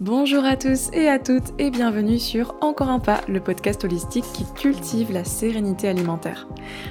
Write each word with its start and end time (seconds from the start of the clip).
Bonjour 0.00 0.44
à 0.44 0.56
tous 0.56 0.90
et 0.92 1.08
à 1.08 1.18
toutes 1.18 1.52
et 1.58 1.72
bienvenue 1.72 2.20
sur 2.20 2.54
Encore 2.60 2.88
un 2.88 3.00
pas, 3.00 3.20
le 3.26 3.40
podcast 3.40 3.82
holistique 3.82 4.26
qui 4.32 4.44
cultive 4.54 5.10
la 5.10 5.24
sérénité 5.24 5.88
alimentaire. 5.88 6.46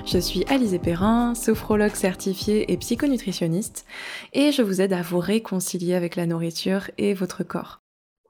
Je 0.05 0.17
suis 0.17 0.43
Alizé 0.49 0.77
Perrin, 0.77 1.33
sophrologue 1.33 1.95
certifiée 1.95 2.69
et 2.69 2.75
psychonutritionniste 2.75 3.85
et 4.33 4.51
je 4.51 4.61
vous 4.61 4.81
aide 4.81 4.91
à 4.91 5.03
vous 5.03 5.19
réconcilier 5.19 5.93
avec 5.93 6.17
la 6.17 6.25
nourriture 6.25 6.91
et 6.97 7.13
votre 7.13 7.43
corps. 7.43 7.79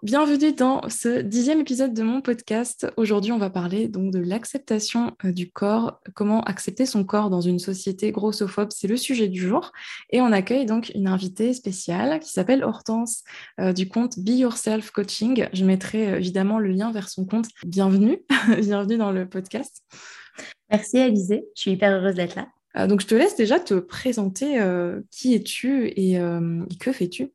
Bienvenue 0.08 0.54
dans 0.54 0.88
ce 0.88 1.20
dixième 1.20 1.60
épisode 1.60 1.94
de 1.94 2.02
mon 2.02 2.22
podcast. 2.22 2.88
Aujourd'hui, 2.96 3.34
on 3.34 3.38
va 3.38 3.50
parler 3.50 3.90
donc 3.90 4.14
de 4.14 4.20
l'acceptation 4.20 5.12
euh, 5.26 5.34
du 5.34 5.52
corps, 5.52 6.00
comment 6.16 6.42
accepter 6.46 6.86
son 6.86 7.04
corps 7.04 7.30
dans 7.30 7.42
une 7.42 7.60
société 7.60 8.14
grossophobe, 8.14 8.70
c'est 8.72 8.88
le 8.88 8.96
sujet 8.96 9.28
du 9.28 9.42
jour. 9.42 9.74
Et 10.12 10.22
on 10.22 10.32
accueille 10.32 10.66
donc 10.66 10.94
une 10.96 11.10
invitée 11.10 11.54
spéciale 11.54 12.22
qui 12.22 12.32
s'appelle 12.32 12.64
Hortense 12.64 13.26
euh, 13.60 13.74
du 13.74 13.90
compte 13.90 14.18
Be 14.18 14.30
Yourself 14.30 14.92
Coaching. 14.92 15.50
Je 15.52 15.66
mettrai 15.66 16.08
euh, 16.08 16.20
évidemment 16.20 16.58
le 16.58 16.70
lien 16.70 16.94
vers 16.94 17.10
son 17.10 17.26
compte. 17.26 17.48
Bienvenue, 17.66 18.20
bienvenue 18.62 18.96
dans 18.96 19.12
le 19.12 19.28
podcast. 19.28 19.84
Merci 20.72 21.00
Alizé, 21.00 21.44
je 21.54 21.62
suis 21.64 21.72
hyper 21.72 21.92
heureuse 21.92 22.16
d'être 22.16 22.36
là. 22.36 22.88
donc 22.88 23.02
je 23.02 23.08
te 23.08 23.16
laisse 23.16 23.36
déjà 23.36 23.60
te 23.60 23.74
présenter 23.74 24.58
qui 25.12 25.36
es-tu 25.36 25.88
et 25.88 26.18
que 26.80 26.94
fais-tu? 26.94 27.34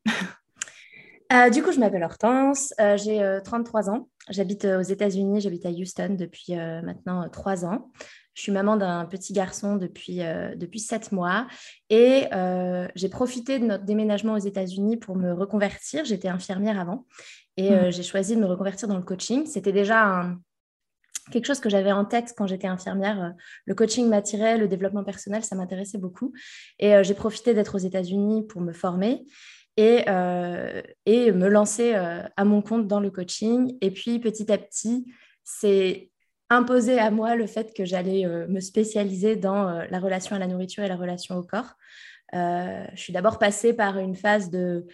Euh, 1.32 1.48
du 1.48 1.62
coup, 1.62 1.72
je 1.72 1.80
m'appelle 1.80 2.02
Hortense, 2.02 2.74
euh, 2.78 2.96
j'ai 2.98 3.38
33 3.42 3.88
euh, 3.88 3.92
ans, 3.92 4.08
j'habite 4.28 4.66
aux 4.66 4.82
États-Unis, 4.82 5.40
j'habite 5.40 5.64
à 5.64 5.70
Houston 5.70 6.16
depuis 6.18 6.54
maintenant 6.54 7.26
3 7.28 7.64
ans. 7.64 7.90
Je 8.34 8.42
suis 8.42 8.52
maman 8.52 8.76
d'un 8.76 9.04
petit 9.04 9.34
garçon 9.34 9.76
depuis, 9.76 10.20
depuis 10.56 10.80
7 10.80 11.12
mois 11.12 11.46
et 11.90 12.24
j'ai 12.94 13.08
profité 13.10 13.58
de 13.58 13.66
notre 13.66 13.84
déménagement 13.84 14.34
aux 14.34 14.38
États-Unis 14.38 14.96
pour 14.96 15.16
me 15.16 15.32
reconvertir. 15.32 16.04
J'étais 16.04 16.28
infirmière 16.28 16.80
avant 16.80 17.06
et 17.58 17.70
hmm. 17.70 17.90
j'ai 17.90 18.02
choisi 18.02 18.34
de 18.34 18.40
me 18.40 18.46
reconvertir 18.46 18.88
dans 18.88 18.96
le 18.96 19.02
coaching. 19.02 19.44
C'était 19.44 19.72
déjà 19.72 20.30
quelque 21.30 21.44
chose 21.44 21.60
que 21.60 21.68
j'avais 21.68 21.92
en 21.92 22.06
tête 22.06 22.32
quand 22.36 22.46
j'étais 22.46 22.68
infirmière. 22.68 23.34
Le 23.66 23.74
coaching 23.74 24.08
m'attirait, 24.08 24.56
le 24.56 24.66
développement 24.66 25.04
personnel, 25.04 25.44
ça 25.44 25.54
m'intéressait 25.54 25.98
beaucoup. 25.98 26.32
Et 26.78 27.04
j'ai 27.04 27.14
profité 27.14 27.52
d'être 27.52 27.74
aux 27.74 27.84
États-Unis 27.84 28.46
pour 28.46 28.62
me 28.62 28.72
former 28.72 29.26
et, 29.76 30.04
euh, 30.08 30.82
et 31.06 31.32
me 31.32 31.48
lancer 31.48 31.94
euh, 31.94 32.22
à 32.36 32.44
mon 32.44 32.62
compte 32.62 32.86
dans 32.86 33.00
le 33.00 33.10
coaching. 33.10 33.76
Et 33.80 33.90
puis 33.90 34.18
petit 34.18 34.50
à 34.52 34.58
petit, 34.58 35.12
c'est 35.44 36.10
imposé 36.50 36.98
à 36.98 37.10
moi 37.10 37.34
le 37.34 37.46
fait 37.46 37.72
que 37.74 37.84
j'allais 37.84 38.26
euh, 38.26 38.46
me 38.48 38.60
spécialiser 38.60 39.36
dans 39.36 39.64
la 39.88 39.98
relation 39.98 40.36
à 40.36 40.38
la 40.38 40.46
nourriture 40.46 40.84
et 40.84 40.88
la 40.88 40.96
relation 40.96 41.36
au 41.36 41.42
corps. 41.42 41.74
je 42.32 42.96
suis 42.96 43.12
d'abord 43.12 43.38
passée 43.38 43.72
par 43.72 43.98
une 43.98 44.16
phase 44.16 44.50
de 44.50 44.86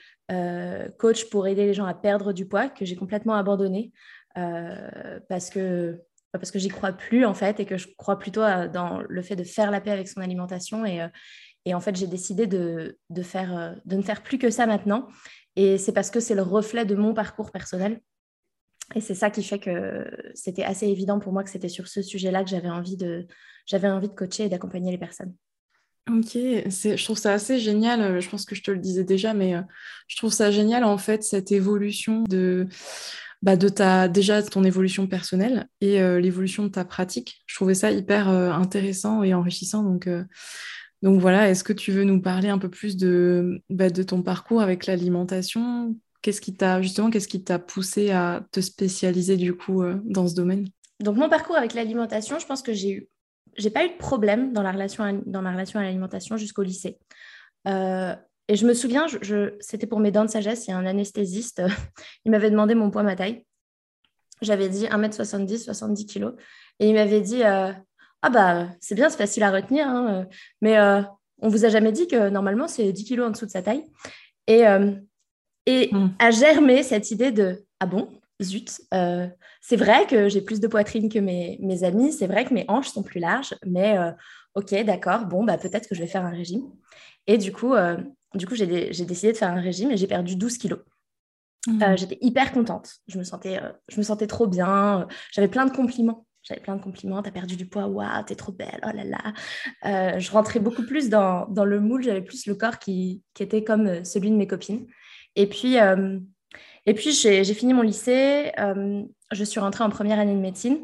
coach 0.98 1.29
pour 1.31 1.47
aider 1.47 1.67
les 1.67 1.75
gens 1.75 1.87
à 1.87 1.95
perdre 1.95 2.33
du 2.33 2.47
poids 2.47 2.69
que 2.69 2.85
j'ai 2.85 2.97
complètement 2.97 3.35
abandonné 3.35 3.92
parce 4.35 5.51
que 5.51 6.01
parce 6.31 6.51
que 6.51 6.59
j'y 6.59 6.69
crois 6.69 6.92
plus 6.92 7.25
en 7.25 7.33
fait 7.35 7.59
et 7.59 7.65
que 7.65 7.79
je 7.79 7.89
crois 7.97 8.19
plutôt 8.19 8.42
dans 8.73 9.03
le 9.09 9.23
fait 9.23 9.35
de 9.35 9.45
faire 9.45 9.70
la 9.70 9.81
paix 9.81 9.91
avec 9.91 10.09
son 10.09 10.20
alimentation 10.20 10.85
et, 10.85 11.01
et 11.69 11.74
en 11.74 11.80
fait, 11.80 11.94
j'ai 11.97 12.06
décidé 12.06 12.47
de, 12.47 12.97
faire, 13.22 13.56
euh, 13.56 13.72
de 13.84 13.97
ne 13.97 14.02
faire 14.02 14.22
plus 14.22 14.38
que 14.38 14.48
ça 14.48 14.66
maintenant. 14.66 15.06
Et 15.55 15.77
c'est 15.77 15.92
parce 15.92 16.11
que 16.11 16.19
c'est 16.19 16.34
le 16.34 16.41
reflet 16.41 16.86
de 16.86 16.94
mon 16.94 17.12
parcours 17.12 17.50
personnel. 17.50 18.00
Et 18.94 19.02
c'est 19.02 19.14
ça 19.14 19.28
qui 19.28 19.42
fait 19.42 19.58
que 19.58 20.06
c'était 20.34 20.64
assez 20.64 20.86
évident 20.86 21.19
pour 21.19 21.30
moi 21.34 21.44
que 21.44 21.50
c'était 21.50 21.69
sur 21.69 21.86
ce 21.86 22.00
sujet-là 22.00 22.42
que 22.42 22.48
j'avais 22.48 22.70
envie 22.70 22.96
de, 22.96 23.27
j'avais 23.66 23.89
envie 23.89 24.08
de 24.08 24.14
coacher 24.14 24.44
et 24.44 24.48
d'accompagner 24.48 24.91
les 24.91 24.96
personnes. 24.96 25.34
Ok, 26.08 26.30
je 26.33 27.05
trouve 27.05 27.19
ça 27.19 27.34
assez 27.34 27.58
génial. 27.58 28.00
Euh, 28.00 28.20
je 28.20 28.30
pense 28.30 28.46
que 28.46 28.55
je 28.55 28.62
te 28.62 28.70
le 28.70 28.78
disais 28.78 29.05
déjà, 29.05 29.34
mais 29.34 29.55
euh, 29.55 29.61
je 30.06 30.16
trouve 30.16 30.33
ça 30.33 30.50
génial 30.50 30.84
en 30.84 30.96
fait 30.96 31.22
cette 31.22 31.52
évolution 31.52 32.22
de, 32.22 32.66
bah, 33.42 33.56
de 33.56 33.69
ta 33.69 34.08
déjà 34.08 34.42
ton 34.42 34.64
évolution 34.64 35.06
personnelle 35.06 35.69
et 35.83 36.00
l'évolution 36.19 36.62
de 36.62 36.70
ta 36.70 36.86
pratique. 36.86 37.42
Je 37.44 37.56
trouvais 37.56 37.74
ça 37.74 37.91
hyper 37.91 38.28
intéressant 38.28 39.22
et 39.22 39.34
enrichissant. 39.34 39.83
Donc 39.83 40.08
donc 41.03 41.20
voilà, 41.20 41.48
est-ce 41.48 41.63
que 41.63 41.73
tu 41.73 41.92
veux 41.92 42.05
nous 42.05 42.20
parler 42.20 42.48
un 42.48 42.59
peu 42.59 42.69
plus 42.69 42.97
de, 42.97 43.63
bah, 43.70 43.91
de 43.91 44.03
ton 44.03 44.23
parcours 44.23 44.61
avec 44.61 44.86
l'alimentation? 44.86 45.95
Qu'est-ce 46.23 46.41
qui 46.41 46.57
t'a 46.57 46.83
justement, 46.83 47.11
qu'est-ce 47.11 47.29
qui 47.29 47.45
t'a 47.45 47.59
poussé 47.59 48.11
à 48.11 48.45
te 48.51 48.61
spécialiser 48.61 49.37
du 49.37 49.57
coup 49.57 49.83
euh, 49.83 50.01
dans 50.05 50.27
ce 50.27 50.35
domaine? 50.35 50.69
Donc 51.01 51.17
mon 51.17 51.29
parcours 51.29 51.57
avec 51.57 51.75
l'alimentation, 51.75 52.41
je 52.41 52.47
pense 52.47 52.63
que 52.63 52.73
j'ai 52.73 52.91
eu, 52.91 53.08
j'ai 53.57 53.70
pas 53.70 53.85
eu 53.85 53.91
de 53.91 53.97
problème 53.97 54.53
dans 54.53 54.63
la 54.63 54.73
relation 54.73 55.23
dans 55.27 55.42
ma 55.42 55.53
relation 55.53 55.79
à 55.79 55.85
l'alimentation 55.85 56.37
jusqu'au 56.37 56.63
lycée. 56.63 56.98
Euh, 57.69 58.17
et 58.48 58.57
je 58.57 58.67
me 58.67 58.75
souviens, 58.75 59.07
c'était 59.61 59.87
pour 59.87 60.01
mes 60.01 60.11
dents 60.11 60.25
de 60.25 60.31
sagesse, 60.31 60.67
il 60.67 60.70
y 60.70 60.73
a 60.73 60.79
un 60.79 60.87
anesthésiste, 60.87 61.63
il 62.25 62.33
m'avait 62.33 62.51
demandé 62.51 62.75
mon 62.75 62.91
poids, 62.91 63.05
ma 63.05 63.14
taille. 63.14 63.45
J'avais 64.41 64.69
dit 64.69 64.87
1m70, 64.87 65.64
70 65.64 66.07
kg. 66.07 66.31
Et 66.81 66.89
il 66.89 66.95
m'avait 66.95 67.20
dit, 67.20 67.42
euh, 67.45 67.73
ah 68.23 68.30
bah 68.30 68.68
c'est 68.80 68.95
bien, 68.95 69.08
c'est 69.11 69.17
facile 69.18 69.42
à 69.42 69.51
retenir, 69.51 69.86
hein, 69.86 70.08
euh, 70.12 70.24
mais 70.61 70.79
euh, 70.79 71.02
on 71.40 71.48
vous 71.48 71.64
a 71.64 71.68
jamais 71.68 71.92
dit 71.92 72.08
que 72.08 72.29
normalement 72.29 72.67
c'est 72.67 72.92
10 72.92 73.05
kilos 73.05 73.29
en 73.29 73.30
dessous 73.30 73.46
de 73.46 73.51
sa 73.51 73.62
taille. 73.62 73.84
Et, 74.46 74.67
euh, 74.67 74.92
et 75.67 75.90
hmm. 75.92 76.11
a 76.18 76.30
germé 76.30 76.83
cette 76.83 77.11
idée 77.11 77.30
de 77.30 77.64
ah 77.80 77.86
bon, 77.86 78.08
zut, 78.42 78.80
c'est 79.61 79.77
vrai 79.77 80.07
que 80.07 80.28
j'ai 80.28 80.40
plus 80.40 80.61
de 80.61 80.67
poitrine 80.67 81.08
que 81.08 81.18
mes, 81.18 81.58
mes 81.61 81.84
amis, 81.84 82.12
c'est 82.12 82.27
vrai 82.27 82.45
que 82.45 82.55
mes 82.55 82.64
hanches 82.68 82.89
sont 82.89 83.02
plus 83.02 83.20
larges, 83.20 83.55
mais 83.64 83.96
ok, 84.55 84.74
d'accord, 84.84 85.27
bon, 85.27 85.45
bah, 85.45 85.58
peut-être 85.58 85.89
que 85.89 85.95
je 85.95 86.01
vais 86.01 86.08
faire 86.08 86.24
un 86.24 86.30
régime. 86.30 86.64
Et 87.27 87.36
du 87.39 87.52
coup, 87.52 87.74
du 88.34 88.46
coup 88.46 88.55
j'ai 88.55 88.67
décidé 88.67 89.33
de 89.33 89.36
faire 89.36 89.51
un 89.51 89.61
régime 89.61 89.90
et 89.90 89.96
j'ai 89.96 90.07
perdu 90.07 90.34
12 90.34 90.58
kilos. 90.58 90.80
Hmm. 91.67 91.96
J'étais 91.96 92.18
hyper 92.20 92.51
contente, 92.52 92.96
je 93.07 93.18
me, 93.18 93.24
sentais, 93.24 93.61
je 93.89 93.98
me 93.98 94.02
sentais 94.02 94.27
trop 94.27 94.46
bien, 94.46 95.07
j'avais 95.33 95.48
plein 95.48 95.67
de 95.67 95.73
compliments 95.73 96.27
j'avais 96.48 96.61
plein 96.61 96.77
de 96.77 96.83
compliments, 96.83 97.23
t'as 97.23 97.31
perdu 97.31 97.57
du 97.57 97.67
poids, 97.67 97.86
waouh, 97.86 98.23
t'es 98.27 98.35
trop 98.35 98.53
belle, 98.53 98.81
oh 98.83 98.91
là 98.95 99.05
là. 99.05 99.35
Euh, 99.85 100.19
je 100.19 100.31
rentrais 100.31 100.61
beaucoup 100.61 100.83
plus 100.83 101.11
dans, 101.11 101.47
dans 101.48 101.67
le 101.67 101.79
moule, 101.79 102.03
j'avais 102.03 102.23
plus 102.23 102.47
le 102.47 102.55
corps 102.55 102.79
qui, 102.79 103.23
qui, 103.35 103.42
était 103.42 103.64
comme 103.64 103.86
euh, 103.86 104.05
celui 104.05 104.31
de 104.31 104.36
mes 104.36 104.47
copines. 104.47 104.87
Et 105.37 105.47
puis, 105.47 105.79
euh, 105.79 106.19
puis 106.87 107.13
j'ai 107.13 107.45
fini 107.55 107.75
mon 107.75 107.83
lycée, 107.83 108.51
je 109.31 109.45
suis 109.45 109.61
rentrée 109.61 109.85
en 109.85 109.91
première 109.91 110.19
année 110.19 110.35
de 110.35 110.41
médecine. 110.41 110.81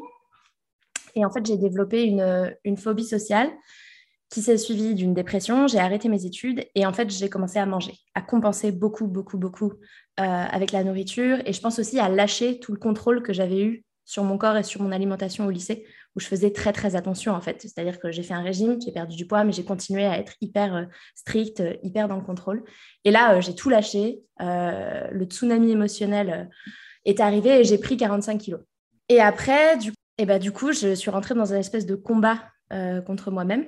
Et 1.15 1.25
en 1.25 1.31
fait, 1.31 1.43
j'ai 1.45 1.57
développé 1.57 2.03
une, 2.03 2.55
une, 2.63 2.77
phobie 2.77 3.05
sociale 3.05 3.49
qui 4.29 4.41
s'est 4.41 4.57
suivie 4.57 4.93
d'une 4.93 5.13
dépression. 5.15 5.67
J'ai 5.67 5.79
arrêté 5.79 6.09
mes 6.09 6.25
études 6.25 6.65
et 6.75 6.85
en 6.85 6.93
fait, 6.93 7.09
j'ai 7.09 7.29
commencé 7.29 7.57
à 7.57 7.65
manger, 7.65 7.93
à 8.13 8.21
compenser 8.21 8.71
beaucoup, 8.71 9.07
beaucoup, 9.07 9.37
beaucoup 9.37 9.73
avec 10.17 10.71
la 10.71 10.83
nourriture. 10.83 11.39
Et 11.45 11.53
je 11.53 11.61
pense 11.61 11.79
aussi 11.79 11.99
à 11.99 12.07
lâcher 12.07 12.59
tout 12.59 12.71
le 12.71 12.79
contrôle 12.79 13.23
que 13.23 13.33
j'avais 13.33 13.63
eu 13.63 13.84
sur 14.05 14.23
mon 14.23 14.37
corps 14.37 14.55
et 14.57 14.63
sur 14.63 14.81
mon 14.81 14.91
alimentation 14.91 15.45
au 15.45 15.49
lycée, 15.49 15.85
où 16.15 16.19
je 16.19 16.27
faisais 16.27 16.51
très 16.51 16.71
très 16.71 16.95
attention 16.95 17.33
en 17.33 17.41
fait. 17.41 17.61
C'est-à-dire 17.61 17.99
que 17.99 18.11
j'ai 18.11 18.23
fait 18.23 18.33
un 18.33 18.43
régime, 18.43 18.79
j'ai 18.81 18.91
perdu 18.91 19.15
du 19.15 19.25
poids, 19.25 19.43
mais 19.43 19.51
j'ai 19.51 19.65
continué 19.65 20.05
à 20.05 20.17
être 20.17 20.33
hyper 20.41 20.75
euh, 20.75 20.83
stricte, 21.15 21.59
euh, 21.59 21.73
hyper 21.83 22.07
dans 22.07 22.15
le 22.15 22.23
contrôle. 22.23 22.63
Et 23.03 23.11
là, 23.11 23.35
euh, 23.35 23.41
j'ai 23.41 23.55
tout 23.55 23.69
lâché. 23.69 24.21
le 24.39 25.25
tsunami 25.25 25.71
émotionnel 25.71 26.49
est 27.05 27.19
arrivé 27.19 27.59
et 27.59 27.63
j'ai 27.63 27.77
pris 27.77 27.97
45 27.97 28.37
kilos. 28.37 28.61
Et 29.09 29.19
après, 29.21 29.75
et 29.77 29.91
eh 30.19 30.25
bah, 30.25 30.39
du 30.39 30.51
coup, 30.51 30.71
je 30.71 30.95
suis 30.95 31.11
rentrée 31.11 31.35
dans 31.35 31.53
un 31.53 31.57
espèce 31.57 31.85
de 31.85 31.95
combat 31.95 32.39
contre 33.05 33.31
moi-même 33.31 33.65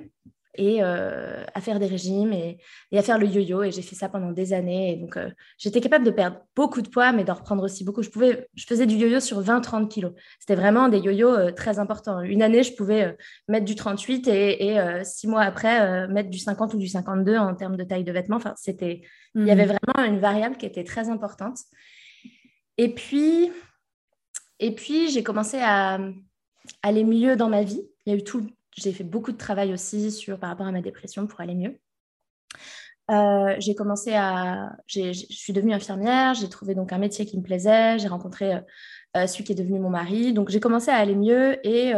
et 0.58 0.82
euh, 0.82 1.44
à 1.54 1.60
faire 1.60 1.78
des 1.78 1.86
régimes 1.86 2.32
et, 2.32 2.58
à 2.92 3.02
faire 3.02 3.18
le 3.18 3.26
yo-yo. 3.26 3.62
Et 3.62 3.70
j'ai 3.70 3.82
fait 3.82 3.94
ça 3.94 4.08
pendant 4.08 4.32
des 4.32 4.52
années. 4.52 4.92
Et 4.92 4.96
donc, 4.96 5.16
euh, 5.16 5.30
j'étais 5.56 5.80
capable 5.80 6.04
de 6.04 6.10
perdre 6.10 6.38
beaucoup 6.54 6.82
de 6.82 6.88
poids, 6.88 7.12
mais 7.12 7.24
d'en 7.24 7.34
reprendre 7.34 7.62
aussi 7.62 7.84
beaucoup. 7.84 8.02
Je, 8.02 8.10
pouvais, 8.10 8.48
je 8.54 8.66
faisais 8.66 8.84
du 8.84 8.96
yo-yo 8.96 9.20
sur 9.20 9.40
20-30 9.40 9.88
kilos. 9.88 10.12
C'était 10.40 10.56
vraiment 10.56 10.88
des 10.88 10.98
yo-yo 10.98 11.28
euh, 11.28 11.52
très 11.52 11.78
importants. 11.78 12.20
Une 12.20 12.42
année, 12.42 12.64
je 12.64 12.74
pouvais 12.74 13.16
mettre 13.46 13.64
du 13.64 13.76
38 13.76 14.26
et, 14.28 14.66
et 14.66 15.04
six 15.04 15.28
mois 15.28 15.42
après, 15.42 16.08
mettre 16.08 16.28
du 16.28 16.38
50 16.38 16.74
ou 16.74 16.78
du 16.78 16.88
52 16.88 17.36
en 17.36 17.54
termes 17.54 17.76
de 17.76 17.84
taille 17.84 18.04
de 18.04 18.12
vêtements. 18.12 18.36
Enfin, 18.36 18.54
c'était... 18.56 19.02
Il 19.34 19.46
y 19.46 19.50
avait 19.50 19.66
mmh. 19.66 19.78
vraiment 19.94 20.12
une 20.12 20.18
variable 20.18 20.56
qui 20.56 20.66
était 20.66 20.84
très 20.84 21.08
importante. 21.08 21.58
Et 22.76 22.92
puis, 22.92 23.52
et 24.58 24.74
puis 24.74 25.10
j'ai 25.10 25.22
commencé 25.22 25.58
à 25.60 26.00
aller 26.82 27.04
mieux 27.04 27.36
dans 27.36 27.48
ma 27.48 27.62
vie. 27.62 27.82
Il 28.06 28.12
y 28.12 28.16
a 28.16 28.18
eu 28.18 28.24
tout, 28.24 28.46
j'ai 28.78 28.92
fait 28.92 29.04
beaucoup 29.04 29.32
de 29.32 29.36
travail 29.36 29.72
aussi 29.72 30.10
sur, 30.10 30.38
par 30.38 30.50
rapport 30.50 30.66
à 30.66 30.72
ma 30.72 30.80
dépression 30.80 31.26
pour 31.26 31.40
aller 31.40 31.54
mieux. 31.54 31.78
Euh, 33.10 33.56
j'ai 33.58 33.74
commencé 33.74 34.12
à. 34.14 34.76
Je 34.86 35.12
suis 35.12 35.52
devenue 35.52 35.72
infirmière, 35.72 36.34
j'ai 36.34 36.48
trouvé 36.48 36.74
donc 36.74 36.92
un 36.92 36.98
métier 36.98 37.24
qui 37.24 37.38
me 37.38 37.42
plaisait, 37.42 37.98
j'ai 37.98 38.08
rencontré 38.08 38.54
euh, 38.54 38.60
euh, 39.16 39.26
celui 39.26 39.44
qui 39.44 39.52
est 39.52 39.54
devenu 39.54 39.78
mon 39.78 39.90
mari. 39.90 40.32
Donc 40.34 40.50
j'ai 40.50 40.60
commencé 40.60 40.90
à 40.90 40.96
aller 40.96 41.14
mieux 41.14 41.66
et 41.66 41.92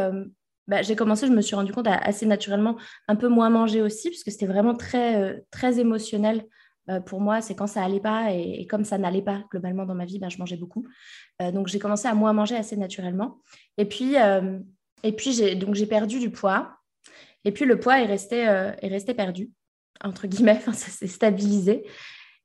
bah, 0.69 0.83
j'ai 0.83 0.95
commencé, 0.95 1.27
je 1.27 1.33
me 1.33 1.41
suis 1.41 1.57
rendu 1.57 1.73
compte 1.73 1.89
assez 1.89 2.27
naturellement, 2.27 2.77
un 3.09 3.17
peu 3.17 3.27
moins 3.27 3.51
manger 3.51 3.83
aussi, 3.83 4.09
puisque 4.09 4.31
c'était 4.31 4.47
vraiment 4.47 4.75
très, 4.75 5.45
très 5.51 5.81
émotionnel 5.81 6.47
pour 7.07 7.21
moi. 7.21 7.41
C'est 7.41 7.57
quand 7.57 7.67
ça 7.67 7.83
allait 7.83 8.01
pas 8.01 8.33
et, 8.33 8.67
comme 8.69 8.85
ça 8.85 8.97
n'allait 8.97 9.23
pas 9.23 9.43
globalement 9.51 9.85
dans 9.85 9.97
ma 9.97 10.05
vie, 10.05 10.21
bah, 10.21 10.29
je 10.29 10.39
mangeais 10.39 10.57
beaucoup. 10.57 10.87
donc 11.41 11.67
j'ai 11.67 11.81
commencé 11.81 12.07
à 12.07 12.15
moins 12.15 12.33
manger 12.33 12.55
assez 12.55 12.77
naturellement. 12.77 13.39
Et 13.79 13.85
puis, 13.85 14.15
et 15.03 15.13
puis, 15.13 15.33
j'ai, 15.33 15.55
donc, 15.55 15.75
j'ai 15.75 15.87
perdu 15.87 16.19
du 16.19 16.31
poids. 16.31 16.77
Et 17.45 17.53
puis, 17.53 17.65
le 17.65 17.79
poids 17.79 18.01
est 18.01 18.07
resté, 18.07 18.49
euh, 18.49 18.73
est 18.83 18.89
resté 18.89 19.15
perdu, 19.15 19.51
entre 20.03 20.27
guillemets. 20.27 20.61
ça 20.67 20.73
s'est 20.73 21.07
stabilisé. 21.07 21.87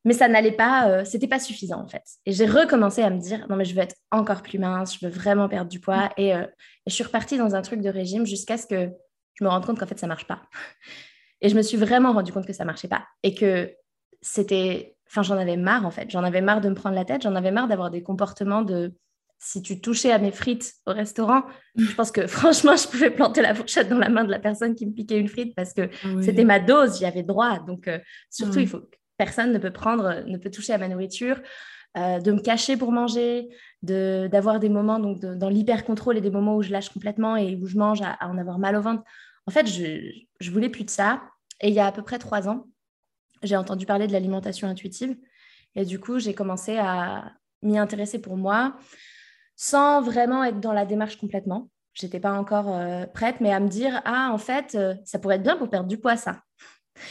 mais 0.04 0.14
ça 0.14 0.28
n'allait 0.28 0.52
pas, 0.52 0.90
euh, 0.90 1.06
c'était 1.06 1.28
pas 1.28 1.40
suffisant 1.40 1.82
en 1.82 1.88
fait. 1.88 2.04
Et 2.26 2.32
j'ai 2.32 2.46
recommencé 2.46 3.02
à 3.02 3.10
me 3.10 3.20
dire 3.20 3.48
non 3.50 3.56
mais 3.56 3.66
je 3.66 3.74
veux 3.74 3.82
être 3.82 3.96
encore 4.12 4.44
plus 4.44 4.60
mince, 4.60 4.98
je 5.00 5.06
veux 5.06 5.12
vraiment 5.12 5.50
perdre 5.50 5.70
du 5.70 5.80
poids. 5.80 6.12
Et, 6.18 6.30
et 6.30 6.46
je 6.88 6.94
suis 6.94 7.04
repartie 7.04 7.38
dans 7.38 7.56
un 7.56 7.62
truc 7.62 7.82
de 7.82 7.90
régime 7.90 8.26
jusqu'à 8.26 8.58
ce 8.58 8.68
que 8.68 8.92
je 9.36 9.44
me 9.44 9.50
rende 9.50 9.66
compte 9.66 9.80
qu'en 9.80 9.88
fait 9.88 10.00
ça 10.00 10.08
marche 10.08 10.28
pas. 10.28 10.42
Et 11.42 11.50
je 11.50 11.56
me 11.56 11.62
suis 11.62 11.78
vraiment 11.78 12.14
rendu 12.14 12.32
compte 12.32 12.48
que 12.48 12.54
ça 12.54 12.66
marchait 12.66 12.88
pas 12.88 13.06
et 13.22 13.36
que 13.36 13.72
c'était, 14.22 14.96
enfin 15.08 15.22
j'en 15.22 15.38
avais 15.38 15.58
marre 15.58 15.86
en 15.86 15.92
fait. 15.92 16.10
J'en 16.10 16.24
avais 16.24 16.42
marre 16.42 16.62
de 16.62 16.70
me 16.70 16.76
prendre 16.76 16.96
la 16.96 17.06
tête, 17.06 17.22
j'en 17.24 17.36
avais 17.36 17.52
marre 17.52 17.68
d'avoir 17.68 17.92
des 17.92 18.02
comportements 18.02 18.62
de 18.62 18.96
si 19.46 19.62
tu 19.62 19.80
touchais 19.80 20.12
à 20.12 20.18
mes 20.18 20.32
frites 20.32 20.74
au 20.88 20.92
restaurant, 20.92 21.44
je 21.76 21.94
pense 21.94 22.12
que 22.12 22.26
franchement, 22.28 22.76
je 22.76 22.88
pouvais 22.88 23.12
planter 23.12 23.44
la 23.44 23.54
fourchette 23.54 23.88
dans 23.88 24.00
la 24.00 24.10
main 24.10 24.24
de 24.24 24.32
la 24.32 24.40
personne 24.40 24.74
qui 24.74 24.88
me 24.88 24.92
piquait 24.92 25.20
une 25.20 25.28
frite 25.28 25.54
parce 25.56 25.72
que 25.72 25.88
c'était 26.22 26.44
ma 26.44 26.60
dose, 26.60 26.98
j'y 26.98 27.06
avais 27.06 27.22
droit. 27.22 27.60
Donc, 27.60 27.88
euh, 27.88 28.00
surtout, 28.32 28.60
il 28.60 28.68
faut 28.68 28.80
que 28.80 28.96
personne 29.18 29.54
ne 29.54 29.60
peut 29.60 29.72
prendre, 29.72 30.24
ne 30.26 30.38
peut 30.38 30.50
toucher 30.50 30.74
à 30.74 30.80
ma 30.80 30.88
nourriture, 30.88 31.40
euh, 31.96 32.20
de 32.20 32.32
me 32.32 32.40
cacher 32.40 32.76
pour 32.76 32.92
manger, 32.92 33.48
d'avoir 33.84 34.60
des 34.60 34.70
moments 34.70 35.00
donc 35.00 35.20
dans 35.20 35.50
l'hyper-contrôle 35.50 36.18
et 36.18 36.22
des 36.22 36.32
moments 36.32 36.56
où 36.56 36.64
je 36.64 36.72
lâche 36.72 36.90
complètement 36.90 37.38
et 37.38 37.56
où 37.56 37.68
je 37.68 37.78
mange 37.78 38.02
à, 38.02 38.18
en 38.22 38.40
avoir 38.40 38.58
mal 38.58 38.76
au 38.76 38.82
ventre. 38.82 39.04
En 39.46 39.52
fait, 39.52 39.68
je, 39.68 40.12
je 40.40 40.52
voulais 40.52 40.70
plus 40.70 40.86
de 40.86 40.90
ça. 40.90 41.22
Et 41.62 41.68
il 41.68 41.74
y 41.76 41.80
a 41.80 41.86
à 41.86 41.92
peu 41.92 42.02
près 42.02 42.18
trois 42.18 42.50
ans, 42.50 42.68
j'ai 43.44 43.56
entendu 43.56 43.86
parler 43.86 44.08
de 44.08 44.12
l'alimentation 44.12 44.68
intuitive. 44.68 45.16
Et 45.76 45.86
du 45.86 46.00
coup, 46.00 46.18
j'ai 46.18 46.34
commencé 46.34 46.78
à 46.78 47.32
m'y 47.62 47.78
intéresser 47.78 48.20
pour 48.20 48.38
moi 48.38 48.76
sans 49.56 50.02
vraiment 50.02 50.44
être 50.44 50.60
dans 50.60 50.74
la 50.74 50.86
démarche 50.86 51.18
complètement. 51.18 51.70
J'étais 51.94 52.20
pas 52.20 52.34
encore 52.34 52.76
euh, 52.76 53.06
prête, 53.06 53.40
mais 53.40 53.54
à 53.54 53.60
me 53.60 53.70
dire 53.70 54.02
ah 54.06 54.30
en 54.34 54.38
fait 54.38 54.76
euh, 54.76 54.96
ça 55.06 55.20
pourrait 55.20 55.36
être 55.36 55.44
bien 55.44 55.58
pour 55.58 55.70
perdre 55.70 55.88
du 55.88 55.98
poids 55.98 56.18
ça. 56.18 56.42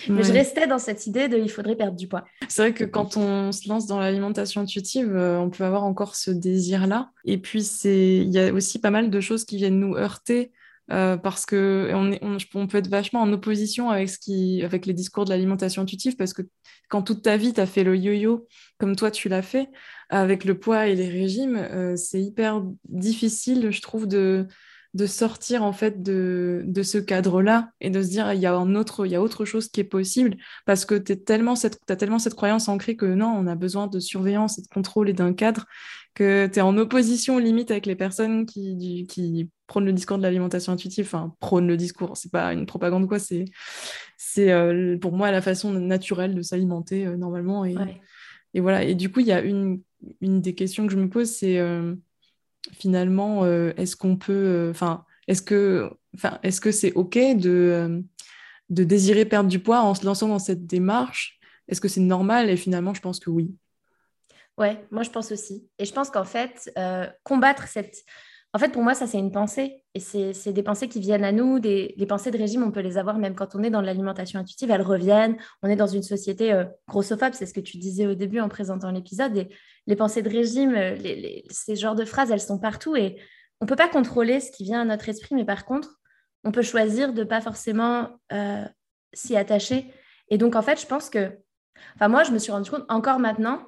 Mais 0.08 0.23
je 0.23 0.32
restais 0.32 0.67
dans 0.67 0.79
cette 0.79 1.06
idée 1.06 1.29
de 1.29 1.38
il 1.38 1.50
faudrait 1.50 1.76
perdre 1.76 1.96
du 1.96 2.08
poids. 2.08 2.25
C'est 2.49 2.62
vrai 2.62 2.73
que 2.73 2.85
quand 2.85 3.17
on 3.17 3.52
se 3.52 3.69
lance 3.69 3.87
dans 3.87 4.00
l'alimentation 4.00 4.62
intuitive, 4.62 5.14
euh, 5.14 5.38
on 5.38 5.50
peut 5.50 5.64
avoir 5.64 5.85
encore 5.85 6.17
ce 6.17 6.31
désir-là. 6.31 7.11
Et 7.25 7.38
puis, 7.38 7.62
il 7.85 8.31
y 8.31 8.38
a 8.38 8.52
aussi 8.52 8.81
pas 8.81 8.91
mal 8.91 9.11
de 9.11 9.20
choses 9.20 9.44
qui 9.44 9.56
viennent 9.56 9.79
nous 9.79 9.94
heurter 9.94 10.52
parce 10.89 11.47
que 11.47 11.91
on, 11.95 12.67
peut 12.67 12.79
être 12.79 12.89
vachement 12.89 13.23
en 13.23 13.33
opposition 13.33 13.91
avec 13.91 14.19
les 14.27 14.93
discours 14.93 15.25
de 15.25 15.31
l'alimentation 15.31 15.83
intuitive 15.83 16.17
parce 16.17 16.35
que 16.35 16.43
quand 16.89 17.03
toute 17.03 17.23
ta 17.23 17.37
vie, 17.37 17.53
tu 17.53 17.61
as 17.61 17.67
fait 17.67 17.85
le 17.85 17.97
yo-yo 17.97 18.47
comme 18.79 18.97
toi, 18.97 19.11
tu 19.11 19.29
l'as 19.29 19.43
fait, 19.43 19.69
avec 20.11 20.45
le 20.45 20.59
poids 20.59 20.87
et 20.87 20.95
les 20.95 21.09
régimes, 21.09 21.57
euh, 21.57 21.97
c'est 21.97 22.21
hyper 22.21 22.63
difficile, 22.89 23.71
je 23.71 23.81
trouve, 23.81 24.07
de, 24.07 24.47
de 24.94 25.06
sortir 25.06 25.64
en 25.64 25.73
fait 25.73 26.02
de, 26.02 26.62
de 26.64 26.82
ce 26.85 26.99
cadre-là 26.99 27.70
et 27.81 27.91
de 27.91 28.00
se 28.00 28.08
dire 28.08 28.32
il 28.32 28.41
y 28.41 28.46
a 28.46 28.55
un 28.55 28.76
autre 28.76 29.06
il 29.06 29.12
y 29.12 29.17
a 29.17 29.23
autre 29.23 29.44
chose 29.44 29.69
qui 29.69 29.81
est 29.81 29.85
possible 29.85 30.37
parce 30.67 30.85
que 30.85 30.94
tu 30.94 31.12
as 31.12 31.17
tellement 31.17 31.56
cette 31.56 31.81
as 31.91 31.96
tellement 31.96 32.20
cette 32.20 32.35
croyance 32.35 32.69
ancrée 32.69 32.96
que 32.96 33.06
non 33.06 33.26
on 33.26 33.49
a 33.49 33.56
besoin 33.56 33.88
de 33.88 33.99
surveillance 33.99 34.58
et 34.58 34.62
de 34.62 34.69
contrôle 34.69 35.08
et 35.08 35.12
d'un 35.12 35.32
cadre 35.32 35.67
que 36.14 36.46
tu 36.46 36.61
es 36.61 36.62
en 36.62 36.79
opposition 36.79 37.38
limite 37.38 37.73
avec 37.73 37.87
les 37.87 37.96
personnes 37.96 38.46
qui, 38.46 39.06
qui 39.08 39.50
prônent 39.67 39.85
le 39.85 39.93
discours 39.93 40.17
de 40.17 40.23
l'alimentation 40.23 40.73
intuitive. 40.73 41.06
Enfin 41.06 41.35
prônent 41.41 41.67
le 41.67 41.76
discours 41.76 42.17
c'est 42.17 42.31
pas 42.31 42.52
une 42.52 42.67
propagande 42.67 43.08
quoi 43.08 43.19
c'est 43.19 43.46
c'est 44.17 44.52
euh, 44.52 44.96
pour 44.96 45.12
moi 45.12 45.32
la 45.32 45.43
façon 45.43 45.73
naturelle 45.73 46.37
de 46.37 46.43
s'alimenter 46.43 47.05
euh, 47.05 47.17
normalement 47.17 47.64
et, 47.64 47.75
et 48.55 48.61
voilà. 48.61 48.85
Et 48.85 48.94
du 48.94 49.11
coup 49.11 49.19
il 49.19 49.26
y 49.26 49.32
a 49.32 49.41
une 49.41 49.81
une 50.20 50.41
des 50.41 50.55
questions 50.55 50.87
que 50.87 50.93
je 50.93 50.99
me 50.99 51.08
pose, 51.08 51.31
c'est 51.31 51.58
euh, 51.58 51.94
finalement, 52.73 53.45
euh, 53.45 53.73
est-ce 53.77 53.97
qu'on 53.97 54.17
peut, 54.17 54.33
euh, 54.33 54.71
enfin, 54.71 55.05
est-ce 55.29 55.43
que, 55.43 55.91
enfin, 56.15 56.39
est-ce 56.43 56.61
que 56.61 56.73
c'est 56.73 56.93
ok 56.93 57.19
de, 57.37 58.03
de 58.71 58.85
désirer 58.85 59.25
perdre 59.25 59.49
du 59.49 59.59
poids 59.59 59.81
en 59.81 59.95
se 59.95 60.05
lançant 60.05 60.29
dans 60.29 60.39
cette 60.39 60.67
démarche? 60.67 61.39
Est-ce 61.69 61.81
que 61.81 61.89
c'est 61.89 62.01
normal? 62.01 62.51
Et 62.51 62.57
finalement, 62.57 62.95
je 62.95 63.01
pense 63.01 63.21
que 63.21 63.31
oui. 63.31 63.55
Ouais, 64.57 64.85
moi 64.91 65.03
je 65.03 65.11
pense 65.11 65.33
aussi. 65.33 65.67
Et 65.79 65.85
je 65.85 65.93
pense 65.93 66.11
qu'en 66.11 66.25
fait, 66.25 66.73
combattre 67.25 67.67
cette, 67.67 68.05
en 68.55 68.59
fait, 68.61 68.69
pour 68.69 68.85
moi, 68.85 68.95
ça, 68.95 69.09
c'est 69.09 69.19
une 69.19 69.33
pensée. 69.33 69.83
Et 69.95 70.01
c'est 70.01 70.53
des 70.53 70.62
pensées 70.62 70.89
qui 70.89 71.01
viennent 71.01 71.25
à 71.25 71.33
nous. 71.33 71.59
Des, 71.59 71.93
les 71.97 72.06
pensées 72.06 72.31
de 72.31 72.39
régime, 72.39 72.62
on 72.62 72.71
peut 72.71 72.81
les 72.81 72.99
avoir 72.99 73.19
même 73.19 73.35
quand 73.35 73.56
on 73.56 73.65
est 73.65 73.71
dans 73.71 73.81
l'alimentation 73.81 74.39
intuitive. 74.39 74.71
Elles 74.71 74.81
reviennent. 74.81 75.37
On 75.65 75.69
est 75.69 75.75
dans 75.75 75.89
une 75.89 76.05
société 76.05 76.53
euh, 76.53 76.65
grossophobe. 76.87 77.33
C'est 77.33 77.47
ce 77.47 77.53
que 77.53 77.61
tu 77.61 77.79
disais 77.79 78.06
au 78.06 78.15
début 78.15 78.39
en 78.39 78.49
présentant 78.49 78.93
l'épisode. 78.93 79.37
Et 79.37 79.49
les 79.89 79.97
pensées 79.97 80.23
de 80.23 80.31
régime, 80.31 80.73
euh, 80.77 80.97
ces 81.51 81.75
genres 81.75 81.97
de 81.97 82.05
phrases, 82.05 82.31
elles 82.31 82.41
sont 82.41 82.61
partout. 82.61 82.95
Et 82.95 83.17
on 83.61 83.65
ne 83.65 83.69
peut 83.69 83.75
pas 83.75 83.89
contrôler 83.89 84.39
ce 84.39 84.53
qui 84.53 84.62
vient 84.62 84.83
à 84.83 84.85
notre 84.85 85.09
esprit. 85.09 85.35
Mais 85.35 85.45
par 85.45 85.65
contre, 85.65 85.99
on 86.45 86.53
peut 86.53 86.62
choisir 86.62 87.12
de 87.12 87.25
ne 87.25 87.29
pas 87.29 87.41
forcément 87.41 88.21
euh, 88.33 88.65
s'y 89.12 89.37
attacher. 89.37 89.93
Et 90.29 90.39
donc, 90.39 90.55
en 90.55 90.62
fait, 90.62 90.81
je 90.81 90.87
pense 90.87 91.11
que... 91.11 91.37
Enfin, 91.97 92.06
moi, 92.06 92.23
je 92.23 92.31
me 92.31 92.39
suis 92.39 92.53
rendu 92.53 92.71
compte 92.71 92.85
encore 92.89 93.19
maintenant 93.19 93.62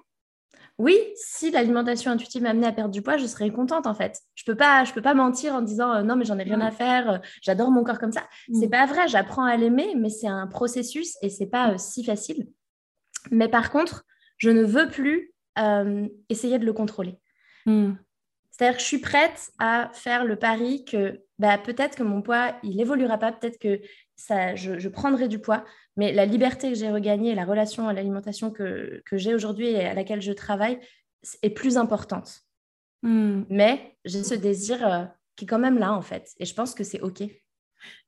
oui, 0.79 0.99
si 1.15 1.51
l'alimentation 1.51 2.11
intuitive 2.11 2.43
m'amenait 2.43 2.67
à 2.67 2.73
perdre 2.73 2.91
du 2.91 3.01
poids, 3.01 3.17
je 3.17 3.27
serais 3.27 3.51
contente 3.51 3.87
en 3.87 3.95
fait. 3.95 4.21
Je 4.35 4.45
peux 4.45 4.55
pas, 4.55 4.85
je 4.85 4.93
peux 4.93 5.01
pas 5.01 5.15
mentir 5.15 5.55
en 5.55 5.63
disant 5.63 5.93
euh, 5.93 6.03
non 6.03 6.17
mais 6.17 6.27
j'en 6.27 6.39
ai 6.39 6.43
rien 6.43 6.61
à 6.61 6.71
faire, 6.71 7.11
euh, 7.11 7.19
j'adore 7.41 7.71
mon 7.71 7.83
corps 7.83 7.99
comme 7.99 8.13
ça. 8.13 8.25
Ce 8.49 8.61
C'est 8.61 8.67
mm. 8.67 8.71
pas 8.71 8.87
vrai, 8.87 9.09
j'apprends 9.09 9.45
à 9.45 9.57
l'aimer, 9.57 9.95
mais 9.97 10.11
c'est 10.11 10.29
un 10.29 10.47
processus 10.47 11.17
et 11.23 11.31
c'est 11.31 11.47
pas 11.47 11.73
euh, 11.73 11.79
si 11.79 12.05
facile. 12.05 12.49
Mais 13.31 13.49
par 13.49 13.71
contre, 13.71 14.05
je 14.37 14.51
ne 14.51 14.63
veux 14.63 14.89
plus 14.89 15.33
essayer 16.29 16.59
de 16.59 16.67
le 16.67 16.75
contrôler. 16.75 17.19
Mm. 17.65 17.93
C'est-à-dire 18.51 18.77
que 18.77 18.83
je 18.83 18.87
suis 18.87 18.99
prête 18.99 19.51
à 19.59 19.91
faire 19.95 20.27
le 20.27 20.37
pari 20.37 20.85
que 20.85 21.23
bah, 21.39 21.57
peut-être 21.57 21.97
que 21.97 22.03
mon 22.03 22.21
poids, 22.21 22.55
il 22.63 22.79
évoluera 22.79 23.17
pas, 23.17 23.33
peut-être 23.33 23.59
que 23.59 23.81
ça, 24.17 24.55
je, 24.55 24.89
prendrai 24.89 25.29
du 25.29 25.39
poids, 25.39 25.65
mais 25.97 26.13
la 26.13 26.27
liberté 26.27 26.71
que 26.71 26.79
j'ai 26.79 26.91
regagnée, 26.91 27.35
la 27.35 27.45
relation 27.45 27.87
à 27.89 27.93
l'alimentation 27.93 28.51
que, 28.51 29.03
j'ai 29.13 29.35
aujourd'hui 29.35 29.69
et 29.69 29.85
à 29.85 29.95
laquelle 29.95 30.23
je 30.23 30.33
travaille 30.33 30.79
est 31.43 31.51
plus 31.51 31.77
importante. 31.77 32.41
Hmm. 33.03 33.43
Mais 33.51 33.97
j'ai 34.05 34.25
ce 34.25 34.35
désir 34.35 34.87
euh, 34.87 35.05
qui 35.37 35.45
est 35.45 35.49
quand 35.49 35.59
même 35.59 35.79
là, 35.79 35.93
en 35.93 36.03
fait. 36.03 36.33
Et 36.39 36.47
je 36.47 36.55
pense 36.55 36.75
que 36.75 36.83
c'est 36.83 37.01
OK. 37.01 37.23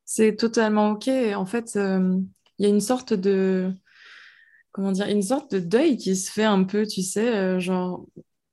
C'est 0.05 0.34
totalement 0.37 0.93
OK. 0.93 1.08
En 1.08 1.44
fait, 1.44 1.76
euh, 1.76 2.19
il 2.58 2.62
y 2.64 2.66
a 2.66 2.72
une 2.72 2.81
sorte 2.81 3.12
de... 3.12 3.70
Comment 4.72 4.93
dire 4.93 5.08
Une 5.08 5.22
sorte 5.22 5.52
de 5.52 5.58
deuil 5.58 5.99
qui 5.99 6.16
se 6.16 6.31
fait 6.31 6.44
un 6.44 6.64
peu, 6.64 6.87
tu 6.87 7.02
sais, 7.02 7.34
euh, 7.34 7.61
genre 7.61 8.06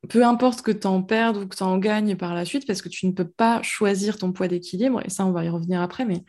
peu 0.10 0.24
importe 0.24 0.62
que 0.62 0.72
tu 0.72 0.88
en 0.88 1.02
perdes 1.02 1.38
ou 1.38 1.48
que 1.48 1.56
tu 1.56 1.64
en 1.64 1.78
gagnes 1.78 2.16
par 2.16 2.34
la 2.34 2.46
suite, 2.46 2.68
parce 2.68 2.82
que 2.82 2.90
tu 2.90 3.08
ne 3.08 3.12
peux 3.12 3.28
pas 3.28 3.62
choisir 3.64 4.18
ton 4.18 4.32
poids 4.32 4.48
d'équilibre, 4.48 5.02
et 5.04 5.10
ça, 5.10 5.26
on 5.26 5.32
va 5.32 5.44
y 5.46 5.50
revenir 5.50 5.82
après, 5.82 6.06
mais 6.06 6.24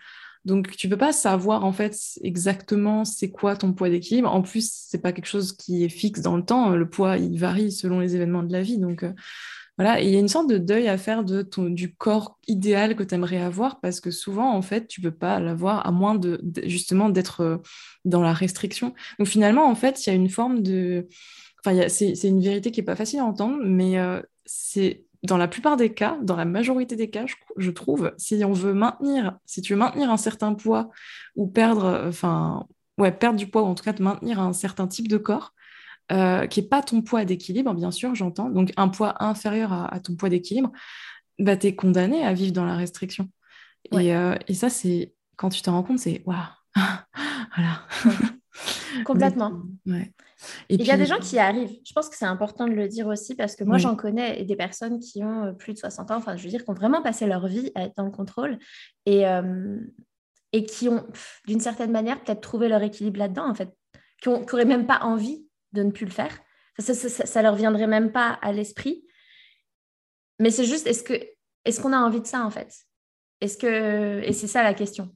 donc, 0.47 0.77
tu 0.77 0.89
peux 0.89 0.97
pas 0.97 1.13
savoir 1.13 1.65
en 1.65 1.73
fait 1.73 1.99
exactement 2.23 3.05
c'est 3.05 3.31
quoi 3.33 3.57
ton 3.57 3.73
poids 3.73 3.91
d'équilibre. 3.91 4.33
En 4.33 4.43
plus, 4.43 4.71
c'est 4.73 5.03
pas 5.03 5.13
quelque 5.13 5.27
chose 5.27 5.53
qui 5.53 5.83
est 5.83 5.89
fixe 5.89 6.21
dans 6.21 6.37
le 6.37 6.45
temps. 6.45 6.71
Le 6.71 6.89
poids, 6.89 7.19
il 7.19 7.37
varie 7.37 7.73
selon 7.73 7.99
les 7.99 8.15
événements 8.15 8.45
de 8.45 8.53
la 8.53 8.63
vie. 8.63 8.79
Donc, 8.79 9.03
euh, 9.03 9.13
voilà. 9.77 10.01
il 10.01 10.09
y 10.09 10.15
a 10.15 10.21
une 10.21 10.29
sorte 10.29 10.49
de 10.49 10.57
deuil 10.57 10.87
à 10.87 10.99
faire 10.99 11.25
de 11.25 11.43
ton, 11.43 11.65
du 11.65 11.97
corps 11.97 12.39
idéal 12.47 12.95
que 12.95 13.03
tu 13.03 13.17
aimerais 13.17 13.41
avoir 13.41 13.81
parce 13.81 13.99
que 14.01 14.13
souvent, 14.13 14.55
en 14.55 14.63
fait, 14.63 14.87
tu 14.87 15.01
peux 15.01 15.11
pas 15.11 15.41
l'avoir 15.41 15.85
à 15.85 15.91
moins 15.91 16.15
de, 16.15 16.41
justement 16.65 17.09
d'être 17.09 17.41
euh, 17.41 17.57
dans 18.05 18.23
la 18.23 18.33
restriction. 18.33 18.95
Donc, 19.19 19.27
finalement, 19.27 19.69
en 19.69 19.75
fait, 19.75 20.07
il 20.07 20.11
y 20.11 20.13
a 20.13 20.17
une 20.17 20.31
forme 20.31 20.63
de. 20.63 21.09
Enfin, 21.65 21.89
c'est 21.89 22.23
une 22.23 22.41
vérité 22.41 22.71
qui 22.71 22.79
est 22.79 22.85
pas 22.85 22.95
facile 22.95 23.19
à 23.19 23.25
entendre, 23.25 23.59
mais 23.65 23.99
euh, 23.99 24.23
c'est 24.45 25.06
dans 25.27 25.37
la 25.37 25.49
plupart 25.49 25.77
des 25.77 25.93
cas, 25.93 26.17
dans 26.23 26.37
la 26.37 26.45
majorité 26.45 26.97
des 26.97 27.11
cas, 27.11 27.27
je, 27.57 27.71
trouve, 27.71 28.13
si 28.17 28.43
on 28.45 28.53
veut 28.53 28.75
maintenir, 28.75 29.39
si 29.45 29.61
tu 29.61 29.75
veux 29.75 29.79
maintenir 29.79 30.11
un 30.11 30.17
certain 30.17 30.55
poids 30.55 30.91
ou 31.35 31.47
perdre, 31.47 32.05
enfin, 32.09 32.67
ouais, 32.99 33.13
perdre 33.13 33.39
du 33.39 33.47
poids 33.47 33.63
ou 33.63 33.67
en 33.67 33.75
tout 33.75 33.85
cas 33.85 33.93
de 33.93 34.03
maintenir 34.03 34.41
un 34.41 34.53
certain 34.53 34.87
type 34.87 35.09
de 35.09 35.19
corps, 35.19 35.53
euh, 36.13 36.47
qui 36.47 36.63
n'est 36.63 36.69
pas 36.69 36.83
ton 36.83 37.03
poids 37.03 37.25
d'équilibre, 37.25 37.75
bien 37.75 37.91
sûr, 37.91 38.15
j'entends, 38.15 38.49
donc 38.49 38.73
un 38.77 38.89
poids 38.89 39.23
inférieur 39.23 39.73
à, 39.73 39.99
ton 40.01 40.15
poids 40.15 40.29
d'équilibre, 40.29 40.71
bah, 41.39 41.57
tu 41.57 41.67
es 41.67 41.75
condamné 41.75 42.25
à 42.25 42.33
vivre 42.33 42.53
dans 42.53 42.65
la 42.65 42.77
restriction. 42.77 43.29
Et, 43.93 44.15
euh, 44.15 44.37
et, 44.49 44.55
ça, 44.55 44.71
c'est 44.71 45.15
quand 45.37 45.49
tu 45.49 45.63
t'en 45.63 45.73
rends 45.73 45.83
compte, 45.83 45.99
c'est 45.99 46.23
waouh, 46.27 46.39
voilà. 47.57 48.33
Complètement. 49.05 49.63
ouais. 49.87 50.13
Il 50.69 50.83
y 50.83 50.91
a 50.91 50.97
des 50.97 51.07
gens 51.07 51.19
qui 51.19 51.37
y 51.37 51.39
arrivent. 51.39 51.79
Je 51.85 51.93
pense 51.93 52.09
que 52.09 52.17
c'est 52.17 52.27
important 52.27 52.67
de 52.67 52.73
le 52.73 52.89
dire 52.89 53.07
aussi 53.07 53.35
parce 53.35 53.57
que 53.57 53.65
moi, 53.65 53.79
j'en 53.79 53.97
connais 53.97 54.45
des 54.45 54.57
personnes 54.57 55.01
qui 55.01 55.23
ont 55.23 55.47
euh, 55.47 55.53
plus 55.53 55.73
de 55.73 55.79
60 55.79 56.11
ans, 56.11 56.17
enfin, 56.17 56.37
je 56.37 56.43
veux 56.43 56.51
dire, 56.51 56.65
qui 56.65 56.71
ont 56.71 56.75
vraiment 56.75 57.03
passé 57.03 57.27
leur 57.27 57.47
vie 57.47 57.73
à 57.75 57.85
être 57.85 57.97
dans 57.97 58.05
le 58.05 58.11
contrôle 58.11 58.59
et, 59.07 59.27
euh, 59.27 59.79
et 60.53 60.65
qui 60.65 60.89
ont, 60.89 61.07
d'une 61.47 61.61
certaine 61.61 61.91
manière, 61.91 62.23
peut-être 62.23 62.41
trouvé 62.41 62.69
leur 62.69 62.83
équilibre 62.83 63.19
là-dedans, 63.19 63.49
en 63.49 63.55
fait, 63.55 63.71
qui 64.23 64.29
n'auraient 64.29 64.65
même 64.65 64.87
pas 64.87 65.01
envie 65.03 65.47
de 65.73 65.83
ne 65.83 65.91
plus 65.91 66.07
le 66.07 66.13
faire. 66.13 66.37
Ça, 66.79 66.95
ça, 66.95 67.43
leur 67.43 67.55
viendrait 67.55 67.87
même 67.87 68.13
pas 68.13 68.39
à 68.43 68.53
l'esprit. 68.53 69.07
Mais 70.39 70.51
c'est 70.51 70.67
juste, 70.67 70.87
est-ce 70.87 71.03
que 71.03 71.15
est-ce 71.65 71.81
qu'on 71.81 71.95
a 71.95 71.99
envie 71.99 72.21
de 72.21 72.27
ça, 72.27 72.45
en 72.45 72.51
fait? 72.51 72.73
Est-ce 73.41 73.57
que 73.57 74.23
et 74.23 74.33
c'est 74.33 74.47
ça 74.47 74.63
la 74.63 74.75
question. 74.75 75.11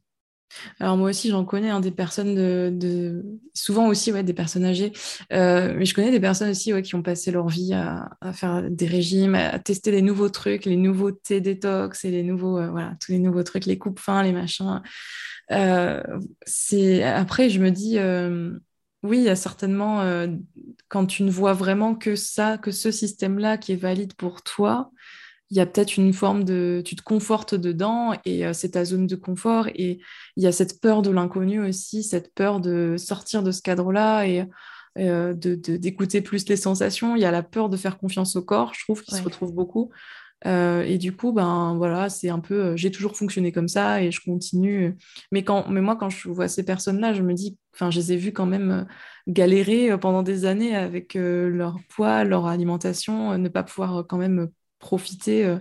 Alors 0.79 0.97
moi 0.97 1.11
aussi, 1.11 1.31
j'en 1.31 1.45
connais 1.45 1.71
hein, 1.71 1.81
des 1.81 1.91
personnes 1.91 2.35
de, 2.35 3.23
souvent 3.55 3.89
aussi 3.89 4.13
ouais, 4.13 4.23
des 4.23 4.35
personnes 4.35 4.65
âgées, 4.65 4.93
euh, 5.33 5.75
mais 5.77 5.85
je 5.85 5.95
connais 5.95 6.11
des 6.11 6.21
personnes 6.21 6.51
aussi 6.51 6.73
ouais, 6.73 6.83
qui 6.83 6.95
ont 6.95 7.03
passé 7.03 7.31
leur 7.31 7.49
vie 7.49 7.73
à, 7.73 8.09
faire 8.33 8.63
des 8.69 8.87
régimes, 8.87 9.35
à 9.35 9.59
tester 9.59 9.91
les 9.91 10.03
nouveaux 10.03 10.29
trucs, 10.29 10.65
les 10.65 10.77
nouveaux 10.77 11.13
thés 11.13 11.41
détox 11.41 12.05
et 12.05 12.11
les 12.11 12.23
nouveaux 12.23 12.59
euh, 12.59 12.71
voilà 12.71 12.95
tous 13.01 13.13
les 13.13 13.19
nouveaux 13.19 13.43
trucs, 13.43 13.67
les 13.67 13.79
coupes 13.79 14.01
fins, 14.01 14.23
les 14.23 14.33
machins. 14.33 14.83
Euh, 15.53 16.03
c'est 16.47 17.03
après 17.03 17.49
je 17.51 17.61
me 17.61 17.71
dis 17.71 17.99
oui, 19.03 19.19
il 19.19 19.25
y 19.25 19.31
a 19.31 19.37
certainement, 19.37 20.05
quand 20.89 21.07
tu 21.07 21.23
ne 21.23 21.31
vois 21.31 21.55
vraiment 21.55 21.95
que 21.95 22.17
ça, 22.17 22.59
que 22.59 22.71
ce 22.71 22.91
système-là 22.91 23.57
qui 23.57 23.73
est 23.73 23.77
valide 23.77 24.13
pour 24.13 24.43
toi, 24.43 24.91
il 25.51 25.57
y 25.57 25.61
a 25.61 25.67
peut-être 25.67 25.97
une 25.97 26.13
forme 26.13 26.45
de... 26.45 26.83
Tu 26.85 26.97
te 26.97 27.03
confortes 27.03 27.55
dedans 27.55 28.15
et 28.25 28.53
c'est 28.53 28.71
ta 28.71 28.85
zone 28.85 29.07
de 29.07 29.17
confort. 29.17 29.69
Et 29.75 30.01
il 30.37 30.43
y 30.43 30.47
a 30.47 30.53
cette 30.53 30.81
peur 30.81 31.03
de 31.03 31.11
l'inconnu 31.11 31.61
aussi, 31.61 32.03
cette 32.03 32.33
peur 32.35 32.61
de 32.61 32.97
sortir 32.97 33.43
de 33.43 33.51
ce 33.51 33.61
cadre-là 33.61 34.27
et 34.27 34.47
d'écouter 34.97 36.21
plus 36.21 36.49
les 36.49 36.57
sensations. 36.57 37.17
Il 37.17 37.23
y 37.23 37.25
a 37.25 37.33
la 37.33 37.43
peur 37.43 37.69
de 37.69 37.77
faire 37.77 37.99
confiance 37.99 38.37
au 38.37 38.43
corps, 38.43 38.75
je 38.75 38.85
trouve, 38.85 39.03
qui 39.03 39.15
se 39.15 39.23
retrouve 39.23 39.53
beaucoup. 39.53 39.91
Euh, 40.47 40.83
et 40.83 40.99
du 40.99 41.15
coup, 41.15 41.33
ben 41.33 41.75
voilà, 41.77 42.09
c'est 42.09 42.31
un 42.31 42.41
peu, 42.41 42.55
euh, 42.55 42.77
j'ai 42.77 42.91
toujours 42.91 43.17
fonctionné 43.17 43.53
comme 43.53 43.69
ça 43.69 44.03
et 44.03 44.11
je 44.11 44.21
continue. 44.23 44.97
Mais 45.33 45.45
quand, 45.45 45.69
mais 45.69 45.81
moi, 45.81 45.97
quand 45.97 46.09
je 46.09 46.29
vois 46.29 46.49
ces 46.49 46.65
personnes-là, 46.65 47.13
je 47.13 47.23
me 47.23 47.35
dis, 47.35 47.59
enfin, 47.75 47.91
je 47.91 47.99
les 48.01 48.13
ai 48.13 48.17
vues 48.17 48.33
quand 48.33 48.47
même 48.47 48.71
euh, 48.71 48.85
galérer 49.29 49.99
pendant 49.99 50.23
des 50.23 50.47
années 50.47 50.75
avec 50.75 51.15
leur 51.15 51.77
poids, 51.89 52.25
leur 52.25 52.47
alimentation, 52.47 53.37
ne 53.37 53.49
pas 53.49 53.63
pouvoir 53.63 54.07
quand 54.09 54.17
même 54.17 54.49
profiter 54.81 55.57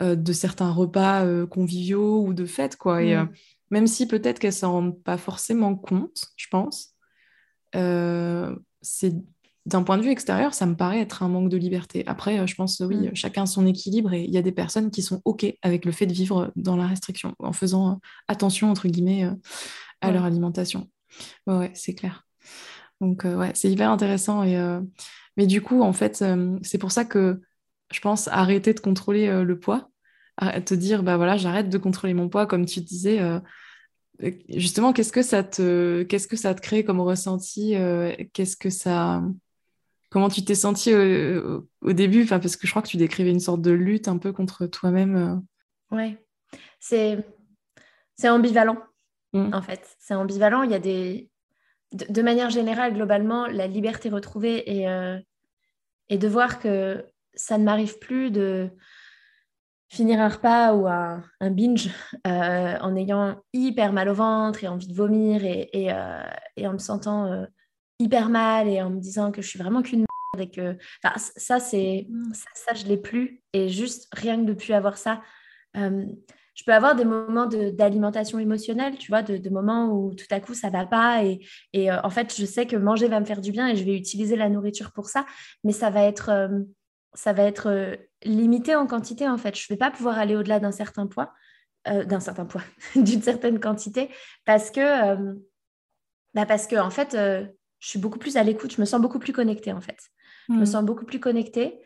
de 0.00 0.32
certains 0.32 0.70
repas 0.70 1.26
conviviaux 1.46 2.24
ou 2.24 2.32
de 2.32 2.46
fêtes, 2.46 2.76
quoi. 2.76 3.02
Et 3.02 3.14
mm. 3.14 3.28
même 3.70 3.86
si 3.86 4.08
peut-être 4.08 4.38
qu'elles 4.38 4.52
s'en 4.52 4.72
rendent 4.72 5.02
pas 5.02 5.18
forcément 5.18 5.76
compte, 5.76 6.28
je 6.36 6.46
pense, 6.48 6.94
c'est 7.72 9.14
d'un 9.66 9.82
point 9.82 9.96
de 9.96 10.02
vue 10.02 10.10
extérieur, 10.10 10.52
ça 10.52 10.66
me 10.66 10.76
paraît 10.76 11.00
être 11.00 11.22
un 11.22 11.28
manque 11.28 11.48
de 11.48 11.56
liberté. 11.56 12.04
Après, 12.06 12.38
euh, 12.38 12.46
je 12.46 12.54
pense, 12.54 12.80
oui, 12.80 12.96
mm. 12.96 13.14
chacun 13.14 13.46
son 13.46 13.66
équilibre 13.66 14.12
et 14.12 14.24
il 14.24 14.30
y 14.30 14.36
a 14.36 14.42
des 14.42 14.52
personnes 14.52 14.90
qui 14.90 15.02
sont 15.02 15.22
OK 15.24 15.46
avec 15.62 15.84
le 15.84 15.92
fait 15.92 16.06
de 16.06 16.12
vivre 16.12 16.52
dans 16.54 16.76
la 16.76 16.86
restriction, 16.86 17.34
en 17.38 17.52
faisant 17.52 17.92
euh, 17.92 17.94
attention, 18.28 18.70
entre 18.70 18.88
guillemets, 18.88 19.24
euh, 19.24 19.34
à 20.00 20.10
leur 20.10 20.24
alimentation. 20.24 20.90
Ouais, 21.46 21.70
c'est 21.74 21.94
clair. 21.94 22.26
Donc, 23.00 23.24
ouais, 23.24 23.52
c'est 23.54 23.70
hyper 23.70 23.90
intéressant. 23.90 24.42
Et, 24.42 24.58
Mais 25.38 25.46
du 25.46 25.62
coup, 25.62 25.82
en 25.82 25.94
fait, 25.94 26.22
c'est 26.62 26.78
pour 26.78 26.92
ça 26.92 27.06
que 27.06 27.40
je 27.94 28.00
pense 28.00 28.28
arrêter 28.28 28.74
de 28.74 28.80
contrôler 28.80 29.44
le 29.44 29.58
poids, 29.58 29.88
te 30.66 30.74
dire, 30.74 31.02
bah 31.02 31.16
voilà, 31.16 31.36
j'arrête 31.36 31.68
de 31.68 31.78
contrôler 31.78 32.14
mon 32.14 32.28
poids, 32.28 32.46
comme 32.46 32.66
tu 32.66 32.80
disais 32.80 33.20
justement, 34.48 34.92
qu'est-ce 34.92 35.12
que 35.12 35.22
ça 35.22 35.42
te, 35.42 36.02
qu'est-ce 36.02 36.28
que 36.28 36.36
ça 36.36 36.54
te 36.54 36.60
crée 36.60 36.84
comme 36.84 37.00
ressenti 37.00 37.74
Qu'est-ce 38.32 38.56
que 38.56 38.70
ça, 38.70 39.22
Comment 40.14 40.28
tu 40.28 40.44
t'es 40.44 40.54
sentie 40.54 40.94
au, 40.94 41.92
début? 41.92 42.22
Enfin, 42.22 42.38
Parce 42.38 42.54
que 42.54 42.68
je 42.68 42.72
crois 42.72 42.82
que 42.82 42.86
tu 42.86 42.98
décrivais 42.98 43.32
une 43.32 43.40
sorte 43.40 43.60
de 43.60 43.72
lutte 43.72 44.06
un 44.06 44.16
peu 44.16 44.32
contre 44.32 44.66
toi-même. 44.66 45.16
Euh. 45.16 45.34
Oui, 45.90 46.16
c'est 46.78 47.18
ambivalent, 48.22 48.78
mmh. 49.32 49.52
en 49.52 49.60
fait. 49.60 49.96
C'est 49.98 50.14
ambivalent. 50.14 50.62
Il 50.62 50.70
y 50.70 50.74
a 50.74 50.78
des... 50.78 51.28
De, 51.90 52.22
manière 52.22 52.48
générale, 52.48 52.94
globalement, 52.94 53.48
la 53.48 53.66
liberté 53.66 54.08
retrouvée 54.08 54.62
et, 54.72 54.88
euh, 54.88 55.18
et 56.08 56.16
de 56.16 56.28
voir 56.28 56.60
que 56.60 57.04
ça 57.36 57.58
ne 57.58 57.64
m'arrive 57.64 57.98
plus 57.98 58.30
de 58.30 58.70
finir 59.88 60.20
un 60.20 60.28
repas 60.28 60.74
ou 60.74 60.88
un, 60.88 61.22
binge 61.50 61.90
euh, 62.26 62.76
en 62.80 62.96
ayant 62.96 63.40
hyper 63.52 63.92
mal 63.92 64.08
au 64.08 64.14
ventre 64.14 64.64
et 64.64 64.68
envie 64.68 64.88
de 64.88 64.94
vomir 64.94 65.44
et, 65.44 65.68
et, 65.72 65.92
et 66.56 66.66
en 66.66 66.72
me 66.72 66.78
sentant 66.78 67.46
hyper 67.98 68.28
mal 68.28 68.68
et 68.68 68.82
en 68.82 68.90
me 68.90 69.00
disant 69.00 69.30
que 69.30 69.42
je 69.42 69.48
suis 69.48 69.58
vraiment 69.58 69.82
qu'une 69.82 70.04
merde 70.34 70.48
et 70.48 70.50
que 70.50 70.76
enfin, 71.02 71.14
ça 71.36 71.60
c'est 71.60 72.06
mm. 72.08 72.34
ça, 72.34 72.48
ça, 72.54 72.74
je 72.74 72.86
l'ai 72.86 72.96
plus 72.96 73.42
et 73.52 73.68
juste 73.68 74.08
rien 74.12 74.36
que 74.40 74.46
de 74.46 74.54
plus 74.54 74.72
avoir 74.72 74.96
ça 74.98 75.22
euh, 75.76 76.06
je 76.54 76.62
peux 76.62 76.72
avoir 76.72 76.94
des 76.94 77.04
moments 77.04 77.46
d'alimentation 77.46 78.38
émotionnelle, 78.38 78.96
tu 78.96 79.10
vois, 79.10 79.22
de, 79.22 79.50
moments 79.50 79.88
où 79.88 80.14
tout 80.14 80.26
à 80.30 80.38
coup 80.38 80.54
ça 80.54 80.70
va 80.70 80.86
pas 80.86 81.24
et, 81.24 81.40
et 81.72 81.90
euh, 81.90 82.00
en 82.04 82.10
fait 82.10 82.32
je 82.36 82.46
sais 82.46 82.64
que 82.64 82.76
manger 82.76 83.08
va 83.08 83.18
me 83.18 83.24
faire 83.24 83.40
du 83.40 83.50
bien 83.50 83.66
et 83.66 83.74
je 83.74 83.82
vais 83.82 83.96
utiliser 83.96 84.36
la 84.36 84.48
nourriture 84.48 84.92
pour 84.92 85.06
ça, 85.06 85.26
mais 85.64 85.72
ça 85.72 85.90
va 85.90 86.04
être 86.04 86.28
euh, 86.28 86.60
ça 87.14 87.32
va 87.32 87.44
être 87.44 87.98
limité 88.24 88.74
en 88.74 88.86
quantité 88.86 89.28
en 89.28 89.38
fait. 89.38 89.56
Je 89.56 89.66
vais 89.68 89.76
pas 89.76 89.90
pouvoir 89.90 90.18
aller 90.18 90.36
au-delà 90.36 90.60
d'un 90.60 90.72
certain 90.72 91.06
poids, 91.06 91.32
d'un 91.86 92.20
certain 92.20 92.44
poids, 92.44 92.62
d'une 92.96 93.22
certaine 93.22 93.60
quantité 93.60 94.10
parce 94.44 94.70
que 94.70 95.16
bah 96.34 96.46
parce 96.46 96.66
que 96.66 96.76
en 96.76 96.90
fait 96.90 97.16
je 97.84 97.90
suis 97.90 97.98
beaucoup 97.98 98.18
plus 98.18 98.38
à 98.38 98.42
l'écoute, 98.42 98.74
je 98.74 98.80
me 98.80 98.86
sens 98.86 98.98
beaucoup 98.98 99.18
plus 99.18 99.34
connectée 99.34 99.70
en 99.70 99.80
fait. 99.82 99.98
Je 100.48 100.54
me 100.54 100.62
hmm. 100.62 100.66
sens 100.66 100.84
beaucoup 100.84 101.04
plus 101.04 101.20
connectée. 101.20 101.80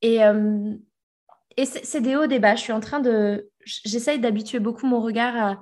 Et, 0.00 0.22
euh, 0.22 0.74
et 1.56 1.64
c'est 1.64 2.00
des 2.00 2.14
hauts, 2.14 2.28
des 2.28 2.38
bas. 2.38 2.54
Je 2.54 2.60
suis 2.60 2.72
en 2.72 2.78
train 2.78 3.00
de... 3.00 3.50
J'essaye 3.64 4.20
d'habituer 4.20 4.60
beaucoup 4.60 4.86
mon 4.86 5.00
regard 5.00 5.36
à, 5.36 5.60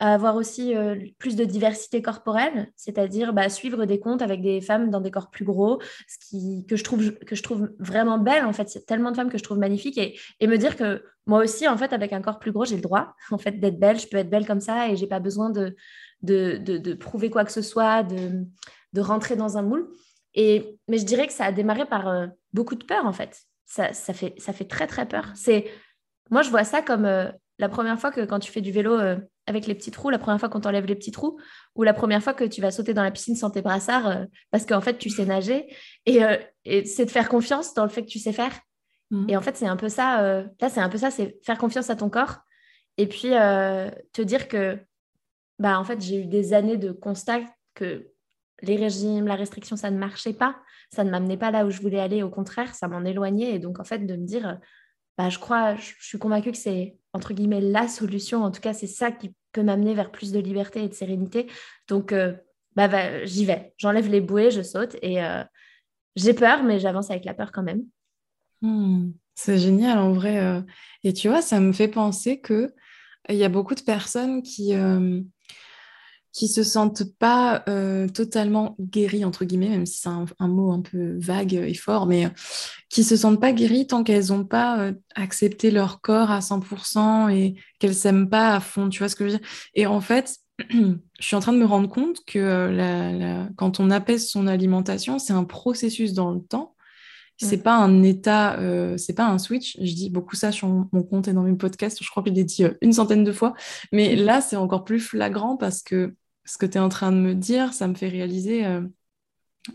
avoir 0.00 0.36
aussi 0.36 0.76
euh, 0.76 0.96
plus 1.18 1.34
de 1.34 1.44
diversité 1.44 2.02
corporelle, 2.02 2.70
c'est-à-dire 2.76 3.32
bah, 3.32 3.48
suivre 3.48 3.84
des 3.84 3.98
comptes 3.98 4.22
avec 4.22 4.42
des 4.42 4.60
femmes 4.60 4.90
dans 4.90 5.00
des 5.00 5.10
corps 5.10 5.30
plus 5.30 5.44
gros, 5.44 5.80
ce 6.06 6.18
qui, 6.28 6.64
que, 6.66 6.76
je 6.76 6.84
trouve, 6.84 7.12
que 7.12 7.34
je 7.34 7.42
trouve 7.42 7.70
vraiment 7.80 8.18
belle. 8.18 8.44
En 8.44 8.52
fait, 8.52 8.68
c'est 8.68 8.86
tellement 8.86 9.10
de 9.10 9.16
femmes 9.16 9.30
que 9.30 9.38
je 9.38 9.42
trouve 9.42 9.58
magnifiques. 9.58 9.98
Et, 9.98 10.18
et, 10.38 10.46
me 10.46 10.56
dire 10.56 10.76
que 10.76 11.02
moi 11.26 11.42
aussi, 11.42 11.66
en 11.66 11.76
fait, 11.76 11.92
avec 11.92 12.12
un 12.12 12.20
corps 12.20 12.38
plus 12.38 12.52
gros, 12.52 12.64
j'ai 12.64 12.76
le 12.76 12.82
droit 12.82 13.14
en 13.32 13.38
fait, 13.38 13.58
d'être 13.58 13.78
belle. 13.78 13.98
Je 13.98 14.06
peux 14.06 14.18
être 14.18 14.30
belle 14.30 14.46
comme 14.46 14.60
ça 14.60 14.88
et 14.88 14.96
j'ai 14.96 15.08
pas 15.08 15.20
besoin 15.20 15.50
de, 15.50 15.74
de, 16.22 16.58
de, 16.58 16.94
prouver 16.94 17.30
quoi 17.30 17.44
que 17.44 17.52
ce 17.52 17.62
soit, 17.62 18.04
de, 18.04 18.44
de 18.92 19.00
rentrer 19.00 19.34
dans 19.34 19.58
un 19.58 19.62
moule. 19.62 19.88
Et, 20.34 20.78
mais 20.86 20.98
je 20.98 21.04
dirais 21.04 21.26
que 21.26 21.32
ça 21.32 21.46
a 21.46 21.52
démarré 21.52 21.86
par 21.86 22.08
euh, 22.08 22.26
beaucoup 22.52 22.76
de 22.76 22.84
peur, 22.84 23.04
en 23.04 23.12
fait. 23.12 23.36
Ça, 23.66 23.92
ça, 23.92 24.14
fait. 24.14 24.34
ça 24.38 24.52
fait 24.52 24.64
très, 24.64 24.86
très 24.86 25.06
peur. 25.06 25.32
C'est, 25.34 25.66
moi, 26.30 26.42
je 26.42 26.50
vois 26.50 26.64
ça 26.64 26.82
comme 26.82 27.04
euh, 27.04 27.30
la 27.58 27.68
première 27.68 27.98
fois 27.98 28.10
que 28.10 28.20
quand 28.20 28.38
tu 28.38 28.52
fais 28.52 28.60
du 28.60 28.70
vélo 28.70 28.94
euh, 28.98 29.16
avec 29.46 29.66
les 29.66 29.74
petits 29.74 29.90
trous, 29.90 30.10
la 30.10 30.18
première 30.18 30.38
fois 30.38 30.48
qu'on 30.48 30.60
t'enlève 30.60 30.86
les 30.86 30.94
petits 30.94 31.10
trous, 31.10 31.38
ou 31.74 31.82
la 31.82 31.94
première 31.94 32.22
fois 32.22 32.34
que 32.34 32.44
tu 32.44 32.60
vas 32.60 32.70
sauter 32.70 32.94
dans 32.94 33.02
la 33.02 33.10
piscine 33.10 33.36
sans 33.36 33.50
tes 33.50 33.62
brassards 33.62 34.26
parce 34.50 34.64
qu'en 34.64 34.80
fait, 34.80 34.98
tu 34.98 35.10
sais 35.10 35.24
nager. 35.24 35.66
Et, 36.06 36.20
et 36.64 36.84
c'est 36.84 37.06
de 37.06 37.10
faire 37.10 37.28
confiance 37.28 37.74
dans 37.74 37.84
le 37.84 37.88
fait 37.88 38.02
que 38.02 38.08
tu 38.08 38.18
sais 38.18 38.32
faire. 38.32 38.52
Mmh. 39.10 39.30
Et 39.30 39.36
en 39.36 39.40
fait, 39.40 39.56
c'est 39.56 39.66
un 39.66 39.76
peu 39.76 39.88
ça. 39.88 40.44
là, 40.60 40.68
c'est 40.68 40.80
un 40.80 40.88
peu 40.88 40.98
ça, 40.98 41.10
c'est 41.10 41.38
faire 41.44 41.58
confiance 41.58 41.90
à 41.90 41.96
ton 41.96 42.10
corps. 42.10 42.36
Et 42.98 43.06
puis, 43.06 43.30
te 43.30 44.22
dire 44.22 44.48
que, 44.48 44.78
bah, 45.58 45.78
en 45.78 45.84
fait, 45.84 46.00
j'ai 46.00 46.22
eu 46.22 46.26
des 46.26 46.52
années 46.52 46.76
de 46.76 46.92
constat 46.92 47.40
que 47.74 48.08
les 48.62 48.76
régimes, 48.76 49.26
la 49.26 49.36
restriction, 49.36 49.76
ça 49.76 49.90
ne 49.90 49.98
marchait 49.98 50.34
pas. 50.34 50.56
Ça 50.92 51.04
ne 51.04 51.10
m'amenait 51.10 51.36
pas 51.36 51.50
là 51.50 51.64
où 51.64 51.70
je 51.70 51.80
voulais 51.80 52.00
aller. 52.00 52.22
Au 52.22 52.30
contraire, 52.30 52.74
ça 52.74 52.88
m'en 52.88 53.04
éloignait. 53.04 53.54
Et 53.54 53.58
donc, 53.58 53.78
en 53.80 53.84
fait, 53.84 54.00
de 54.00 54.16
me 54.16 54.26
dire, 54.26 54.58
bah, 55.18 55.28
je 55.30 55.38
crois, 55.38 55.74
je, 55.74 55.92
suis 56.00 56.18
convaincue 56.18 56.52
que 56.52 56.58
c'est, 56.58 56.96
entre 57.12 57.34
guillemets, 57.34 57.60
la 57.60 57.88
solution. 57.88 58.42
En 58.42 58.50
tout 58.50 58.60
cas, 58.60 58.74
c'est 58.74 58.86
ça 58.86 59.10
qui 59.10 59.34
peut 59.52 59.62
m'amener 59.62 59.94
vers 59.94 60.10
plus 60.10 60.32
de 60.32 60.38
liberté 60.38 60.82
et 60.82 60.88
de 60.88 60.94
sérénité. 60.94 61.46
Donc, 61.88 62.12
euh, 62.12 62.34
bah, 62.76 63.24
j'y 63.24 63.44
vais. 63.44 63.72
J'enlève 63.76 64.08
les 64.08 64.20
bouées, 64.20 64.50
je 64.50 64.62
saute. 64.62 64.96
Et 65.02 65.22
euh, 65.22 65.42
j'ai 66.16 66.34
peur, 66.34 66.62
mais 66.62 66.78
j'avance 66.78 67.10
avec 67.10 67.24
la 67.24 67.34
peur 67.34 67.52
quand 67.52 67.62
même. 67.62 67.84
Hmm, 68.60 69.10
c'est 69.34 69.58
génial, 69.58 69.98
en 69.98 70.12
vrai. 70.12 70.38
Euh. 70.38 70.60
Et 71.04 71.12
tu 71.12 71.28
vois, 71.28 71.42
ça 71.42 71.60
me 71.60 71.72
fait 71.72 71.88
penser 71.88 72.40
qu'il 72.40 72.70
y 73.30 73.44
a 73.44 73.48
beaucoup 73.48 73.74
de 73.74 73.82
personnes 73.82 74.42
qui 74.42 74.74
qui 76.32 76.48
se 76.48 76.62
sentent 76.62 77.04
pas 77.18 77.64
euh, 77.68 78.08
totalement 78.08 78.76
guéries, 78.80 79.24
entre 79.24 79.44
guillemets, 79.44 79.70
même 79.70 79.86
si 79.86 79.98
c'est 80.00 80.08
un, 80.08 80.48
mot 80.48 80.72
un 80.72 80.80
peu 80.80 81.16
vague 81.18 81.54
et 81.54 81.74
fort, 81.74 82.06
mais 82.06 82.26
euh, 82.26 82.30
qui 82.90 83.04
se 83.04 83.16
sentent 83.16 83.40
pas 83.40 83.52
guéries 83.52 83.86
tant 83.86 84.04
qu'elles 84.04 84.28
n'ont 84.28 84.44
pas 84.44 84.78
euh, 84.78 84.92
accepté 85.14 85.70
leur 85.70 86.00
corps 86.00 86.30
à 86.30 86.40
100% 86.40 87.30
et 87.34 87.54
qu'elles 87.78 87.94
s'aiment 87.94 88.28
pas 88.28 88.54
à 88.54 88.60
fond, 88.60 88.88
tu 88.88 88.98
vois 88.98 89.08
ce 89.08 89.16
que 89.16 89.26
je 89.26 89.32
veux 89.32 89.38
dire? 89.38 89.48
Et 89.74 89.86
en 89.86 90.00
fait, 90.00 90.36
je 90.70 90.96
suis 91.18 91.36
en 91.36 91.40
train 91.40 91.52
de 91.52 91.58
me 91.58 91.66
rendre 91.66 91.88
compte 91.88 92.24
que 92.26 93.50
quand 93.56 93.80
on 93.80 93.90
apaise 93.90 94.28
son 94.28 94.46
alimentation, 94.46 95.18
c'est 95.18 95.32
un 95.32 95.44
processus 95.44 96.12
dans 96.12 96.30
le 96.32 96.40
temps. 96.40 96.74
C'est 97.40 97.62
pas 97.62 97.76
un 97.76 98.02
état, 98.02 98.58
c'est 98.96 99.14
pas 99.14 99.28
un 99.28 99.38
switch. 99.38 99.76
Je 99.80 99.94
dis 99.94 100.10
beaucoup 100.10 100.34
ça 100.34 100.50
sur 100.50 100.66
mon 100.66 101.02
compte 101.04 101.28
et 101.28 101.32
dans 101.32 101.42
mes 101.42 101.56
podcasts. 101.56 102.02
Je 102.02 102.10
crois 102.10 102.22
que 102.22 102.30
je 102.30 102.34
l'ai 102.34 102.44
dit 102.44 102.64
une 102.80 102.92
centaine 102.92 103.22
de 103.22 103.32
fois. 103.32 103.54
Mais 103.92 104.16
là, 104.16 104.40
c'est 104.40 104.56
encore 104.56 104.84
plus 104.84 104.98
flagrant 104.98 105.56
parce 105.56 105.82
que 105.82 106.14
ce 106.48 106.56
que 106.56 106.66
tu 106.66 106.78
es 106.78 106.80
en 106.80 106.88
train 106.88 107.12
de 107.12 107.18
me 107.18 107.34
dire, 107.34 107.74
ça 107.74 107.86
me 107.86 107.94
fait 107.94 108.08
réaliser 108.08 108.64
euh, 108.64 108.80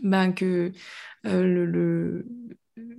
ben, 0.02 0.32
que 0.32 0.72
euh, 1.26 1.66
le, 1.66 2.26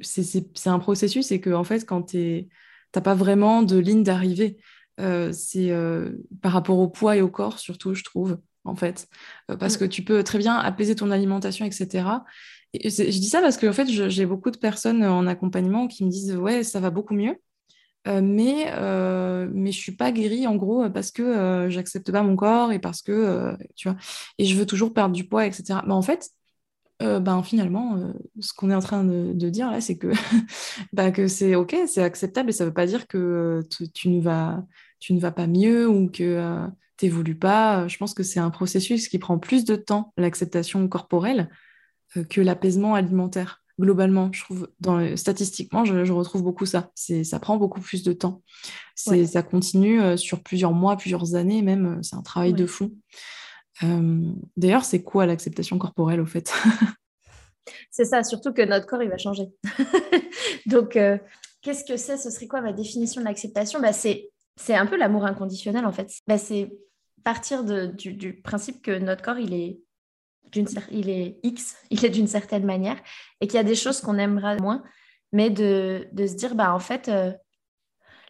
c'est 0.02 0.68
un 0.68 0.80
processus 0.80 1.32
et 1.32 1.42
que 1.42 1.50
en 1.50 1.66
fait, 1.66 1.86
quand 1.86 2.04
tu 2.04 2.48
n'as 2.96 3.02
pas 3.02 3.16
vraiment 3.16 3.64
de 3.64 3.78
ligne 3.78 4.04
d'arrivée, 4.04 4.58
euh, 5.02 5.34
c'est 5.34 5.74
par 6.42 6.54
rapport 6.54 6.80
au 6.80 6.88
poids 6.88 7.18
et 7.18 7.22
au 7.22 7.30
corps 7.30 7.60
surtout, 7.60 7.94
je 7.94 8.04
trouve, 8.04 8.40
en 8.64 8.76
fait. 8.76 9.10
parce 9.60 9.76
mm. 9.76 9.80
que 9.80 9.86
tu 9.86 10.04
peux 10.04 10.24
très 10.24 10.38
bien 10.38 10.56
apaiser 10.56 10.96
ton 10.96 11.12
alimentation, 11.12 11.66
etc. 11.66 12.08
Je 12.84 13.20
dis 13.20 13.30
ça 13.30 13.42
parce 13.42 13.58
que 13.58 13.68
en 13.68 13.74
fait, 13.74 13.88
j'ai 13.88 14.26
beaucoup 14.26 14.52
de 14.52 14.58
personnes 14.58 15.04
en 15.04 15.28
accompagnement 15.28 15.88
qui 15.88 16.06
me 16.06 16.10
disent 16.10 16.36
ouais, 16.36 16.64
ça 16.64 16.80
va 16.80 16.90
beaucoup 16.90 17.14
mieux. 17.14 17.36
Euh, 18.08 18.22
mais, 18.22 18.68
euh, 18.74 19.50
mais 19.52 19.72
je 19.72 19.80
suis 19.80 19.94
pas 19.94 20.12
guérie 20.12 20.46
en 20.46 20.56
gros 20.56 20.88
parce 20.92 21.12
que 21.12 21.24
euh, 21.24 21.70
j'accepte 21.72 22.12
pas 22.12 22.22
mon 22.22 22.36
corps 22.36 22.72
et 22.72 22.78
parce 22.78 23.02
que 23.02 23.58
tu 23.76 23.90
vois 23.90 23.98
et 24.38 24.46
je 24.46 24.56
veux 24.56 24.68
toujours 24.68 24.94
perdre 24.94 25.16
du 25.16 25.24
poids 25.28 25.48
etc 25.48 25.80
mais 25.88 25.94
en 25.94 26.04
fait 26.04 26.30
ben 27.00 27.42
finalement 27.42 28.14
ce 28.40 28.54
qu'on 28.54 28.70
est 28.70 28.76
en 28.76 28.80
train 28.80 29.04
de, 29.04 29.50
dire 29.50 29.72
là 29.72 29.82
c'est 29.82 29.98
que 29.98 30.12
bah, 30.94 31.10
que 31.10 31.28
c'est 31.28 31.56
ok 31.56 31.76
c'est 31.88 32.04
acceptable 32.04 32.50
et 32.50 32.54
ça 32.54 32.64
veut 32.64 32.74
pas 32.74 32.86
dire 32.86 33.08
que 33.08 33.62
tu, 33.96 34.10
ne 34.10 34.22
vas 34.22 34.64
tu 35.06 35.14
ne 35.14 35.20
vas 35.20 35.32
pas 35.32 35.46
mieux 35.46 35.88
ou 35.88 36.10
que 36.10 36.24
euh, 36.24 36.68
tu 36.98 37.06
n'évolues 37.06 37.38
pas. 37.38 37.88
Je 37.88 37.98
pense 37.98 38.14
que 38.16 38.24
c'est 38.24 38.40
un 38.40 38.50
processus 38.50 39.08
qui 39.08 39.20
prend 39.20 39.38
plus 39.38 39.66
de 39.66 39.76
temps, 39.76 40.14
l'acceptation 40.18 40.88
corporelle, 40.88 41.50
que 42.24 42.42
l'apaisement 42.42 42.96
alimentaire. 42.96 43.62
Globalement, 43.80 44.30
je 44.32 44.42
trouve, 44.42 44.70
dans, 44.80 45.18
statistiquement, 45.18 45.84
je, 45.84 46.12
retrouve 46.14 46.44
beaucoup 46.44 46.66
ça. 46.66 46.92
Ça 46.96 47.40
prend 47.40 47.58
beaucoup 47.58 47.82
plus 47.82 48.04
de 48.04 48.14
temps. 48.14 48.42
Ça 48.96 49.44
continue 49.44 50.18
sur 50.18 50.42
plusieurs 50.42 50.72
mois, 50.72 50.96
plusieurs 50.96 51.36
années 51.36 51.62
même. 51.62 52.02
C'est 52.02 52.16
un 52.16 52.22
travail 52.22 52.54
de 52.54 52.66
fond. 52.66 52.92
D'ailleurs, 54.56 54.86
c'est 54.86 55.04
quoi 55.04 55.26
l'acceptation 55.26 55.78
corporelle 55.78 56.22
au 56.22 56.26
fait? 56.26 56.54
C'est 57.92 58.06
ça, 58.06 58.24
surtout 58.24 58.54
que 58.54 58.62
notre 58.62 58.86
corps, 58.86 59.02
il 59.02 59.10
va 59.10 59.18
changer. 59.18 59.46
Donc, 60.66 60.96
euh, 60.96 61.18
qu'est-ce 61.62 61.86
que 61.86 61.98
c'est? 61.98 62.18
Ce 62.18 62.30
serait 62.30 62.48
quoi 62.48 62.62
ma 62.62 62.74
définition 62.74 63.22
de 63.22 63.26
l'acceptation? 63.26 63.80
Bah, 63.80 63.94
C'est 63.94 64.30
un 64.70 64.86
peu 64.86 64.98
l'amour 64.98 65.26
inconditionnel, 65.26 65.86
en 65.86 65.92
fait. 65.92 66.12
Bah, 66.28 66.38
c'est 66.38 66.72
partir 67.24 67.64
du, 67.64 68.42
principe 68.44 68.82
que 68.82 69.00
notre 69.00 69.24
corps, 69.24 69.40
il 69.40 69.54
est, 69.54 69.80
il 70.92 71.10
est 71.10 71.38
X, 71.44 71.78
il 71.90 72.06
est 72.06 72.10
d'une 72.10 72.28
certaine 72.28 72.66
manière, 72.66 72.98
et 73.42 73.48
qu'il 73.48 73.56
y 73.56 73.60
a 73.60 73.64
des 73.64 73.76
choses 73.76 74.02
qu'on 74.02 74.18
aimera 74.18 74.56
moins, 74.56 74.84
mais 75.32 75.50
de, 75.50 76.08
se 76.16 76.36
dire, 76.36 76.56
bah, 76.56 76.74
en 76.74 76.80
fait, 76.80 77.10
euh, 77.10 77.32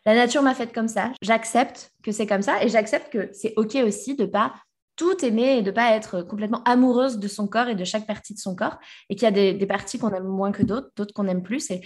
la 0.06 0.16
nature 0.16 0.42
m'a 0.42 0.54
faite 0.54 0.74
comme 0.74 0.88
ça, 0.88 1.12
j'accepte 1.22 1.92
que 2.04 2.12
c'est 2.12 2.28
comme 2.28 2.42
ça, 2.42 2.64
et 2.64 2.70
j'accepte 2.70 3.12
que 3.12 3.30
c'est 3.34 3.54
OK 3.58 3.76
aussi 3.76 4.16
de 4.16 4.26
pas 4.26 4.54
tout 4.96 5.26
aimer 5.26 5.58
et 5.58 5.62
de 5.62 5.72
pas 5.72 5.92
être 5.92 6.22
complètement 6.22 6.64
amoureuse 6.64 7.20
de 7.20 7.28
son 7.28 7.48
corps 7.48 7.68
et 7.68 7.76
de 7.76 7.84
chaque 7.84 8.08
partie 8.08 8.34
de 8.34 8.40
son 8.40 8.56
corps, 8.56 8.78
et 9.10 9.16
qu'il 9.16 9.24
y 9.24 9.28
a 9.28 9.54
des, 9.54 9.66
parties 9.66 10.00
qu'on 10.00 10.14
aime 10.14 10.28
moins 10.28 10.52
que 10.52 10.64
d'autres, 10.64 10.92
d'autres 10.96 11.14
qu'on 11.14 11.28
aime 11.28 11.44
plus. 11.44 11.70
Et... 11.72 11.82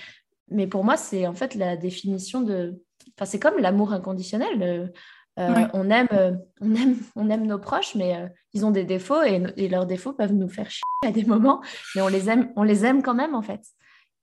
Mais 0.51 0.67
pour 0.67 0.83
moi, 0.83 0.97
c'est 0.97 1.27
en 1.27 1.33
fait 1.33 1.55
la 1.55 1.75
définition 1.75 2.41
de... 2.41 2.81
Enfin, 3.15 3.25
c'est 3.25 3.39
comme 3.39 3.57
l'amour 3.57 3.93
inconditionnel. 3.93 4.91
Euh, 5.39 5.55
euh, 5.55 5.67
on, 5.73 5.89
aime, 5.89 6.07
euh, 6.11 6.33
on, 6.59 6.75
aime, 6.75 6.95
on 7.15 7.29
aime 7.29 7.45
nos 7.45 7.59
proches, 7.59 7.95
mais 7.95 8.29
ils 8.53 8.65
ont 8.65 8.71
des 8.71 8.83
défauts 8.83 9.23
et, 9.23 9.69
leurs 9.69 9.85
défauts 9.85 10.13
peuvent 10.13 10.33
nous 10.33 10.49
faire 10.49 10.69
chier 10.69 10.81
à 11.05 11.11
des 11.11 11.23
moments, 11.23 11.61
mais 11.95 12.01
on 12.01 12.07
les 12.07 12.29
aime, 12.29 12.51
on 12.55 12.63
les 12.63 12.85
aime 12.85 13.01
quand 13.01 13.13
même 13.15 13.35
en 13.35 13.41
fait. 13.41 13.61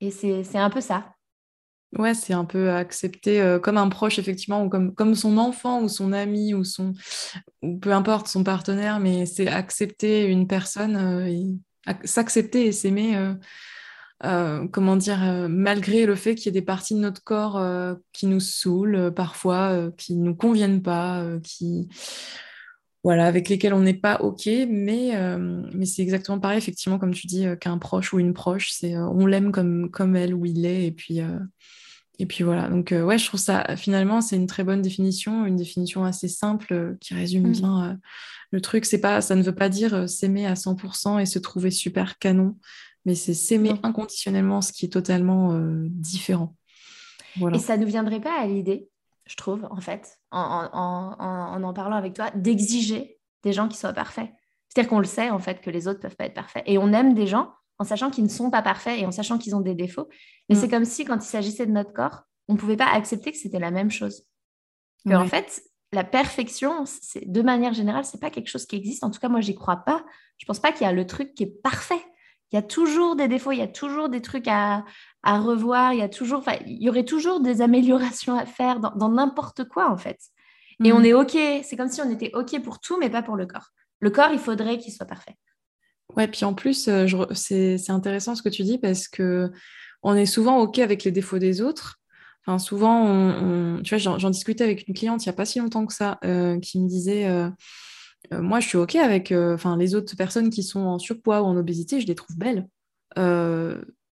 Et 0.00 0.10
c'est 0.10 0.58
un 0.58 0.70
peu 0.70 0.80
ça. 0.80 1.12
Ouais, 1.96 2.14
c'est 2.14 2.34
un 2.34 2.44
peu 2.44 2.72
accepté 2.72 3.40
euh, 3.40 3.58
comme 3.58 3.78
un 3.78 3.88
proche, 3.88 4.18
effectivement, 4.18 4.64
ou 4.64 4.68
comme, 4.68 4.94
comme 4.94 5.14
son 5.14 5.38
enfant 5.38 5.80
ou 5.80 5.88
son 5.88 6.12
ami 6.12 6.52
ou 6.52 6.64
son 6.64 6.92
ou 7.62 7.78
peu 7.78 7.92
importe 7.92 8.26
son 8.26 8.44
partenaire, 8.44 9.00
mais 9.00 9.24
c'est 9.24 9.48
accepter 9.48 10.24
une 10.26 10.46
personne, 10.46 10.96
euh, 10.96 11.94
s'accepter 12.04 12.66
et 12.66 12.72
s'aimer, 12.72 13.16
euh, 14.24 14.66
comment 14.68 14.96
dire, 14.96 15.18
malgré 15.48 16.06
le 16.06 16.14
fait 16.14 16.34
qu'il 16.34 16.46
y 16.46 16.48
ait 16.48 16.60
des 16.60 16.62
parties 16.62 16.94
de 16.94 17.00
notre 17.00 17.22
corps 17.22 17.60
qui 18.12 18.26
nous 18.26 18.40
saoulent 18.40 19.12
parfois, 19.14 19.90
qui 19.96 20.14
ne 20.16 20.24
nous 20.24 20.34
conviennent 20.34 20.82
pas, 20.82 21.24
qui 21.42 21.88
voilà, 23.04 23.26
avec 23.26 23.48
lesquels 23.48 23.72
on 23.72 23.82
n'est 23.82 23.94
pas 23.94 24.20
OK, 24.20 24.48
mais, 24.68 25.12
mais 25.72 25.86
c'est 25.86 26.02
exactement 26.02 26.40
pareil, 26.40 26.58
effectivement, 26.58 26.98
comme 26.98 27.14
tu 27.14 27.26
dis, 27.26 27.46
qu'un 27.60 27.78
proche 27.78 28.12
ou 28.12 28.18
une 28.18 28.34
proche, 28.34 28.70
c'est 28.72 28.96
on 28.96 29.26
l'aime 29.26 29.52
comme, 29.52 29.90
comme 29.90 30.16
elle 30.16 30.34
ou 30.34 30.44
il 30.44 30.66
est, 30.66 30.86
et 30.86 30.92
puis, 30.92 31.20
et 32.18 32.26
puis 32.26 32.44
voilà, 32.44 32.68
donc 32.68 32.92
euh, 32.92 33.02
ouais, 33.02 33.18
je 33.18 33.26
trouve 33.26 33.40
ça 33.40 33.76
finalement 33.76 34.20
c'est 34.20 34.36
une 34.36 34.46
très 34.46 34.64
bonne 34.64 34.80
définition, 34.80 35.44
une 35.44 35.56
définition 35.56 36.04
assez 36.04 36.28
simple 36.28 36.72
euh, 36.72 36.94
qui 37.00 37.14
résume 37.14 37.48
mm. 37.48 37.52
bien 37.52 37.90
euh, 37.90 37.94
le 38.52 38.60
truc. 38.60 38.86
C'est 38.86 39.00
pas, 39.00 39.20
ça 39.20 39.34
ne 39.34 39.42
veut 39.42 39.54
pas 39.54 39.68
dire 39.68 40.08
s'aimer 40.08 40.46
à 40.46 40.54
100% 40.54 41.20
et 41.20 41.26
se 41.26 41.38
trouver 41.38 41.70
super 41.70 42.18
canon, 42.18 42.56
mais 43.06 43.14
c'est 43.14 43.32
s'aimer 43.32 43.72
inconditionnellement, 43.82 44.60
ce 44.60 44.72
qui 44.72 44.84
est 44.84 44.90
totalement 44.90 45.58
différent. 45.88 46.54
Et 47.54 47.58
ça 47.58 47.78
ne 47.78 47.86
viendrait 47.86 48.20
pas 48.20 48.38
à 48.38 48.46
l'idée, 48.46 48.90
je 49.26 49.36
trouve, 49.36 49.66
en 49.70 49.80
fait, 49.80 50.18
en 50.30 50.68
en, 50.72 51.62
en 51.62 51.72
parlant 51.72 51.96
avec 51.96 52.12
toi, 52.12 52.30
d'exiger 52.34 53.18
des 53.42 53.52
gens 53.52 53.68
qui 53.68 53.78
soient 53.78 53.92
parfaits. 53.94 54.28
C'est-à-dire 54.68 54.90
qu'on 54.90 54.98
le 54.98 55.06
sait 55.06 55.30
en 55.30 55.38
fait 55.38 55.62
que 55.62 55.70
les 55.70 55.88
autres 55.88 56.00
peuvent 56.00 56.16
pas 56.16 56.26
être 56.26 56.34
parfaits 56.34 56.62
et 56.66 56.76
on 56.76 56.92
aime 56.92 57.14
des 57.14 57.26
gens 57.26 57.50
en 57.78 57.84
sachant 57.84 58.10
qu'ils 58.10 58.24
ne 58.24 58.28
sont 58.28 58.50
pas 58.50 58.60
parfaits 58.60 59.00
et 59.00 59.06
en 59.06 59.10
sachant 59.10 59.38
qu'ils 59.38 59.56
ont 59.56 59.60
des 59.60 59.74
défauts. 59.74 60.08
Mais 60.48 60.54
mm. 60.54 60.58
c'est 60.58 60.68
comme 60.68 60.84
si, 60.84 61.04
quand 61.04 61.16
il 61.16 61.28
s'agissait 61.28 61.64
de 61.64 61.72
notre 61.72 61.94
corps, 61.94 62.24
on 62.48 62.54
ne 62.54 62.58
pouvait 62.58 62.76
pas 62.76 62.90
accepter 62.92 63.32
que 63.32 63.38
c'était 63.38 63.58
la 63.58 63.70
même 63.70 63.90
chose. 63.90 64.26
Que, 65.06 65.14
En 65.14 65.26
fait, 65.26 65.62
la 65.92 66.04
perfection, 66.04 66.84
de 67.24 67.42
manière 67.42 67.72
générale, 67.72 68.04
c'est 68.04 68.20
pas 68.20 68.30
quelque 68.30 68.48
chose 68.48 68.66
qui 68.66 68.76
existe. 68.76 69.04
En 69.04 69.10
tout 69.10 69.20
cas, 69.20 69.28
moi, 69.28 69.40
j'y 69.40 69.54
crois 69.54 69.76
pas. 69.76 70.04
Je 70.38 70.46
pense 70.46 70.58
pas 70.58 70.72
qu'il 70.72 70.86
y 70.86 70.90
a 70.90 70.92
le 70.92 71.06
truc 71.06 71.34
qui 71.34 71.44
est 71.44 71.62
parfait. 71.62 72.04
Il 72.52 72.56
y 72.56 72.58
a 72.58 72.62
toujours 72.62 73.16
des 73.16 73.28
défauts, 73.28 73.52
il 73.52 73.58
y 73.58 73.62
a 73.62 73.68
toujours 73.68 74.08
des 74.08 74.22
trucs 74.22 74.46
à, 74.48 74.84
revoir, 75.24 75.92
il 75.92 75.98
y 75.98 76.02
a 76.02 76.08
toujours, 76.08 76.44
il 76.66 76.82
y 76.82 76.88
aurait 76.88 77.04
toujours 77.04 77.40
des 77.40 77.60
améliorations 77.60 78.36
à 78.36 78.46
faire 78.46 78.78
dans 78.80 79.08
n'importe 79.08 79.64
quoi, 79.64 79.90
en 79.90 79.96
fait. 79.96 80.18
Et 80.84 80.92
on 80.92 81.00
mm. 81.00 81.04
est 81.06 81.12
OK, 81.14 81.38
c'est 81.64 81.76
comme 81.76 81.88
si 81.88 82.00
on 82.00 82.10
était 82.10 82.30
OK 82.34 82.60
pour 82.62 82.80
tout, 82.80 82.98
mais 82.98 83.10
pas 83.10 83.22
pour 83.22 83.36
le 83.36 83.46
corps. 83.46 83.70
Le 84.00 84.10
corps, 84.10 84.30
il 84.32 84.38
faudrait 84.38 84.78
qu'il 84.78 84.92
soit 84.92 85.06
parfait. 85.06 85.36
Ouais, 86.14 86.28
puis 86.28 86.44
en 86.44 86.54
plus, 86.54 86.88
euh, 86.88 87.06
c'est 87.32 87.90
intéressant 87.90 88.34
ce 88.34 88.42
que 88.42 88.48
tu 88.48 88.62
dis 88.62 88.78
parce 88.78 89.08
que 89.08 89.50
on 90.02 90.14
est 90.14 90.26
souvent 90.26 90.60
OK 90.60 90.78
avec 90.78 91.04
les 91.04 91.10
défauts 91.10 91.38
des 91.38 91.60
autres. 91.60 91.98
Enfin, 92.46 92.58
souvent, 92.58 93.04
on, 93.04 93.82
tu 93.82 93.96
vois, 93.96 94.18
j'en 94.18 94.30
discutais 94.30 94.62
avec 94.62 94.86
une 94.86 94.94
cliente 94.94 95.24
il 95.24 95.28
n'y 95.28 95.30
a 95.30 95.36
pas 95.36 95.44
si 95.44 95.58
longtemps 95.58 95.84
que 95.84 95.92
ça, 95.92 96.18
euh, 96.24 96.60
qui 96.60 96.80
me 96.80 96.86
disait 96.86 97.26
euh, 97.26 97.50
Moi, 98.32 98.60
je 98.60 98.68
suis 98.68 98.78
OK 98.78 98.96
avec 98.96 99.32
enfin, 99.32 99.76
les 99.76 99.94
autres 99.94 100.16
personnes 100.16 100.50
qui 100.50 100.62
sont 100.62 100.80
en 100.80 100.98
surpoids 100.98 101.42
ou 101.42 101.44
en 101.44 101.56
obésité, 101.56 102.00
je 102.00 102.06
les 102.06 102.14
trouve 102.14 102.36
belles 102.36 102.66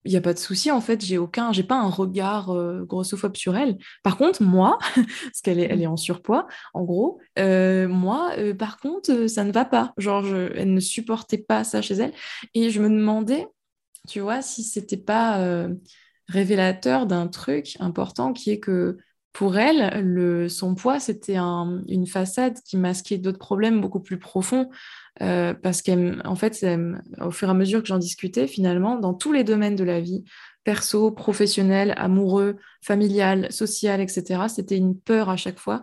il 0.06 0.12
n'y 0.12 0.18
a 0.18 0.22
pas 0.22 0.34
de 0.34 0.40
souci, 0.40 0.70
en 0.72 0.82
fait, 0.82 1.04
j'ai 1.04 1.18
aucun, 1.18 1.54
j'ai 1.54 1.64
pas 1.64 1.80
un 1.80 1.90
regard 1.90 2.50
euh, 2.52 2.84
grossophobe 2.84 3.38
sur 3.38 3.56
elle. 3.56 3.78
Par 4.04 4.18
contre, 4.18 4.44
moi, 4.44 4.78
parce 4.96 5.42
qu'elle 5.42 5.60
est, 5.60 5.68
elle 5.70 5.82
est 5.82 5.88
en 5.88 5.98
surpoids, 5.98 6.48
en 6.74 6.84
gros, 6.84 7.20
euh, 7.40 7.88
moi, 7.88 8.34
euh, 8.38 8.54
par 8.54 8.80
contre, 8.80 9.28
ça 9.28 9.44
ne 9.44 9.52
va 9.52 9.66
pas. 9.66 9.94
Genre, 9.98 10.26
elle 10.56 10.74
ne 10.74 10.80
supportait 10.80 11.38
pas 11.38 11.64
ça 11.64 11.82
chez 11.82 11.96
elle. 11.96 12.14
Et 12.54 12.70
je 12.70 12.82
me 12.82 12.90
demandais, 12.90 13.48
tu 14.08 14.20
vois, 14.20 14.42
si 14.42 14.64
c'était 14.64 14.98
pas 14.98 15.68
révélateur 16.28 17.06
d'un 17.06 17.28
truc 17.28 17.76
important 17.80 18.34
qui 18.34 18.52
est 18.52 18.60
que 18.60 18.98
pour 19.34 19.58
elle, 19.58 20.02
le, 20.04 20.48
son 20.48 20.76
poids, 20.76 21.00
c'était 21.00 21.38
une 21.38 22.06
façade 22.06 22.60
qui 22.64 22.78
masquait 22.78 23.18
d'autres 23.18 23.40
problèmes 23.40 23.82
beaucoup 23.82 24.00
plus 24.00 24.20
profonds. 24.20 24.70
Euh, 25.22 25.54
parce 25.56 25.82
qu'en 25.82 26.36
fait, 26.36 26.66
au 27.20 27.32
fur 27.32 27.48
et 27.48 27.52
à 27.52 27.54
mesure 27.56 27.82
que 27.82 27.88
j'en 27.88 27.98
discutais, 27.98 28.48
finalement, 28.48 28.98
dans 28.98 29.16
tous 29.16 29.34
les 29.34 29.44
domaines 29.44 29.76
de 29.76 29.84
la 29.84 30.00
vie, 30.00 30.24
perso, 30.64 31.12
professionnel, 31.12 31.96
amoureux, 31.98 32.58
familial, 32.84 33.52
social, 33.52 34.02
etc., 34.02 34.44
c'était 34.50 34.78
une 34.78 34.98
peur 34.98 35.30
à 35.30 35.36
chaque 35.36 35.60
fois. 35.60 35.82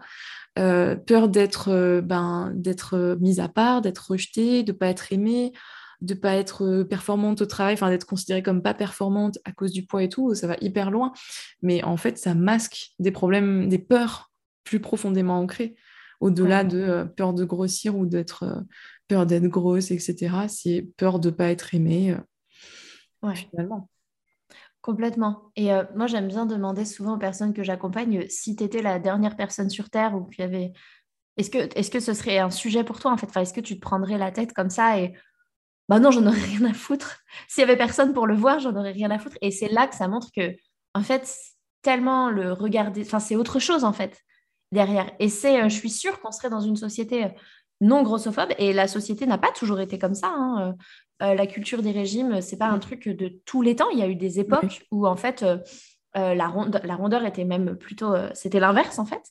Euh, 0.59 0.95
peur 0.97 1.29
d'être 1.29 1.69
euh, 1.69 2.01
ben, 2.01 2.53
d'être 2.55 3.17
mise 3.21 3.41
à 3.41 3.49
part, 3.49 3.83
d'être 3.83 4.11
rejetée, 4.11 4.63
de 4.63 4.73
ne 4.73 4.77
pas 4.77 4.89
être 4.89 5.13
aimée, 5.13 5.53
de 6.01 6.15
pas 6.15 6.35
être 6.37 6.83
performante 6.85 7.43
au 7.43 7.47
travail, 7.47 7.75
enfin 7.75 7.91
d'être 7.91 8.07
considérée 8.07 8.43
comme 8.43 8.63
pas 8.63 8.75
performante 8.75 9.39
à 9.45 9.53
cause 9.53 9.73
du 9.73 9.85
poids 9.85 10.03
et 10.03 10.09
tout, 10.09 10.35
ça 10.35 10.47
va 10.47 10.57
hyper 10.61 10.91
loin. 10.91 11.13
Mais 11.63 11.83
en 11.85 11.97
fait, 11.97 12.19
ça 12.19 12.35
masque 12.35 12.93
des 12.99 13.11
problèmes, 13.11 13.69
des 13.69 13.79
peurs 13.79 14.31
plus 14.65 14.81
profondément 14.81 15.39
ancrées, 15.39 15.75
au-delà 16.21 16.65
de 16.65 17.07
peur 17.17 17.35
de 17.35 17.45
grossir 17.45 17.97
ou 17.97 18.07
d'être 18.07 18.65
peur 19.11 19.27
d'être 19.27 19.49
grosse, 19.49 19.91
etc. 19.91 20.47
C'est 20.49 20.89
peur 20.97 21.19
de 21.19 21.31
ne 21.31 21.35
pas 21.35 21.51
être 21.51 21.75
aimée, 21.75 22.13
euh, 22.13 23.27
ouais. 23.27 23.35
finalement. 23.35 23.89
Complètement. 24.81 25.51
Et 25.57 25.73
euh, 25.73 25.83
moi, 25.95 26.07
j'aime 26.07 26.29
bien 26.29 26.47
demander 26.47 26.85
souvent 26.85 27.17
aux 27.17 27.19
personnes 27.19 27.53
que 27.53 27.65
j'accompagne 27.65 28.27
si 28.29 28.57
tu 28.57 28.65
étais 28.65 28.81
la 28.81 28.99
dernière 28.99 29.37
personne 29.37 29.69
sur 29.69 29.91
Terre 29.91 30.15
ou 30.15 30.25
qu'il 30.25 30.43
y 30.43 30.47
avait... 30.47 30.73
Est-ce 31.37 31.51
que, 31.51 31.59
est 31.59 31.93
que 31.93 32.01
ce 32.01 32.15
serait 32.15 32.39
un 32.39 32.51
sujet 32.51 32.85
pour 32.85 33.01
toi, 33.01 33.13
en 33.13 33.17
fait? 33.17 33.27
Enfin, 33.27 33.43
Est-ce 33.43 33.53
que 33.53 33.61
tu 33.61 33.77
te 33.77 33.81
prendrais 33.81 34.17
la 34.17 34.31
tête 34.31 34.53
comme 34.53 34.71
ça 34.71 34.99
et... 34.99 35.15
Bah 35.91 35.99
non, 35.99 36.11
j'en 36.11 36.27
aurais 36.27 36.41
rien 36.41 36.65
à 36.65 36.73
foutre. 36.73 37.19
S'il 37.49 37.61
y 37.61 37.65
avait 37.65 37.77
personne 37.77 38.15
pour 38.15 38.27
le 38.27 38.35
voir, 38.35 38.61
j'en 38.61 38.75
aurais 38.75 38.93
rien 38.93 39.11
à 39.11 39.19
foutre. 39.19 39.37
Et 39.43 39.51
c'est 39.51 39.69
là 39.69 39.87
que 39.87 39.95
ça 39.95 40.09
montre 40.09 40.29
que, 40.35 40.57
en 40.95 41.03
fait, 41.03 41.37
tellement 41.83 42.31
le 42.31 42.53
regarder... 42.55 43.03
Enfin, 43.03 43.21
c'est 43.21 43.37
autre 43.37 43.59
chose, 43.59 43.85
en 43.85 43.93
fait, 43.93 44.19
derrière. 44.73 45.11
Et 45.19 45.29
c'est... 45.29 45.61
Euh, 45.61 45.69
je 45.69 45.75
suis 45.75 45.91
sûre 45.91 46.21
qu'on 46.21 46.33
serait 46.33 46.49
dans 46.49 46.61
une 46.61 46.77
société 46.77 47.27
non 47.81 48.03
grossophobe. 48.03 48.51
Et 48.59 48.73
la 48.73 48.89
société 48.89 49.27
n'a 49.27 49.39
pas 49.39 49.53
toujours 49.53 49.81
été 49.81 49.99
comme 49.99 50.15
ça. 50.15 50.29
Hein. 50.29 50.77
Euh, 51.23 51.27
euh, 51.27 51.35
la 51.35 51.47
culture 51.47 51.83
des 51.83 51.93
régimes, 51.93 52.41
c'est 52.41 52.57
pas 52.57 52.69
un 52.69 52.79
truc 52.79 53.09
de 53.09 53.41
tous 53.45 53.63
les 53.63 53.77
temps. 53.77 53.91
Il 53.91 53.99
y 53.99 54.03
a 54.03 54.09
eu 54.09 54.17
des 54.17 54.41
époques 54.41 54.87
où 54.91 55.07
en 55.07 55.17
fait 55.17 55.43
euh, 55.43 55.59
la, 56.15 56.47
rondeur 56.49 57.25
était 57.25 57.45
même 57.45 57.77
plutôt, 57.77 58.15
c'était 58.33 58.61
l'inverse 58.61 58.99
en 58.99 59.05
fait. 59.05 59.23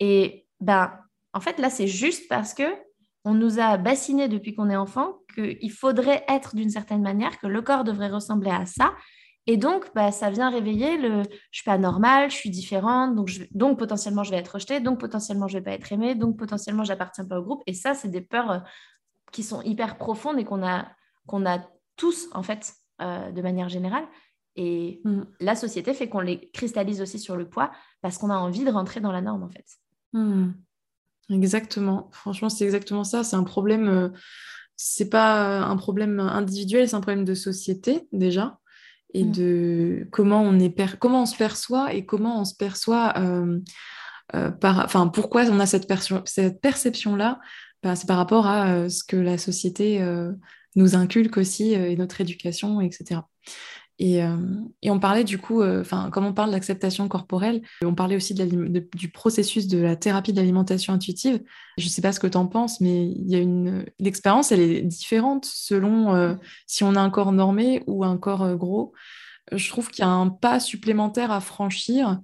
Et 0.00 0.46
ben, 0.60 0.92
en 1.32 1.40
fait 1.40 1.58
là, 1.58 1.70
c'est 1.70 1.86
juste 1.86 2.28
parce 2.28 2.54
que 2.54 2.64
on 3.24 3.34
nous 3.34 3.58
a 3.58 3.76
bassiné 3.76 4.28
depuis 4.28 4.54
qu'on 4.54 4.70
est 4.70 4.76
enfant 4.76 5.18
qu'il 5.34 5.70
faudrait 5.72 6.24
être 6.28 6.54
d'une 6.54 6.70
certaine 6.70 7.02
manière, 7.02 7.38
que 7.38 7.46
le 7.46 7.62
corps 7.62 7.84
devrait 7.84 8.08
ressembler 8.08 8.50
à 8.50 8.66
ça. 8.66 8.94
Et 9.46 9.56
donc, 9.56 9.86
bah, 9.94 10.12
ça 10.12 10.30
vient 10.30 10.50
réveiller 10.50 10.98
le 10.98 11.22
je 11.50 11.58
suis 11.60 11.64
pas 11.64 11.78
normale, 11.78 12.30
je 12.30 12.36
suis 12.36 12.50
différente, 12.50 13.14
donc, 13.14 13.30
donc 13.52 13.78
potentiellement 13.78 14.22
je 14.22 14.30
vais 14.30 14.36
être 14.36 14.54
rejetée, 14.54 14.80
donc 14.80 15.00
potentiellement 15.00 15.48
je 15.48 15.56
vais 15.56 15.64
pas 15.64 15.72
être 15.72 15.90
aimée, 15.90 16.14
donc 16.14 16.36
potentiellement 16.36 16.84
j'appartiens 16.84 17.24
pas 17.24 17.38
au 17.38 17.42
groupe. 17.42 17.62
Et 17.66 17.72
ça, 17.72 17.94
c'est 17.94 18.08
des 18.08 18.20
peurs 18.20 18.50
euh, 18.50 18.58
qui 19.32 19.42
sont 19.42 19.62
hyper 19.62 19.96
profondes 19.96 20.38
et 20.38 20.44
qu'on 20.44 20.66
a, 20.66 20.86
qu'on 21.26 21.46
a 21.46 21.60
tous, 21.96 22.28
en 22.32 22.42
fait, 22.42 22.74
euh, 23.00 23.30
de 23.30 23.40
manière 23.42 23.68
générale. 23.68 24.04
Et 24.56 25.00
mmh. 25.04 25.22
la 25.40 25.54
société 25.54 25.94
fait 25.94 26.08
qu'on 26.08 26.20
les 26.20 26.50
cristallise 26.50 27.00
aussi 27.00 27.18
sur 27.18 27.36
le 27.36 27.48
poids 27.48 27.70
parce 28.00 28.18
qu'on 28.18 28.30
a 28.30 28.36
envie 28.36 28.64
de 28.64 28.70
rentrer 28.70 29.00
dans 29.00 29.12
la 29.12 29.20
norme, 29.20 29.44
en 29.44 29.48
fait. 29.48 29.66
Mmh. 30.12 30.50
Exactement. 31.30 32.08
Franchement, 32.12 32.48
c'est 32.48 32.64
exactement 32.64 33.04
ça. 33.04 33.22
C'est 33.22 33.36
un 33.36 33.44
problème, 33.44 33.88
euh, 33.88 34.08
c'est 34.76 35.10
pas 35.10 35.60
un 35.60 35.76
problème 35.76 36.20
individuel, 36.20 36.88
c'est 36.88 36.96
un 36.96 37.00
problème 37.00 37.24
de 37.24 37.34
société 37.34 38.06
déjà 38.12 38.58
et 39.14 39.24
mm. 39.24 39.32
de 39.32 40.08
comment 40.10 40.42
on 40.42 40.58
est 40.58 40.98
comment 40.98 41.22
on 41.22 41.26
se 41.26 41.36
perçoit 41.36 41.94
et 41.94 42.04
comment 42.04 42.40
on 42.40 42.44
se 42.44 42.54
perçoit 42.54 43.14
euh, 43.18 43.58
euh, 44.34 44.50
par 44.50 44.84
enfin 44.84 45.08
pourquoi 45.08 45.44
on 45.46 45.60
a 45.60 45.66
cette, 45.66 45.90
cette 46.26 46.60
perception 46.60 47.16
là 47.16 47.40
bah, 47.82 47.96
c'est 47.96 48.06
par 48.06 48.18
rapport 48.18 48.46
à 48.46 48.90
ce 48.90 49.04
que 49.04 49.16
la 49.16 49.38
société 49.38 50.04
nous 50.76 50.94
inculque 50.94 51.38
aussi 51.38 51.72
et 51.72 51.96
notre 51.96 52.20
éducation 52.20 52.82
etc 52.82 53.20
euh, 54.00 54.36
et, 54.82 54.90
on 54.90 55.00
parlait 55.00 55.24
du 55.24 55.38
coup, 55.38 55.60
euh, 55.60 55.80
enfin, 55.80 56.10
comme 56.10 56.24
on 56.24 56.32
parle 56.32 56.52
d'acceptation 56.52 57.08
corporelle, 57.08 57.62
on 57.84 57.94
parlait 57.94 58.16
aussi 58.16 58.34
du 58.34 59.08
processus 59.08 59.66
de 59.66 59.78
la 59.78 59.96
thérapie 59.96 60.32
de 60.32 60.38
l'alimentation 60.38 60.92
intuitive. 60.92 61.42
Je 61.78 61.84
ne 61.84 61.90
sais 61.90 62.02
pas 62.02 62.12
ce 62.12 62.20
que 62.20 62.26
tu 62.26 62.36
en 62.36 62.46
penses, 62.46 62.80
mais 62.80 63.06
il 63.06 63.28
y 63.28 63.34
a 63.34 63.38
une 63.38 63.86
l'expérience, 63.98 64.52
elle 64.52 64.60
est 64.60 64.82
différente 64.82 65.44
selon 65.46 66.14
euh, 66.14 66.34
si 66.66 66.84
on 66.84 66.94
a 66.94 67.00
un 67.00 67.10
corps 67.10 67.32
normé 67.32 67.82
ou 67.86 68.04
un 68.04 68.16
corps 68.16 68.56
gros. 68.56 68.92
Je 69.52 69.68
trouve 69.68 69.90
qu'il 69.90 70.04
y 70.04 70.08
a 70.08 70.10
un 70.10 70.28
pas 70.28 70.60
supplémentaire 70.60 71.32
à 71.32 71.40
franchir 71.40 72.20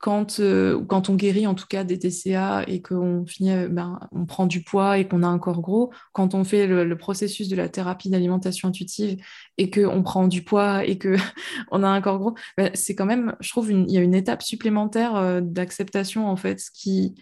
quand, 0.00 0.40
euh, 0.40 0.82
quand 0.86 1.10
on 1.10 1.14
guérit 1.14 1.46
en 1.46 1.54
tout 1.54 1.66
cas 1.66 1.84
des 1.84 1.98
TCA 1.98 2.64
et 2.66 2.80
qu'on 2.80 3.26
finit, 3.26 3.52
euh, 3.52 3.68
ben, 3.68 4.00
on 4.12 4.24
prend 4.24 4.46
du 4.46 4.62
poids 4.62 4.96
et 4.96 5.06
qu'on 5.06 5.22
a 5.22 5.26
un 5.26 5.38
corps 5.38 5.60
gros, 5.60 5.92
quand 6.12 6.34
on 6.34 6.42
fait 6.42 6.66
le, 6.66 6.96
processus 6.96 7.48
de 7.48 7.56
la 7.56 7.68
thérapie 7.68 8.08
d'alimentation 8.08 8.68
intuitive 8.68 9.22
et 9.58 9.70
qu'on 9.70 10.02
prend 10.02 10.26
du 10.26 10.42
poids 10.42 10.84
et 10.86 10.98
qu'on 10.98 11.16
a 11.84 11.88
un 11.88 12.00
corps 12.00 12.18
gros, 12.18 12.34
ben, 12.56 12.70
c'est 12.74 12.94
quand 12.94 13.04
même, 13.04 13.36
je 13.40 13.50
trouve, 13.50 13.70
il 13.70 13.90
y 13.90 13.98
a 13.98 14.00
une 14.00 14.14
étape 14.14 14.42
supplémentaire 14.42 15.16
euh, 15.16 15.40
d'acceptation 15.42 16.28
en 16.28 16.36
fait, 16.36 16.62
qui 16.74 17.14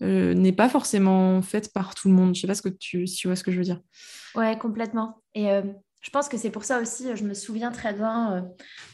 n'est 0.00 0.52
pas 0.52 0.68
forcément 0.68 1.42
faite 1.42 1.72
par 1.72 1.96
tout 1.96 2.06
le 2.06 2.14
monde. 2.14 2.32
Je 2.36 2.42
sais 2.42 2.46
pas 2.46 2.54
ce 2.54 2.62
que 2.62 2.68
tu, 2.68 3.08
si 3.08 3.16
tu 3.16 3.26
vois 3.26 3.34
ce 3.34 3.42
que 3.42 3.50
je 3.50 3.58
veux 3.58 3.64
dire. 3.64 3.80
Ouais, 4.36 4.56
complètement. 4.56 5.20
Je 6.00 6.10
pense 6.10 6.28
que 6.28 6.36
c'est 6.36 6.50
pour 6.50 6.64
ça 6.64 6.80
aussi, 6.80 7.16
je 7.16 7.24
me 7.24 7.34
souviens 7.34 7.72
très 7.72 7.92
bien 7.92 8.32
euh, 8.32 8.40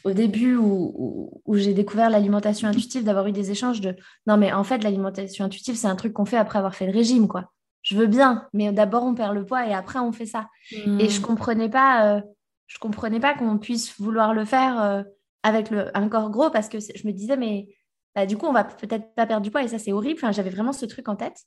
au 0.03 0.11
début 0.11 0.55
où, 0.55 1.31
j'ai 1.53 1.73
découvert 1.73 2.09
l'alimentation 2.09 2.67
intuitive, 2.67 3.03
d'avoir 3.03 3.27
eu 3.27 3.31
des 3.31 3.51
échanges 3.51 3.81
de 3.81 3.95
non, 4.27 4.37
mais 4.37 4.51
en 4.51 4.63
fait, 4.63 4.83
l'alimentation 4.83 5.45
intuitive, 5.45 5.75
c'est 5.75 5.87
un 5.87 5.95
truc 5.95 6.13
qu'on 6.13 6.25
fait 6.25 6.37
après 6.37 6.57
avoir 6.57 6.75
fait 6.75 6.87
le 6.87 6.93
régime, 6.93 7.27
quoi. 7.27 7.51
Je 7.83 7.95
veux 7.95 8.07
bien, 8.07 8.47
mais 8.53 8.71
d'abord 8.71 9.03
on 9.03 9.13
perd 9.13 9.35
le 9.35 9.45
poids 9.45 9.67
et 9.67 9.73
après 9.73 9.99
on 9.99 10.11
fait 10.11 10.25
ça. 10.25 10.49
Hmm. 10.85 10.99
Et 10.99 11.07
je 11.07 11.21
comprenais 11.21 11.69
pas, 11.69 12.15
euh, 12.15 12.21
je 12.65 12.79
comprenais 12.79 13.19
pas 13.19 13.35
qu'on 13.35 13.59
puisse 13.59 13.99
vouloir 13.99 14.33
le 14.33 14.43
faire 14.43 14.81
euh, 14.81 15.03
avec 15.43 15.69
le, 15.69 15.95
un 15.95 16.09
corps 16.09 16.31
gros 16.31 16.49
parce 16.49 16.67
que 16.67 16.79
je 16.79 17.07
me 17.07 17.13
disais, 17.13 17.37
mais 17.37 17.67
bah, 18.15 18.25
du 18.25 18.37
coup, 18.37 18.47
on 18.47 18.53
va 18.53 18.63
peut-être 18.63 19.13
pas 19.13 19.27
perdre 19.27 19.43
du 19.43 19.51
poids 19.51 19.61
et 19.61 19.67
ça, 19.67 19.77
c'est 19.77 19.91
horrible. 19.91 20.17
Enfin, 20.17 20.31
j'avais 20.31 20.49
vraiment 20.49 20.73
ce 20.73 20.85
truc 20.85 21.07
en 21.09 21.15
tête. 21.15 21.37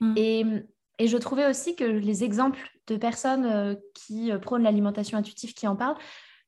Hmm. 0.00 0.14
Et, 0.16 0.44
et 0.98 1.08
je 1.08 1.16
trouvais 1.16 1.46
aussi 1.46 1.76
que 1.76 1.84
les 1.84 2.24
exemples 2.24 2.58
de 2.86 2.96
personnes 2.96 3.44
euh, 3.44 3.74
qui 3.94 4.32
euh, 4.32 4.38
prônent 4.38 4.62
l'alimentation 4.62 5.18
intuitive, 5.18 5.52
qui 5.52 5.66
en 5.66 5.76
parlent, 5.76 5.96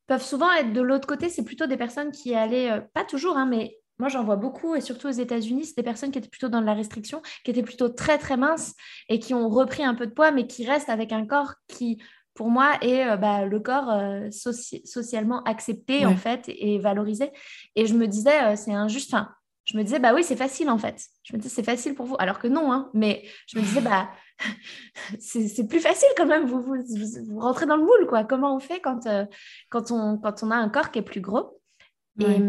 peuvent 0.06 0.22
souvent 0.22 0.50
être 0.52 0.72
de 0.72 0.80
l'autre 0.80 1.06
côté. 1.06 1.28
C'est 1.28 1.44
plutôt 1.44 1.66
des 1.66 1.76
personnes 1.76 2.12
qui 2.12 2.34
allaient, 2.34 2.70
euh, 2.70 2.80
pas 2.94 3.04
toujours, 3.04 3.36
hein, 3.36 3.46
mais 3.46 3.78
moi 3.98 4.08
j'en 4.08 4.24
vois 4.24 4.36
beaucoup, 4.36 4.74
et 4.74 4.80
surtout 4.80 5.08
aux 5.08 5.12
États-Unis, 5.12 5.66
c'est 5.66 5.76
des 5.76 5.82
personnes 5.82 6.10
qui 6.10 6.18
étaient 6.18 6.28
plutôt 6.28 6.48
dans 6.48 6.60
la 6.60 6.72
restriction, 6.72 7.20
qui 7.44 7.50
étaient 7.50 7.62
plutôt 7.62 7.88
très 7.88 8.16
très 8.16 8.36
minces 8.36 8.74
et 9.08 9.18
qui 9.18 9.34
ont 9.34 9.48
repris 9.48 9.84
un 9.84 9.94
peu 9.94 10.06
de 10.06 10.12
poids, 10.12 10.30
mais 10.30 10.46
qui 10.46 10.64
restent 10.64 10.88
avec 10.88 11.12
un 11.12 11.26
corps 11.26 11.54
qui, 11.66 12.00
pour 12.34 12.48
moi, 12.48 12.78
est 12.80 13.16
bah, 13.16 13.44
le 13.44 13.58
corps 13.58 13.92
socialement 14.30 15.42
accepté 15.42 16.06
en 16.06 16.16
fait 16.16 16.44
et 16.46 16.78
valorisé. 16.78 17.32
Et 17.74 17.86
je 17.86 17.94
me 17.94 18.06
disais, 18.06 18.54
c'est 18.54 18.72
injuste. 18.72 19.12
Enfin, 19.12 19.30
je 19.64 19.76
me 19.76 19.82
disais, 19.82 19.98
bah 19.98 20.14
oui, 20.14 20.22
c'est 20.22 20.36
facile 20.36 20.70
en 20.70 20.78
fait. 20.78 21.04
Je 21.24 21.34
me 21.34 21.38
disais, 21.38 21.52
c'est 21.52 21.64
facile 21.64 21.96
pour 21.96 22.06
vous. 22.06 22.14
Alors 22.20 22.38
que 22.38 22.46
non, 22.46 22.72
hein. 22.72 22.88
mais 22.94 23.24
je 23.48 23.58
me 23.58 23.64
disais, 23.64 23.80
bah 23.80 24.08
c'est 25.18 25.68
plus 25.68 25.80
facile 25.80 26.08
quand 26.16 26.26
même. 26.26 26.46
Vous, 26.46 26.62
vous, 26.62 27.40
rentrez 27.40 27.66
dans 27.66 27.76
le 27.76 27.84
moule, 27.84 28.06
quoi. 28.08 28.24
Comment 28.24 28.54
on 28.54 28.60
fait 28.60 28.80
quand, 28.80 29.06
euh, 29.06 29.24
quand, 29.70 29.90
on, 29.90 30.18
quand 30.18 30.42
on 30.42 30.50
a 30.50 30.56
un 30.56 30.68
corps 30.68 30.90
qui 30.90 30.98
est 30.98 31.02
plus 31.02 31.20
gros? 31.20 31.60
Et, 32.20 32.40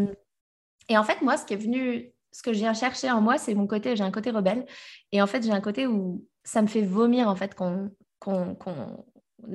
et, 0.89 0.97
en 0.97 1.03
fait, 1.03 1.21
moi, 1.21 1.37
ce 1.37 1.45
qui 1.45 1.53
est 1.53 1.57
venu, 1.57 2.11
ce 2.31 2.41
que 2.41 2.53
je 2.53 2.59
viens 2.59 2.73
chercher 2.73 3.11
en 3.11 3.21
moi, 3.21 3.37
c'est 3.37 3.53
mon 3.53 3.67
côté, 3.67 3.95
j'ai 3.95 4.03
un 4.03 4.11
côté 4.11 4.31
rebelle. 4.31 4.65
Et 5.11 5.21
en 5.21 5.27
fait, 5.27 5.43
j'ai 5.43 5.51
un 5.51 5.61
côté 5.61 5.85
où 5.85 6.25
ça 6.43 6.61
me 6.61 6.67
fait 6.67 6.81
vomir, 6.81 7.27
en 7.27 7.35
fait, 7.35 7.53
qu'on 7.53 7.91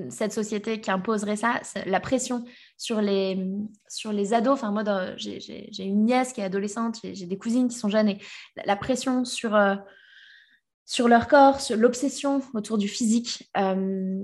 cette 0.08 0.32
société 0.32 0.80
qui 0.80 0.90
imposerait 0.90 1.36
ça, 1.36 1.60
la 1.86 2.00
pression 2.00 2.44
sur 2.76 3.00
les, 3.00 3.46
sur 3.88 4.12
les 4.12 4.34
ados. 4.34 4.54
Enfin, 4.54 4.70
moi, 4.70 4.82
j'ai 5.16 5.84
une 5.84 6.04
nièce 6.04 6.32
qui 6.32 6.40
est 6.40 6.44
adolescente, 6.44 6.98
j'ai 7.02 7.26
des 7.26 7.38
cousines 7.38 7.68
qui 7.68 7.76
sont 7.76 7.88
jeunes, 7.88 8.08
et 8.08 8.18
la, 8.64 8.76
pression 8.76 9.24
sur, 9.24 9.54
euh, 9.54 9.76
sur 10.86 11.08
leur 11.08 11.28
corps, 11.28 11.60
sur 11.60 11.76
l'obsession 11.76 12.42
autour 12.52 12.78
du 12.78 12.88
physique, 12.88 13.50
euh, 13.56 14.22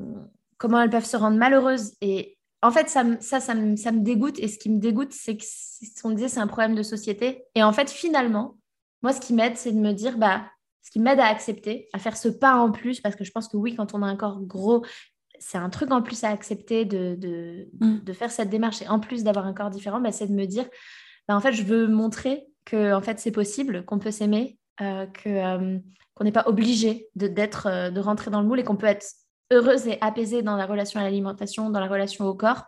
comment 0.59 0.81
elles 0.81 0.91
peuvent 0.91 1.07
se 1.07 1.17
rendre 1.17 1.37
malheureuses. 1.37 1.95
Et 2.01 2.37
en 2.63 2.71
fait, 2.71 2.89
ça, 2.89 3.05
ça, 3.21 3.41
ça, 3.41 3.55
me, 3.55 3.77
ça 3.77 3.93
me 3.93 4.01
dégoûte. 4.01 4.39
Et 4.39 4.49
ce 4.49 4.59
qui 4.59 4.69
me 4.69 4.79
dégoûte, 4.79 5.13
c'est 5.13 5.37
que 5.37 5.45
ce 5.45 6.03
qu'on 6.03 6.11
disait, 6.11 6.29
c'est 6.29 6.41
un 6.41 6.47
problème 6.47 6.75
de 6.75 6.83
société. 6.83 7.45
Et 7.55 7.63
en 7.63 7.73
fait, 7.73 7.91
finalement, 7.91 8.59
moi, 9.03 9.13
ce 9.13 9.21
qui 9.21 9.33
m'aide, 9.33 9.57
c'est 9.57 9.73
de 9.73 9.79
me 9.79 9.93
dire, 9.93 10.19
bah, 10.19 10.45
ce 10.83 10.91
qui 10.91 11.01
m'aide 11.01 11.21
à 11.21 11.27
accepter, 11.27 11.89
à 11.93 11.99
faire 11.99 12.17
ce 12.17 12.29
pas 12.29 12.57
en 12.57 12.71
plus, 12.71 13.01
parce 13.01 13.17
que 13.17 13.25
je 13.25 13.31
pense 13.31 13.49
que 13.49 13.57
oui, 13.57 13.75
quand 13.75 13.95
on 13.95 14.03
a 14.03 14.07
un 14.07 14.17
corps 14.17 14.41
gros, 14.43 14.85
c'est 15.39 15.57
un 15.57 15.71
truc 15.71 15.91
en 15.91 16.03
plus 16.03 16.23
à 16.25 16.29
accepter 16.29 16.85
de, 16.85 17.17
de, 17.17 17.69
mm. 17.81 18.13
faire 18.13 18.31
cette 18.31 18.51
démarche. 18.51 18.83
Et 18.83 18.89
en 18.89 19.01
plus 19.01 19.25
d'avoir 19.25 19.47
un 19.47 19.55
corps 19.55 19.71
différent, 19.71 20.01
bah, 20.01 20.13
c'est 20.13 20.27
de 20.27 20.35
me 20.35 20.45
dire, 20.45 20.69
bah, 21.27 21.35
en 21.35 21.41
fait, 21.41 21.53
je 21.53 21.63
veux 21.63 21.89
montrer 21.89 22.45
que 22.67 22.93
en 22.93 23.01
fait, 23.01 23.19
c'est 23.19 23.31
possible, 23.31 23.85
qu'on 23.87 23.99
peut 23.99 24.11
s'aimer, 24.11 24.59
euh, 24.83 25.07
que, 25.07 25.29
euh, 25.29 25.79
qu'on 26.21 26.25
n'est 26.25 26.33
pas 26.33 26.45
obligé 26.47 27.09
de, 27.17 27.29
d'être, 27.29 27.67
euh, 27.67 27.91
de 27.91 27.99
rentrer 27.99 28.31
dans 28.31 28.43
le 28.43 28.47
moule 28.47 28.61
et 28.61 28.63
qu'on 28.63 28.77
peut 28.77 28.87
être 28.87 29.07
heureuse 29.51 29.87
et 29.87 29.97
apaisée 30.03 30.43
dans 30.43 30.57
la 30.57 30.67
relation 30.67 31.01
à 31.01 31.03
l'alimentation, 31.03 31.71
dans 31.71 31.81
la 31.81 31.89
relation 31.89 32.27
au 32.27 32.35
corps, 32.35 32.67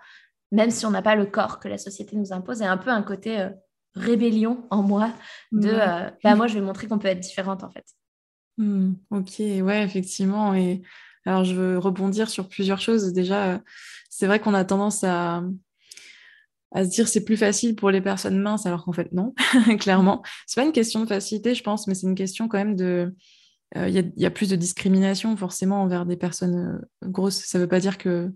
même 0.52 0.70
si 0.70 0.86
on 0.86 0.90
n'a 0.90 1.02
pas 1.02 1.16
le 1.16 1.26
corps 1.26 1.60
que 1.60 1.68
la 1.68 1.76
société 1.76 2.16
nous 2.16 2.32
impose, 2.32 2.62
et 2.62 2.64
un 2.64 2.78
peu 2.78 2.88
un 2.88 3.02
côté 3.02 3.46
rébellion 3.94 4.66
en 4.70 4.82
moi 4.82 5.12
de 5.52 5.70
bah, 6.24 6.34
moi 6.34 6.46
je 6.46 6.54
vais 6.54 6.62
montrer 6.62 6.88
qu'on 6.88 6.98
peut 6.98 7.08
être 7.08 7.20
différente 7.20 7.62
en 7.62 7.70
fait. 7.70 7.84
Mm. 8.56 8.94
ok, 9.10 9.38
ouais, 9.38 9.84
effectivement. 9.84 10.54
Et 10.54 10.82
alors, 11.26 11.44
je 11.44 11.54
veux 11.54 11.78
rebondir 11.78 12.30
sur 12.30 12.48
plusieurs 12.48 12.80
choses. 12.80 13.12
Déjà, 13.12 13.60
c'est 14.10 14.26
vrai 14.26 14.40
qu'on 14.40 14.54
a 14.54 14.64
tendance 14.64 15.04
à, 15.04 15.42
à 16.72 16.84
se 16.84 16.90
dire 16.90 17.08
c'est 17.08 17.24
plus 17.24 17.36
facile 17.36 17.76
pour 17.76 17.90
les 17.90 18.00
personnes 18.00 18.40
minces, 18.40 18.66
alors 18.66 18.84
qu'en 18.84 18.92
fait, 18.92 19.12
non, 19.12 19.34
clairement. 19.78 20.22
C'est 20.46 20.60
pas 20.60 20.66
une 20.66 20.72
question 20.72 21.00
de 21.00 21.06
facilité, 21.06 21.54
je 21.54 21.62
pense, 21.62 21.86
mais 21.86 21.94
c'est 21.94 22.06
une 22.06 22.14
question 22.14 22.48
quand 22.48 22.58
même 22.58 22.76
de. 22.76 23.14
Euh, 23.76 23.88
il 23.88 24.12
y, 24.16 24.26
a 24.26 24.30
plus 24.30 24.50
de 24.50 24.56
discrimination 24.56 25.36
forcément 25.36 25.82
envers 25.82 26.04
des 26.04 26.16
personnes 26.16 26.80
euh, 27.02 27.08
grosses. 27.08 27.44
Ça 27.44 27.58
ne 27.58 27.64
veut 27.64 27.68
pas 27.68 27.80
dire 27.80 27.98
que 27.98 28.30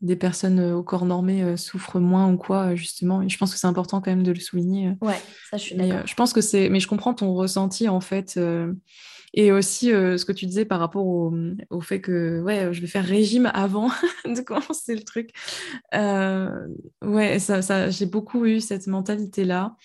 des 0.00 0.16
personnes 0.16 0.60
euh, 0.60 0.76
au 0.76 0.82
corps 0.82 1.04
normé 1.04 1.56
souffrent 1.56 2.00
moins 2.00 2.32
ou 2.32 2.36
quoi, 2.36 2.74
justement. 2.74 3.22
Et 3.22 3.28
je 3.28 3.36
pense 3.36 3.52
que 3.52 3.58
c'est 3.58 3.66
important 3.66 4.00
quand 4.00 4.10
même 4.10 4.22
de 4.22 4.32
le 4.32 4.40
souligner. 4.40 4.94
Ouais, 5.00 5.20
ça 5.50 5.56
je 5.56 5.62
suis 5.62 5.74
d'accord. 5.76 6.06
je 6.06 6.14
pense 6.14 6.32
que 6.32 6.40
c'est. 6.40 6.68
Mais 6.68 6.80
je 6.80 6.88
comprends 6.88 7.14
ton 7.14 7.34
ressenti 7.34 7.88
en 7.88 8.00
fait. 8.00 8.38
Et 9.34 9.52
aussi, 9.52 9.92
euh, 9.92 10.16
ce 10.16 10.24
que 10.24 10.32
tu 10.32 10.46
disais 10.46 10.64
par 10.64 10.80
rapport 10.80 11.06
au, 11.06 11.34
au, 11.70 11.80
fait 11.80 12.00
que 12.00 12.40
ouais, 12.40 12.72
je 12.72 12.80
vais 12.80 12.86
faire 12.86 13.04
régime 13.04 13.50
avant 13.52 13.90
de 14.24 14.40
commencer 14.40 14.94
le 14.94 15.02
truc. 15.02 15.30
Euh, 15.94 16.66
ouais, 17.02 17.38
ça, 17.38 17.62
ça 17.62 17.90
j'ai 17.90 18.06
beaucoup 18.06 18.46
eu 18.46 18.60
cette 18.60 18.86
mentalité-là. 18.86 19.76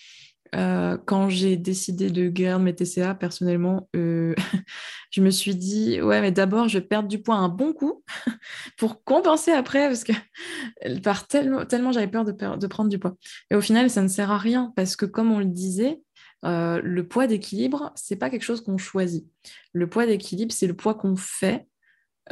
Euh, 0.54 0.98
quand 1.06 1.30
j'ai 1.30 1.58
décidé 1.58 2.10
de 2.10 2.30
guérir 2.30 2.60
mes 2.60 2.76
TCA, 2.76 3.16
personnellement, 3.16 3.90
je 3.94 5.22
me 5.22 5.30
suis 5.30 5.56
dit, 5.56 6.02
ouais, 6.02 6.22
mais 6.22 6.32
d'abord, 6.32 6.68
je 6.68 6.78
vais 6.78 6.86
perdre 6.86 7.08
du 7.08 7.22
poids 7.22 7.36
un 7.36 7.50
bon 7.50 7.74
coup 7.74 8.04
pour 8.78 9.04
compenser 9.04 9.52
après, 9.52 9.88
parce 9.88 10.04
que 10.04 10.14
par 11.04 11.28
tellement, 11.28 11.66
tellement 11.66 11.92
j'avais 11.92 12.08
peur 12.08 12.26
de, 12.26 12.68
prendre 12.68 12.90
du 12.90 13.00
poids. 13.00 13.16
Et 13.50 13.56
au 13.56 13.62
final, 13.62 13.90
ça 13.90 14.02
ne 14.02 14.08
sert 14.08 14.32
à 14.32 14.38
rien, 14.38 14.72
parce 14.76 14.96
que 14.96 15.06
comme 15.06 15.32
on 15.32 15.40
le 15.40 15.46
disait, 15.46 16.02
euh, 16.46 16.82
le 16.84 17.08
poids 17.08 17.28
d'équilibre, 17.28 17.92
c'est 17.96 18.18
pas 18.18 18.30
quelque 18.30 18.44
chose 18.44 18.62
qu'on 18.62 18.78
choisit. 18.78 19.26
Le 19.72 19.88
poids 19.88 20.06
d'équilibre, 20.06 20.52
c'est 20.52 20.68
le 20.68 20.76
poids 20.76 20.94
qu'on 20.94 21.16
fait 21.16 21.68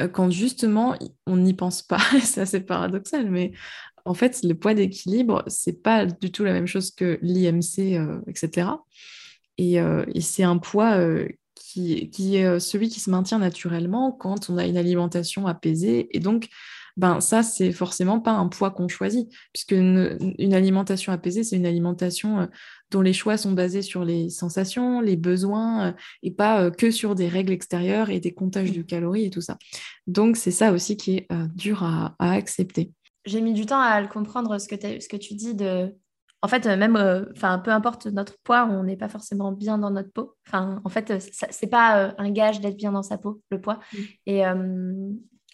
euh, 0.00 0.08
quand 0.08 0.30
justement 0.30 0.96
on 1.26 1.36
n'y 1.36 1.54
pense 1.54 1.82
pas. 1.82 2.00
c'est 2.22 2.60
paradoxal, 2.60 3.30
mais 3.30 3.52
en 4.04 4.14
fait, 4.14 4.40
le 4.42 4.54
poids 4.54 4.74
d'équilibre, 4.74 5.44
c'est 5.46 5.82
pas 5.82 6.06
du 6.06 6.32
tout 6.32 6.44
la 6.44 6.52
même 6.52 6.66
chose 6.66 6.90
que 6.90 7.18
l'IMC, 7.22 8.00
etc. 8.26 8.68
Euh, 9.60 10.04
et, 10.14 10.20
c'est 10.20 10.42
un 10.42 10.58
poids 10.58 10.98
qui, 11.54 12.10
qui, 12.10 12.36
est 12.36 12.60
celui 12.60 12.88
qui 12.88 13.00
se 13.00 13.10
maintient 13.10 13.38
naturellement 13.38 14.12
quand 14.12 14.50
on 14.50 14.58
a 14.58 14.66
une 14.66 14.76
alimentation 14.76 15.46
apaisée. 15.46 16.08
Et 16.16 16.20
donc, 16.20 16.48
ben 16.96 17.20
ça, 17.20 17.42
c'est 17.42 17.72
forcément 17.72 18.20
pas 18.20 18.32
un 18.32 18.48
poids 18.48 18.70
qu'on 18.70 18.88
choisit, 18.88 19.30
puisque 19.52 19.72
une 19.72 20.54
alimentation 20.54 21.12
apaisée, 21.12 21.44
c'est 21.44 21.56
une 21.56 21.66
alimentation 21.66 22.48
dont 22.92 23.00
les 23.00 23.12
choix 23.12 23.36
sont 23.36 23.52
basés 23.52 23.82
sur 23.82 24.04
les 24.04 24.30
sensations, 24.30 25.00
les 25.00 25.16
besoins, 25.16 25.88
euh, 25.88 25.92
et 26.22 26.30
pas 26.30 26.62
euh, 26.62 26.70
que 26.70 26.90
sur 26.90 27.14
des 27.16 27.26
règles 27.26 27.52
extérieures 27.52 28.10
et 28.10 28.20
des 28.20 28.32
comptages 28.32 28.70
de 28.70 28.82
calories 28.82 29.24
et 29.24 29.30
tout 29.30 29.40
ça. 29.40 29.58
Donc 30.06 30.36
c'est 30.36 30.52
ça 30.52 30.72
aussi 30.72 30.96
qui 30.96 31.16
est 31.16 31.32
euh, 31.32 31.48
dur 31.54 31.82
à, 31.82 32.14
accepter. 32.18 32.92
J'ai 33.24 33.40
mis 33.40 33.52
du 33.52 33.66
temps 33.66 33.80
à 33.80 34.00
le 34.00 34.08
comprendre, 34.08 34.58
ce 34.58 34.68
que, 34.68 35.00
ce 35.00 35.08
que 35.08 35.16
tu 35.16 35.34
dis 35.34 35.54
de 35.54 35.94
en 36.44 36.48
fait, 36.48 36.66
même, 36.66 36.96
enfin, 37.36 37.60
peu 37.60 37.70
importe 37.70 38.06
notre 38.06 38.36
poids, 38.42 38.66
on 38.68 38.82
n'est 38.82 38.96
pas 38.96 39.08
forcément 39.08 39.52
bien 39.52 39.78
dans 39.78 39.92
notre 39.92 40.10
peau. 40.10 40.34
Enfin, 40.48 40.82
en 40.84 40.88
fait, 40.88 41.22
c'est 41.30 41.68
pas 41.68 42.16
un 42.18 42.30
gage 42.32 42.60
d'être 42.60 42.76
bien 42.76 42.90
dans 42.90 43.04
sa 43.04 43.16
peau, 43.16 43.40
le 43.52 43.60
poids. 43.60 43.78
Mm. 43.92 43.98
Et, 44.26 44.42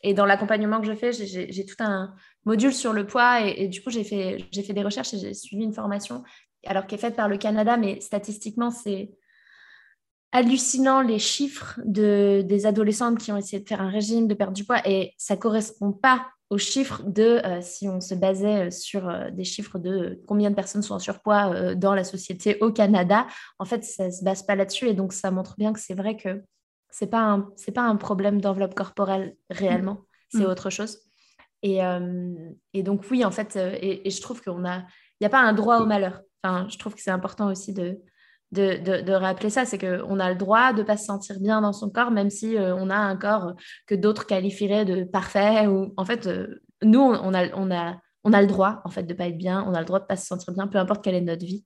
et 0.02 0.14
dans 0.14 0.24
l'accompagnement 0.24 0.80
que 0.80 0.86
je 0.86 0.94
fais, 0.94 1.12
j'ai 1.12 1.66
tout 1.66 1.76
un 1.80 2.14
module 2.46 2.72
sur 2.72 2.94
le 2.94 3.06
poids 3.06 3.42
et, 3.42 3.68
du 3.68 3.82
coup, 3.82 3.90
j'ai 3.90 4.02
fait, 4.02 4.38
fait 4.50 4.72
des 4.72 4.82
recherches 4.82 5.12
et 5.12 5.18
j'ai 5.18 5.34
suivi 5.34 5.62
une 5.62 5.74
formation, 5.74 6.22
alors 6.66 6.86
qui 6.86 6.94
est 6.94 6.98
faite 6.98 7.16
par 7.16 7.28
le 7.28 7.36
Canada, 7.36 7.76
mais 7.76 8.00
statistiquement, 8.00 8.70
c'est 8.70 9.10
hallucinant 10.32 11.02
les 11.02 11.18
chiffres 11.18 11.80
de, 11.84 12.42
des 12.46 12.64
adolescentes 12.64 13.18
qui 13.18 13.30
ont 13.30 13.36
essayé 13.36 13.62
de 13.62 13.68
faire 13.68 13.82
un 13.82 13.90
régime, 13.90 14.26
de 14.26 14.34
perdre 14.34 14.52
du 14.52 14.64
poids 14.64 14.80
et 14.86 15.14
ça 15.16 15.36
ne 15.36 15.40
correspond 15.40 15.92
pas 15.92 16.26
aux 16.50 16.58
chiffres 16.58 17.02
de, 17.04 17.40
euh, 17.44 17.60
si 17.60 17.88
on 17.88 18.00
se 18.00 18.14
basait 18.14 18.70
sur 18.70 19.08
euh, 19.08 19.30
des 19.30 19.44
chiffres 19.44 19.78
de 19.78 20.20
combien 20.26 20.50
de 20.50 20.54
personnes 20.54 20.82
sont 20.82 20.94
en 20.94 20.98
surpoids 20.98 21.52
euh, 21.52 21.74
dans 21.74 21.94
la 21.94 22.04
société 22.04 22.56
au 22.60 22.72
Canada, 22.72 23.26
en 23.58 23.64
fait, 23.64 23.84
ça 23.84 24.06
ne 24.06 24.10
se 24.10 24.24
base 24.24 24.42
pas 24.42 24.54
là-dessus 24.54 24.88
et 24.88 24.94
donc 24.94 25.12
ça 25.12 25.30
montre 25.30 25.56
bien 25.58 25.72
que 25.72 25.80
c'est 25.80 25.94
vrai 25.94 26.16
que 26.16 26.42
ce 26.90 27.04
n'est 27.04 27.10
pas, 27.10 27.20
un, 27.20 27.52
pas 27.74 27.82
un 27.82 27.96
problème 27.96 28.40
d'enveloppe 28.40 28.74
corporelle 28.74 29.36
réellement, 29.50 29.94
mm. 29.94 30.38
c'est 30.38 30.44
mm. 30.44 30.50
autre 30.50 30.70
chose. 30.70 30.98
Et, 31.62 31.80
et, 32.72 32.82
donc 32.84 33.04
oui, 33.10 33.24
en 33.24 33.32
fait, 33.32 33.56
et, 33.56 34.06
et 34.06 34.10
je 34.10 34.22
trouve 34.22 34.40
qu'il 34.40 34.52
n'y 34.52 34.68
a, 34.68 34.86
a 35.20 35.28
pas 35.28 35.40
un 35.40 35.52
droit 35.52 35.80
au 35.80 35.86
malheur. 35.86 36.22
Enfin, 36.44 36.68
je 36.70 36.78
trouve 36.78 36.94
que 36.94 37.02
c'est 37.02 37.10
important 37.10 37.50
aussi 37.50 37.72
de, 37.72 38.00
de, 38.52 39.12
rappeler 39.12 39.50
ça, 39.50 39.64
c'est 39.64 39.78
qu'on 39.78 40.20
a 40.20 40.30
le 40.30 40.36
droit 40.36 40.72
de 40.72 40.78
ne 40.78 40.86
pas 40.86 40.96
se 40.96 41.04
sentir 41.04 41.38
bien 41.40 41.60
dans 41.60 41.72
son 41.72 41.90
corps, 41.90 42.10
même 42.10 42.30
si 42.30 42.56
euh, 42.56 42.74
on 42.74 42.90
a 42.90 42.96
un 42.96 43.16
corps 43.16 43.54
que 43.86 43.94
d'autres 43.94 44.26
qualifieraient 44.26 44.84
de 44.84 45.04
parfait. 45.04 45.66
Ou 45.66 45.92
en 45.96 46.04
fait, 46.04 46.26
euh, 46.26 46.62
nous, 46.82 47.00
on 47.00 47.34
a, 47.34 47.54
on, 47.54 47.70
a, 47.70 47.96
on 48.24 48.32
a 48.32 48.40
le 48.40 48.46
droit 48.46 48.80
en 48.84 48.90
fait 48.90 49.02
de 49.02 49.14
pas 49.14 49.28
être 49.28 49.38
bien, 49.38 49.64
on 49.66 49.74
a 49.74 49.80
le 49.80 49.84
droit 49.84 50.00
de 50.00 50.06
pas 50.06 50.16
se 50.16 50.26
sentir 50.26 50.54
bien, 50.54 50.66
peu 50.66 50.78
importe 50.78 51.04
quelle 51.04 51.14
est 51.14 51.20
notre 51.20 51.44
vie. 51.44 51.64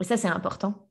Et 0.00 0.04
ça, 0.04 0.16
c'est 0.16 0.28
important. 0.28 0.88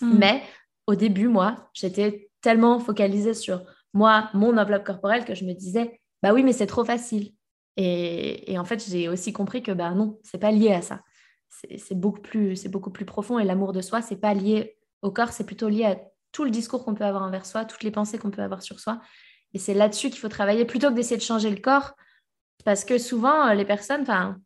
Mm. 0.00 0.18
Mais 0.18 0.42
au 0.86 0.94
début, 0.94 1.28
moi, 1.28 1.68
j'étais 1.74 2.30
tellement 2.40 2.78
focalisée 2.78 3.34
sur 3.34 3.62
moi, 3.94 4.30
mon 4.32 4.56
enveloppe 4.56 4.84
corporelle, 4.84 5.24
que 5.24 5.34
je 5.34 5.44
me 5.44 5.54
disais, 5.54 6.00
bah 6.22 6.32
oui, 6.32 6.44
mais 6.44 6.52
c'est 6.52 6.66
trop 6.66 6.84
facile. 6.84 7.32
Et, 7.76 8.52
et 8.52 8.58
en 8.58 8.64
fait, 8.64 8.84
j'ai 8.88 9.08
aussi 9.08 9.32
compris 9.32 9.62
que 9.62 9.72
bah 9.72 9.92
non, 9.92 10.18
c'est 10.22 10.38
pas 10.38 10.50
lié 10.50 10.72
à 10.72 10.82
ça 10.82 11.00
c'est 11.76 11.94
beaucoup, 11.94 12.20
plus, 12.20 12.66
beaucoup 12.66 12.90
plus 12.90 13.04
profond 13.04 13.38
et 13.38 13.44
l'amour 13.44 13.72
de 13.72 13.80
soi, 13.80 14.02
c'est 14.02 14.16
pas 14.16 14.34
lié 14.34 14.76
au 15.02 15.10
corps, 15.10 15.32
c'est 15.32 15.46
plutôt 15.46 15.68
lié 15.68 15.84
à 15.84 15.98
tout 16.32 16.44
le 16.44 16.50
discours 16.50 16.84
qu'on 16.84 16.94
peut 16.94 17.04
avoir 17.04 17.22
envers 17.22 17.46
soi, 17.46 17.64
toutes 17.64 17.82
les 17.82 17.90
pensées 17.90 18.18
qu'on 18.18 18.30
peut 18.30 18.42
avoir 18.42 18.62
sur 18.62 18.80
soi. 18.80 19.00
Et 19.54 19.58
c'est 19.58 19.74
là-dessus 19.74 20.10
qu'il 20.10 20.18
faut 20.18 20.28
travailler 20.28 20.64
plutôt 20.64 20.88
que 20.88 20.94
d'essayer 20.94 21.16
de 21.16 21.22
changer 21.22 21.50
le 21.50 21.60
corps. 21.60 21.94
Parce 22.64 22.84
que 22.84 22.98
souvent, 22.98 23.48
euh, 23.48 23.54
les 23.54 23.64
personnes, 23.64 24.02
enfin, 24.02 24.36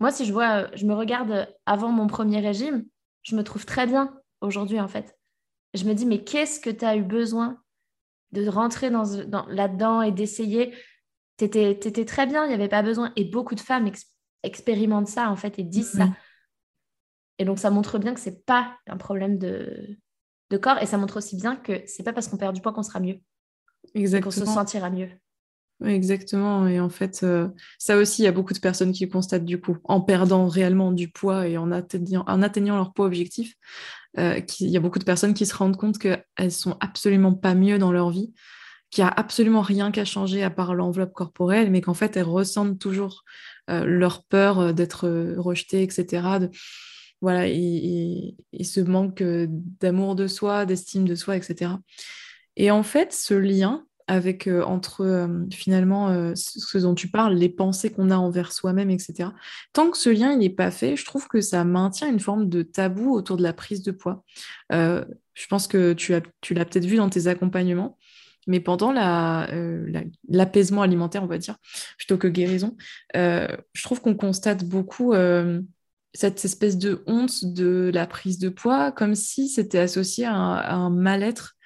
moi, 0.00 0.10
si 0.10 0.24
je 0.24 0.32
vois, 0.32 0.62
euh, 0.62 0.68
je 0.74 0.86
me 0.86 0.94
regarde 0.94 1.48
avant 1.66 1.90
mon 1.90 2.06
premier 2.06 2.40
régime, 2.40 2.84
je 3.22 3.34
me 3.34 3.42
trouve 3.42 3.66
très 3.66 3.86
bien 3.86 4.14
aujourd'hui, 4.40 4.80
en 4.80 4.88
fait. 4.88 5.18
Je 5.74 5.84
me 5.84 5.94
dis, 5.94 6.06
mais 6.06 6.22
qu'est-ce 6.22 6.60
que 6.60 6.70
tu 6.70 6.84
as 6.84 6.96
eu 6.96 7.02
besoin 7.02 7.58
de 8.32 8.46
rentrer 8.48 8.90
dans, 8.90 9.46
là-dedans 9.48 10.02
et 10.02 10.12
d'essayer? 10.12 10.74
Tu 11.38 11.44
étais, 11.44 12.04
très 12.04 12.26
bien, 12.26 12.44
il 12.44 12.48
n'y 12.48 12.54
avait 12.54 12.68
pas 12.68 12.82
besoin. 12.82 13.12
Et 13.16 13.24
beaucoup 13.24 13.54
de 13.54 13.60
femmes 13.60 13.90
expérimentent 14.42 15.08
ça, 15.08 15.30
en 15.30 15.36
fait, 15.36 15.58
et 15.58 15.62
disent 15.62 15.92
ça. 15.92 16.08
Et 17.38 17.44
donc, 17.44 17.58
ça 17.58 17.70
montre 17.70 17.98
bien 17.98 18.14
que 18.14 18.20
ce 18.20 18.30
n'est 18.30 18.36
pas 18.36 18.76
un 18.88 18.96
problème 18.96 19.38
de, 19.38 19.96
de, 20.50 20.56
corps. 20.56 20.78
Et 20.82 20.86
ça 20.86 20.98
montre 20.98 21.18
aussi 21.18 21.36
bien 21.36 21.56
que 21.56 21.72
ce 21.86 21.98
n'est 21.98 22.04
pas 22.04 22.12
parce 22.12 22.28
qu'on 22.28 22.36
perd 22.36 22.54
du 22.54 22.60
poids 22.60 22.72
qu'on 22.72 22.82
sera 22.82 23.00
mieux. 23.00 23.20
Exactement. 23.94 24.30
Qu'on 24.30 24.40
se 24.40 24.44
sentira 24.44 24.90
mieux. 24.90 25.08
exactement. 25.84 26.66
Et 26.66 26.80
en 26.80 26.88
fait, 26.88 27.20
euh, 27.22 27.48
ça 27.78 27.96
aussi, 27.96 28.22
il 28.22 28.24
y 28.24 28.28
a 28.28 28.32
beaucoup 28.32 28.54
de 28.54 28.58
personnes 28.58 28.92
qui 28.92 29.08
constatent 29.08 29.44
du 29.44 29.60
coup, 29.60 29.76
en 29.84 30.00
perdant 30.00 30.48
réellement 30.48 30.90
du 30.92 31.08
poids 31.08 31.46
et 31.46 31.56
en 31.56 31.70
atteignant, 31.70 32.24
en 32.26 32.42
atteignant 32.42 32.76
leur 32.76 32.92
poids 32.92 33.06
objectif, 33.06 33.54
euh, 34.18 34.40
il 34.60 34.70
y 34.70 34.76
a 34.76 34.80
beaucoup 34.80 34.98
de 34.98 35.04
personnes 35.04 35.34
qui 35.34 35.46
se 35.46 35.54
rendent 35.54 35.76
compte 35.76 35.98
qu'elles 35.98 36.52
sont 36.52 36.76
absolument 36.80 37.34
pas 37.34 37.54
mieux 37.54 37.78
dans 37.78 37.92
leur 37.92 38.10
vie, 38.10 38.32
qu'il 38.90 39.04
n'y 39.04 39.10
a 39.10 39.12
absolument 39.12 39.60
rien 39.60 39.92
qu'à 39.92 40.04
changer 40.04 40.42
à 40.42 40.50
part 40.50 40.74
l'enveloppe 40.74 41.12
corporelle, 41.12 41.70
mais 41.70 41.82
qu'en 41.82 41.94
fait, 41.94 42.16
elles 42.16 42.24
ressentent 42.24 42.80
toujours 42.80 43.22
euh, 43.70 43.84
leur 43.84 44.24
peur 44.24 44.74
d'être 44.74 45.08
rejetées, 45.36 45.84
etc 45.84 46.48
voilà, 47.20 47.48
et, 47.48 48.36
ce 48.62 48.80
manque 48.80 49.22
euh, 49.22 49.46
d'amour 49.48 50.14
de 50.14 50.26
soi, 50.26 50.66
d'estime 50.66 51.06
de 51.06 51.14
soi, 51.14 51.36
etc. 51.36 51.72
Et 52.56 52.70
en 52.70 52.82
fait, 52.82 53.12
ce 53.12 53.34
lien 53.34 53.84
avec 54.10 54.46
euh, 54.46 54.62
entre 54.62 55.02
euh, 55.02 55.44
finalement 55.52 56.34
ce 56.34 56.78
dont 56.78 56.94
tu 56.94 57.08
parles, 57.08 57.34
les 57.34 57.50
pensées 57.50 57.90
qu'on 57.90 58.10
a 58.10 58.16
envers 58.16 58.52
soi-même, 58.52 58.90
etc. 58.90 59.30
Tant 59.72 59.90
que 59.90 59.98
ce 59.98 60.08
lien 60.08 60.34
n'est 60.36 60.48
pas 60.48 60.70
fait, 60.70 60.96
je 60.96 61.04
trouve 61.04 61.28
que 61.28 61.40
ça 61.40 61.64
maintient 61.64 62.08
une 62.08 62.20
forme 62.20 62.48
de 62.48 62.62
tabou 62.62 63.12
autour 63.14 63.36
de 63.36 63.42
la 63.42 63.52
prise 63.52 63.82
de 63.82 63.90
poids. 63.90 64.24
je 64.70 65.46
pense 65.50 65.66
que 65.66 65.92
tu, 65.92 66.14
as, 66.14 66.22
tu 66.40 66.54
l'as 66.54 66.64
peut-être 66.64 66.86
vu 66.86 66.96
dans 66.96 67.10
tes 67.10 67.26
accompagnements, 67.26 67.98
mais 68.46 68.60
pendant 68.60 68.92
l'apaisement 68.92 70.80
alimentaire, 70.80 71.22
on 71.22 71.26
va 71.26 71.36
dire, 71.36 71.58
plutôt 71.98 72.16
que 72.16 72.28
guérison, 72.28 72.76
je 73.14 73.82
trouve 73.82 74.00
qu'on 74.00 74.14
constate 74.14 74.64
beaucoup 74.64 75.12
cette 76.14 76.44
espèce 76.44 76.78
de 76.78 77.02
honte 77.06 77.44
de 77.44 77.90
la 77.92 78.06
prise 78.06 78.38
de 78.38 78.48
poids, 78.48 78.92
comme 78.92 79.14
si 79.14 79.48
c'était 79.48 79.78
associé 79.78 80.24
à 80.24 80.32
un, 80.34 80.90
mal-être, 80.90 81.56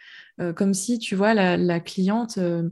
euh, 0.40 0.52
comme 0.52 0.74
si, 0.74 0.98
tu 0.98 1.14
vois, 1.14 1.35
la, 1.35 1.81
cliente, 1.81 2.38
euh, 2.38 2.68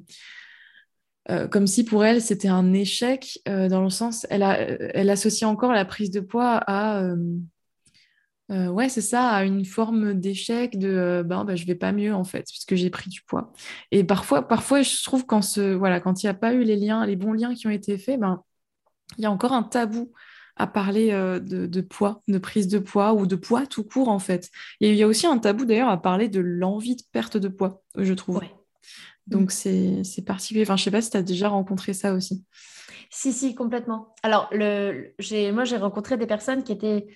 euh, 1.30 1.46
comme 1.46 1.66
si 1.66 1.85
pour 1.85 2.04
elle, 2.04 2.20
c'était 2.20 2.48
un 2.48 2.72
échec, 2.72 3.40
dans 3.46 3.83
le 3.83 3.90
sens, 3.90 4.26
elle, 4.30 4.42
elle 4.94 5.11
associe 5.11 5.48
encore 5.48 5.72
la 5.72 5.85
prise 5.85 6.11
de 6.11 6.20
poids 6.20 6.61
à... 6.66 7.14
ouais, 8.48 8.88
c'est 8.88 9.00
ça, 9.00 9.28
à 9.28 9.44
une 9.44 9.64
forme 9.64 10.14
d'échec 10.14 10.76
de 10.76 11.22
ben, 11.24 11.44
ben, 11.44 11.56
je 11.56 11.66
vais 11.66 11.76
pas 11.76 11.92
mieux 11.92 12.12
en 12.12 12.24
fait, 12.24 12.46
puisque 12.48 12.74
j'ai 12.74 12.90
pris 12.90 13.09
du 13.11 13.22
poids. 13.22 13.52
Et 13.92 14.02
parfois, 14.02 14.48
parfois 14.48 14.83
je 14.83 15.04
trouve 15.04 15.24
quand 15.24 15.56
voilà, 15.59 16.00
quand 16.00 16.22
il 16.22 16.26
n'y 16.26 16.30
a 16.30 16.35
pas 16.35 16.52
eu 16.52 16.64
les 16.64 16.76
liens, 16.76 17.06
les 17.06 17.16
bons 17.16 17.33
liens 17.33 17.54
qui 17.54 17.68
ont 17.68 17.70
été 17.70 17.96
faits, 17.96 18.18
ben, 18.18 18.42
il 19.18 19.22
y 19.22 19.26
a 19.26 19.30
encore 19.30 19.52
un 19.52 19.62
tabou 19.62 20.12
à 20.61 20.66
parler 20.66 21.11
euh, 21.12 21.40
de, 21.40 21.81
poids, 21.81 22.23
de 22.29 22.37
prise 22.38 22.68
de 22.68 22.79
poids 22.79 23.14
ou 23.14 23.27
de 23.27 23.35
poids 23.35 23.66
tout 23.66 23.83
court 23.83 24.11
en 24.11 24.18
fait. 24.18 24.51
il 24.81 24.94
y 24.94 25.03
a 25.03 25.07
aussi 25.07 25.27
un 25.27 25.38
tabou 25.38 25.64
d'ailleurs 25.64 25.88
à 25.88 26.01
parler 26.01 26.29
de 26.29 26.40
l'envie 26.40 26.96
de 26.96 27.03
perte 27.12 27.38
de 27.38 27.49
poids, 27.49 27.83
je 27.96 28.12
trouve. 28.12 28.42
Donc 29.27 29.53
c'est 29.53 30.03
particulier. 30.27 30.64
Enfin, 30.64 30.77
je 30.77 30.85
sais 30.85 30.90
pas 30.90 31.01
si 31.01 31.11
tu 31.11 31.16
as 31.16 31.23
déjà 31.23 31.49
rencontré 31.49 31.94
ça 31.94 32.12
aussi. 32.12 32.44
Si, 33.11 33.33
si, 33.33 33.55
complètement. 33.55 34.14
Alors, 34.23 34.49
le, 34.53 35.14
moi, 35.53 35.64
j'ai 35.64 35.77
rencontré 35.79 36.16
des 36.16 36.27
personnes 36.27 36.62
qui 36.62 36.73
étaient 36.73 37.07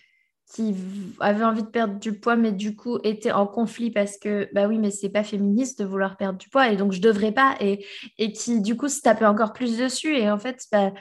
qui 0.53 0.75
avaient 1.21 1.45
envie 1.45 1.63
de 1.63 1.69
perdre 1.69 1.99
du 1.99 2.19
poids, 2.21 2.37
mais 2.37 2.53
du 2.53 2.77
coup 2.77 2.99
étaient 3.03 3.33
en 3.33 3.47
conflit 3.47 3.91
parce 3.91 4.19
que, 4.19 4.47
bah 4.53 4.69
oui, 4.69 4.79
mais 4.79 4.91
c'est 4.91 5.09
pas 5.09 5.25
féministe 5.25 5.81
de 5.81 5.87
vouloir 5.87 6.19
perdre 6.19 6.39
du 6.39 6.51
poids 6.51 6.69
et 6.69 6.77
donc 6.77 6.93
je 6.93 7.01
devrais 7.01 7.33
pas, 7.33 7.57
et, 7.61 7.85
et 8.19 8.31
qui 8.31 8.61
du 8.61 8.77
coup 8.77 8.89
se 8.89 9.01
tapaient 9.01 9.25
encore 9.25 9.55
plus 9.55 9.79
dessus. 9.79 10.15
Et 10.15 10.31
en 10.31 10.39
fait, 10.39 10.63
bah, 10.71 10.93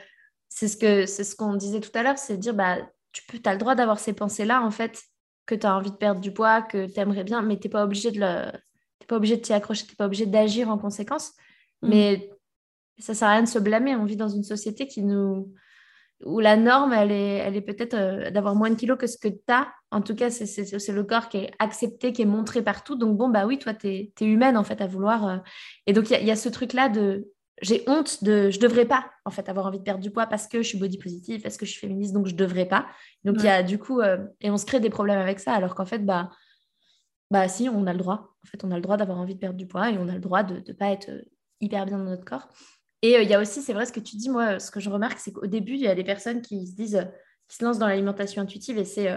c'est 0.55 0.67
ce 0.67 0.77
que 0.77 1.07
c'est 1.07 1.23
ce 1.23 1.35
qu'on 1.35 1.55
disait 1.55 1.79
tout 1.79 1.89
à 1.95 2.03
l'heure, 2.03 2.19
c'est 2.19 2.37
de 2.37 2.41
dire 2.41 2.53
bah 2.53 2.77
tu 3.11 3.23
peux, 3.25 3.39
as 3.43 3.53
le 3.53 3.57
droit 3.57 3.73
d'avoir 3.73 3.99
ces 3.99 4.13
pensées-là 4.13 4.61
en 4.61 4.69
fait, 4.69 5.01
que 5.47 5.55
tu 5.55 5.65
as 5.65 5.75
envie 5.75 5.89
de 5.89 5.95
perdre 5.95 6.21
du 6.21 6.31
poids, 6.31 6.61
que 6.61 6.85
tu 6.85 6.99
aimerais 6.99 7.23
bien, 7.23 7.41
mais 7.41 7.57
tu 7.57 7.67
n'es 7.67 7.71
pas 7.71 7.83
obligé 7.83 8.11
de 8.11 8.19
le 8.19 8.51
pas 9.07 9.17
obligé 9.17 9.35
de 9.35 9.41
t'y 9.41 9.51
accrocher, 9.51 9.85
tu 9.85 9.93
n'es 9.93 9.95
pas 9.95 10.05
obligé 10.05 10.27
d'agir 10.27 10.69
en 10.69 10.77
conséquence. 10.77 11.31
Mm. 11.81 11.89
Mais 11.89 12.29
ça 12.99 13.15
sert 13.15 13.27
à 13.27 13.31
rien 13.31 13.41
de 13.41 13.47
se 13.47 13.59
blâmer. 13.59 13.95
On 13.95 14.05
vit 14.05 14.15
dans 14.15 14.29
une 14.29 14.43
société 14.43 14.87
qui 14.87 15.03
nous 15.03 15.51
où 16.23 16.39
la 16.39 16.55
norme, 16.55 16.93
elle 16.93 17.11
est, 17.11 17.37
elle 17.39 17.57
est 17.57 17.61
peut-être 17.61 17.95
euh, 17.95 18.31
d'avoir 18.31 18.55
moins 18.55 18.69
de 18.69 18.75
kilos 18.75 18.97
que 18.97 19.07
ce 19.07 19.17
que 19.17 19.27
tu 19.27 19.41
as. 19.49 19.73
En 19.91 20.01
tout 20.01 20.15
cas, 20.15 20.29
c'est 20.29 20.91
le 20.91 21.03
corps 21.03 21.27
qui 21.27 21.37
est 21.37 21.51
accepté, 21.59 22.13
qui 22.13 22.21
est 22.21 22.25
montré 22.25 22.61
partout. 22.61 22.95
Donc, 22.95 23.17
bon, 23.17 23.27
bah 23.27 23.45
oui, 23.45 23.59
toi, 23.59 23.73
tu 23.73 23.87
es, 23.87 24.13
humaine, 24.21 24.55
en 24.55 24.63
fait, 24.63 24.79
à 24.79 24.87
vouloir. 24.87 25.27
Euh. 25.27 25.37
Et 25.85 25.91
donc, 25.91 26.09
il 26.11 26.21
y, 26.21 26.25
y, 26.25 26.31
a 26.31 26.37
ce 26.37 26.47
truc-là 26.47 26.87
de 26.87 27.27
j'ai 27.63 27.83
honte 27.87 28.23
de 28.23 28.49
je 28.49 28.59
devrais 28.59 28.85
pas 28.85 29.09
en 29.25 29.31
fait 29.31 29.47
avoir 29.47 29.65
envie 29.65 29.79
de 29.79 29.83
perdre 29.83 30.01
du 30.01 30.11
poids 30.11 30.27
parce 30.27 30.47
que 30.47 30.61
je 30.61 30.67
suis 30.67 30.77
body 30.77 30.97
positive 30.97 31.41
parce 31.41 31.55
que 31.57 31.65
je 31.65 31.71
suis 31.71 31.79
féministe 31.79 32.13
donc 32.13 32.27
je 32.27 32.35
devrais 32.35 32.65
pas. 32.65 32.87
Donc 33.23 33.37
il 33.39 33.45
y 33.45 33.49
a 33.49 33.63
du 33.63 33.79
coup 33.79 34.01
euh, 34.01 34.17
et 34.41 34.51
on 34.51 34.57
se 34.57 34.65
crée 34.65 34.81
des 34.81 34.89
problèmes 34.89 35.17
avec 35.17 35.39
ça 35.39 35.53
alors 35.53 35.73
qu'en 35.73 35.85
fait 35.85 35.99
bah 35.99 36.29
bah 37.31 37.47
si 37.47 37.69
on 37.69 37.87
a 37.87 37.93
le 37.93 37.99
droit. 37.99 38.35
En 38.43 38.47
fait 38.47 38.63
on 38.65 38.71
a 38.71 38.75
le 38.75 38.81
droit 38.81 38.97
d'avoir 38.97 39.17
envie 39.17 39.35
de 39.35 39.39
perdre 39.39 39.57
du 39.57 39.65
poids 39.65 39.89
et 39.89 39.97
on 39.97 40.09
a 40.09 40.13
le 40.13 40.19
droit 40.19 40.43
de 40.43 40.55
ne 40.55 40.73
pas 40.73 40.91
être 40.91 41.09
euh, 41.09 41.21
hyper 41.61 41.85
bien 41.85 41.97
dans 41.97 42.03
notre 42.03 42.25
corps. 42.25 42.49
Et 43.01 43.15
euh, 43.15 43.21
il 43.21 43.29
y 43.29 43.33
a 43.33 43.39
aussi 43.39 43.61
c'est 43.61 43.73
vrai 43.73 43.85
ce 43.85 43.93
que 43.93 44.01
tu 44.01 44.17
dis 44.17 44.29
moi 44.29 44.59
ce 44.59 44.69
que 44.69 44.81
je 44.81 44.89
remarque 44.89 45.19
c'est 45.19 45.31
qu'au 45.31 45.47
début 45.47 45.75
il 45.75 45.81
y 45.81 45.87
a 45.87 45.95
des 45.95 46.03
personnes 46.03 46.41
qui 46.41 46.67
se 46.67 46.75
disent 46.75 47.07
qui 47.47 47.55
se 47.55 47.63
lancent 47.63 47.79
dans 47.79 47.87
l'alimentation 47.87 48.41
intuitive 48.41 48.77
et 48.77 48.85
c'est 48.85 49.09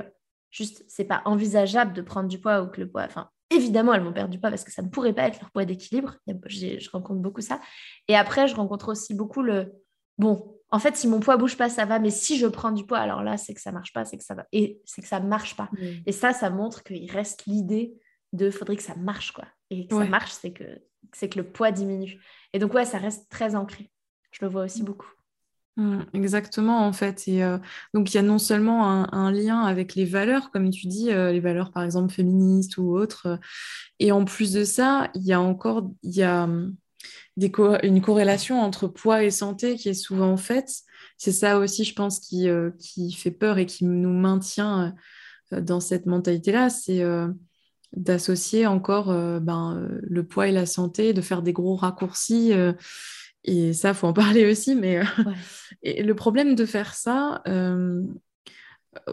juste 0.53 0.85
c'est 0.87 1.05
pas 1.05 1.23
envisageable 1.25 1.93
de 1.93 2.03
prendre 2.03 2.29
du 2.29 2.39
poids 2.39 2.63
ou 2.63 2.69
que 2.69 2.81
le 2.81 2.89
poids 2.89 3.05
enfin 3.05 3.29
Évidemment, 3.51 3.95
elles 3.95 4.03
vont 4.03 4.13
perdre 4.13 4.31
du 4.31 4.41
poids 4.41 4.51
parce 4.51 4.65
que 4.65 4.73
ça 4.73 4.83
ne 4.83 4.89
pourrait 4.89 5.13
pas 5.13 5.29
être 5.29 5.41
leur 5.41 5.51
poids 5.51 5.65
d'équilibre. 5.65 6.17
Je 6.47 6.91
rencontre 6.91 7.21
beaucoup 7.21 7.41
ça. 7.41 7.61
Et 8.09 8.17
après, 8.17 8.49
je 8.49 8.57
rencontre 8.57 8.91
aussi 8.91 9.15
beaucoup 9.15 9.43
le 9.43 9.73
bon. 10.19 10.53
En 10.71 10.81
fait, 10.81 10.97
si 10.97 11.07
mon 11.07 11.21
poids 11.21 11.37
bouge 11.37 11.57
pas, 11.57 11.69
ça 11.69 11.85
va. 11.85 12.01
Mais 12.01 12.11
si 12.11 12.39
je 12.39 12.47
prends 12.47 12.73
du 12.73 12.85
poids, 12.85 12.99
alors 12.99 13.23
là, 13.23 13.37
c'est 13.37 13.55
que 13.55 13.61
ça 13.61 13.71
marche 13.71 13.93
pas, 13.93 14.05
c'est 14.05 14.17
que 14.17 14.25
ça 14.25 14.35
va. 14.35 14.47
Et 14.53 14.81
c'est 14.85 15.01
que 15.01 15.09
ça 15.09 15.21
marche 15.21 15.57
pas. 15.57 15.71
Et 16.07 16.13
ça, 16.13 16.33
ça 16.33 16.51
montre 16.51 16.83
qu'il 16.83 17.11
reste 17.11 17.47
l'idée 17.47 17.95
de 18.33 18.51
faudrait 18.51 18.77
que 18.77 18.83
ça 18.83 18.97
marche 18.97 19.31
quoi. 19.31 19.47
Et 19.71 19.87
que 19.87 19.95
ça 19.95 20.05
marche, 20.05 20.33
c'est 20.33 20.53
que 20.53 20.65
c'est 21.13 21.29
que 21.29 21.39
le 21.39 21.49
poids 21.49 21.71
diminue. 21.71 22.21
Et 22.53 22.59
donc 22.59 22.75
ouais, 22.75 22.85
ça 22.85 22.99
reste 22.99 23.31
très 23.31 23.55
ancré. 23.55 23.91
Je 24.33 24.45
le 24.45 24.51
vois 24.51 24.65
aussi 24.65 24.83
beaucoup. 24.83 25.11
Mmh, 25.77 25.99
exactement, 26.15 26.87
en 26.87 26.93
fait. 26.93 27.29
Et 27.29 27.43
donc, 27.93 28.13
il 28.13 28.17
y 28.17 28.19
a 28.19 28.23
non 28.23 28.39
seulement 28.39 29.13
un, 29.13 29.31
lien 29.31 29.61
avec 29.61 29.95
les 29.95 30.07
valeurs, 30.07 30.51
comme 30.51 30.71
tu 30.71 30.87
dis, 30.87 31.07
les 31.07 31.41
valeurs, 31.41 31.71
par 31.71 31.83
exemple, 31.83 32.13
féministes 32.13 32.79
ou 32.79 32.97
autres. 32.97 33.39
Et 33.99 34.11
en 34.11 34.25
plus 34.25 34.53
de 34.53 34.65
ça, 34.65 35.11
il 35.15 35.25
y 35.25 35.35
a 35.35 35.41
encore 35.41 35.91
y 36.03 36.23
a, 36.23 36.49
des 37.37 37.53
une 37.83 38.01
corrélation 38.01 38.61
entre 38.63 38.89
poids 38.89 39.23
et 39.23 39.31
santé 39.31 39.77
qui 39.77 39.91
est 39.91 39.95
souvent 39.95 40.39
faite. 40.39 40.71
C'est 41.19 41.33
ça 41.33 41.59
aussi, 41.59 41.85
je 41.85 41.95
pense, 41.95 42.21
qui, 42.21 42.49
qui 42.79 43.13
fait 43.13 43.31
peur 43.31 43.59
et 43.59 43.67
qui 43.67 43.85
nous 43.85 44.13
maintient 44.19 44.95
dans 45.53 45.81
cette 45.81 46.07
mentalité-là. 46.07 46.71
C'est 46.71 47.05
d'associer 47.93 48.67
encore 48.67 49.09
ben, 49.41 49.89
le 50.03 50.27
poids 50.27 50.49
et 50.49 50.53
la 50.53 50.65
santé, 50.65 51.13
de 51.13 51.21
faire 51.21 51.43
des 51.43 51.53
gros 51.53 51.77
raccourcis 51.77 52.55
et 53.47 53.73
ça, 53.73 53.95
faut 53.95 54.09
en 54.09 54.13
parler 54.13 54.51
aussi. 54.51 54.75
Mais 54.75 54.99
euh, 54.99 55.05
et 55.83 56.03
le 56.03 56.15
problème 56.15 56.55
de 56.55 56.67
faire 56.67 56.95
ça, 56.95 57.43
euh, 57.49 58.03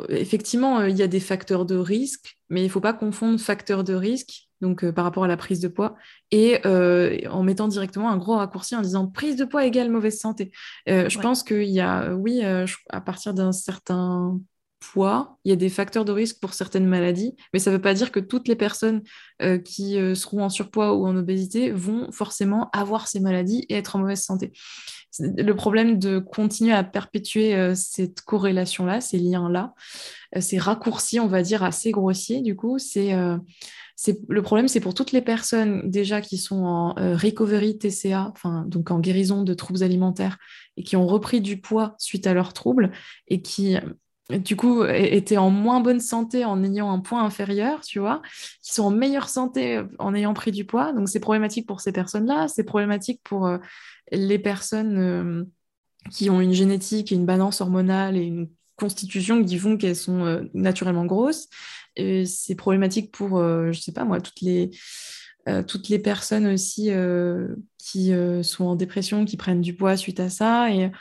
effectivement, 0.09 0.79
euh, 0.79 0.89
il 0.89 0.97
y 0.97 1.03
a 1.03 1.07
des 1.07 1.19
facteurs 1.19 1.65
de 1.65 1.75
risque, 1.75 2.37
mais 2.49 2.61
il 2.61 2.65
ne 2.65 2.69
faut 2.69 2.81
pas 2.81 2.93
confondre 2.93 3.39
facteurs 3.39 3.83
de 3.83 3.93
risque, 3.93 4.49
donc 4.61 4.89
par 4.91 5.05
rapport 5.05 5.23
à 5.23 5.27
la 5.27 5.37
prise 5.37 5.59
de 5.59 5.67
poids, 5.67 5.95
et 6.31 6.65
en 6.65 7.43
mettant 7.43 7.67
directement 7.67 8.09
un 8.09 8.17
gros 8.17 8.37
raccourci 8.37 8.75
en 8.75 8.81
disant 8.81 9.07
prise 9.07 9.35
de 9.35 9.45
poids 9.45 9.65
égale 9.65 9.89
mauvaise 9.89 10.19
santé. 10.19 10.51
je 10.87 11.19
pense 11.19 11.43
qu'il 11.43 11.63
y 11.63 11.81
a, 11.81 12.13
oui, 12.13 12.41
à 12.43 13.01
partir 13.01 13.33
d'un 13.33 13.51
certain 13.51 14.39
poids, 14.83 15.37
il 15.45 15.49
y 15.49 15.53
a 15.53 15.55
des 15.55 15.69
facteurs 15.69 16.03
de 16.03 16.11
risque 16.11 16.39
pour 16.39 16.53
certaines 16.53 16.85
maladies, 16.85 17.35
mais 17.53 17.59
ça 17.59 17.71
ne 17.71 17.77
veut 17.77 17.81
pas 17.81 17.93
dire 17.93 18.11
que 18.11 18.19
toutes 18.19 18.47
les 18.47 18.55
personnes 18.55 19.01
euh, 19.41 19.57
qui 19.57 19.97
euh, 19.97 20.13
seront 20.13 20.43
en 20.43 20.49
surpoids 20.49 20.93
ou 20.93 21.07
en 21.07 21.15
obésité 21.15 21.71
vont 21.71 22.11
forcément 22.11 22.69
avoir 22.71 23.07
ces 23.07 23.21
maladies 23.21 23.65
et 23.69 23.75
être 23.75 23.95
en 23.95 23.99
mauvaise 23.99 24.21
santé. 24.21 24.51
Le 25.19 25.53
problème 25.53 25.99
de 25.99 26.19
continuer 26.19 26.73
à 26.73 26.83
perpétuer 26.83 27.55
euh, 27.55 27.75
cette 27.75 28.21
corrélation-là, 28.21 28.99
ces 28.99 29.19
liens-là, 29.19 29.73
ces 30.39 30.57
raccourcis, 30.57 31.19
on 31.19 31.27
va 31.27 31.43
dire, 31.43 31.63
assez 31.63 31.91
grossiers, 31.91 32.41
du 32.41 32.55
coup, 32.55 32.77
c'est 32.79 33.15
le 34.27 34.41
problème, 34.41 34.67
c'est 34.67 34.79
pour 34.79 34.95
toutes 34.95 35.11
les 35.11 35.21
personnes 35.21 35.89
déjà 35.89 36.19
qui 36.19 36.37
sont 36.39 36.63
en 36.65 36.93
recovery 36.95 37.77
TCA, 37.77 38.33
donc 38.65 38.89
en 38.89 38.99
guérison 38.99 39.43
de 39.43 39.53
troubles 39.53 39.83
alimentaires 39.83 40.39
et 40.75 40.83
qui 40.83 40.95
ont 40.95 41.05
repris 41.05 41.41
du 41.41 41.61
poids 41.61 41.93
suite 41.99 42.25
à 42.25 42.33
leurs 42.33 42.53
troubles 42.53 42.91
et 43.27 43.43
qui 43.43 43.77
du 44.29 44.55
coup, 44.55 44.85
étaient 44.85 45.37
en 45.37 45.49
moins 45.49 45.81
bonne 45.81 45.99
santé 45.99 46.45
en 46.45 46.63
ayant 46.63 46.91
un 46.91 46.99
poids 46.99 47.21
inférieur, 47.21 47.81
tu 47.81 47.99
vois, 47.99 48.21
qui 48.61 48.73
sont 48.73 48.83
en 48.83 48.91
meilleure 48.91 49.27
santé 49.27 49.77
euh, 49.77 49.83
en 49.99 50.15
ayant 50.15 50.33
pris 50.33 50.51
du 50.51 50.65
poids. 50.65 50.93
Donc, 50.93 51.09
c'est 51.09 51.19
problématique 51.19 51.67
pour 51.67 51.81
ces 51.81 51.91
personnes-là, 51.91 52.47
c'est 52.47 52.63
problématique 52.63 53.19
pour 53.23 53.47
euh, 53.47 53.57
les 54.11 54.39
personnes 54.39 54.97
euh, 54.97 55.43
qui 56.09 56.29
ont 56.29 56.39
une 56.39 56.53
génétique 56.53 57.11
et 57.11 57.15
une 57.15 57.25
balance 57.25 57.59
hormonale 57.59 58.15
et 58.15 58.23
une 58.23 58.49
constitution 58.77 59.43
qui 59.43 59.57
font 59.57 59.77
qu'elles 59.77 59.95
sont 59.95 60.49
naturellement 60.53 61.05
grosses. 61.05 61.47
c'est 61.95 62.55
problématique 62.57 63.11
pour, 63.11 63.39
je 63.39 63.79
sais 63.79 63.93
pas 63.93 64.03
moi, 64.03 64.19
toutes 64.19 64.41
les, 64.41 64.71
toutes 65.67 65.87
les 65.89 65.99
personnes 65.99 66.47
aussi 66.47 66.89
qui 67.77 68.11
sont 68.41 68.65
en 68.65 68.75
dépression, 68.75 69.23
qui 69.23 69.37
prennent 69.37 69.61
du 69.61 69.75
poids 69.75 69.95
suite 69.95 70.19
à 70.19 70.29
ça. 70.29 70.71
Et 70.71 70.91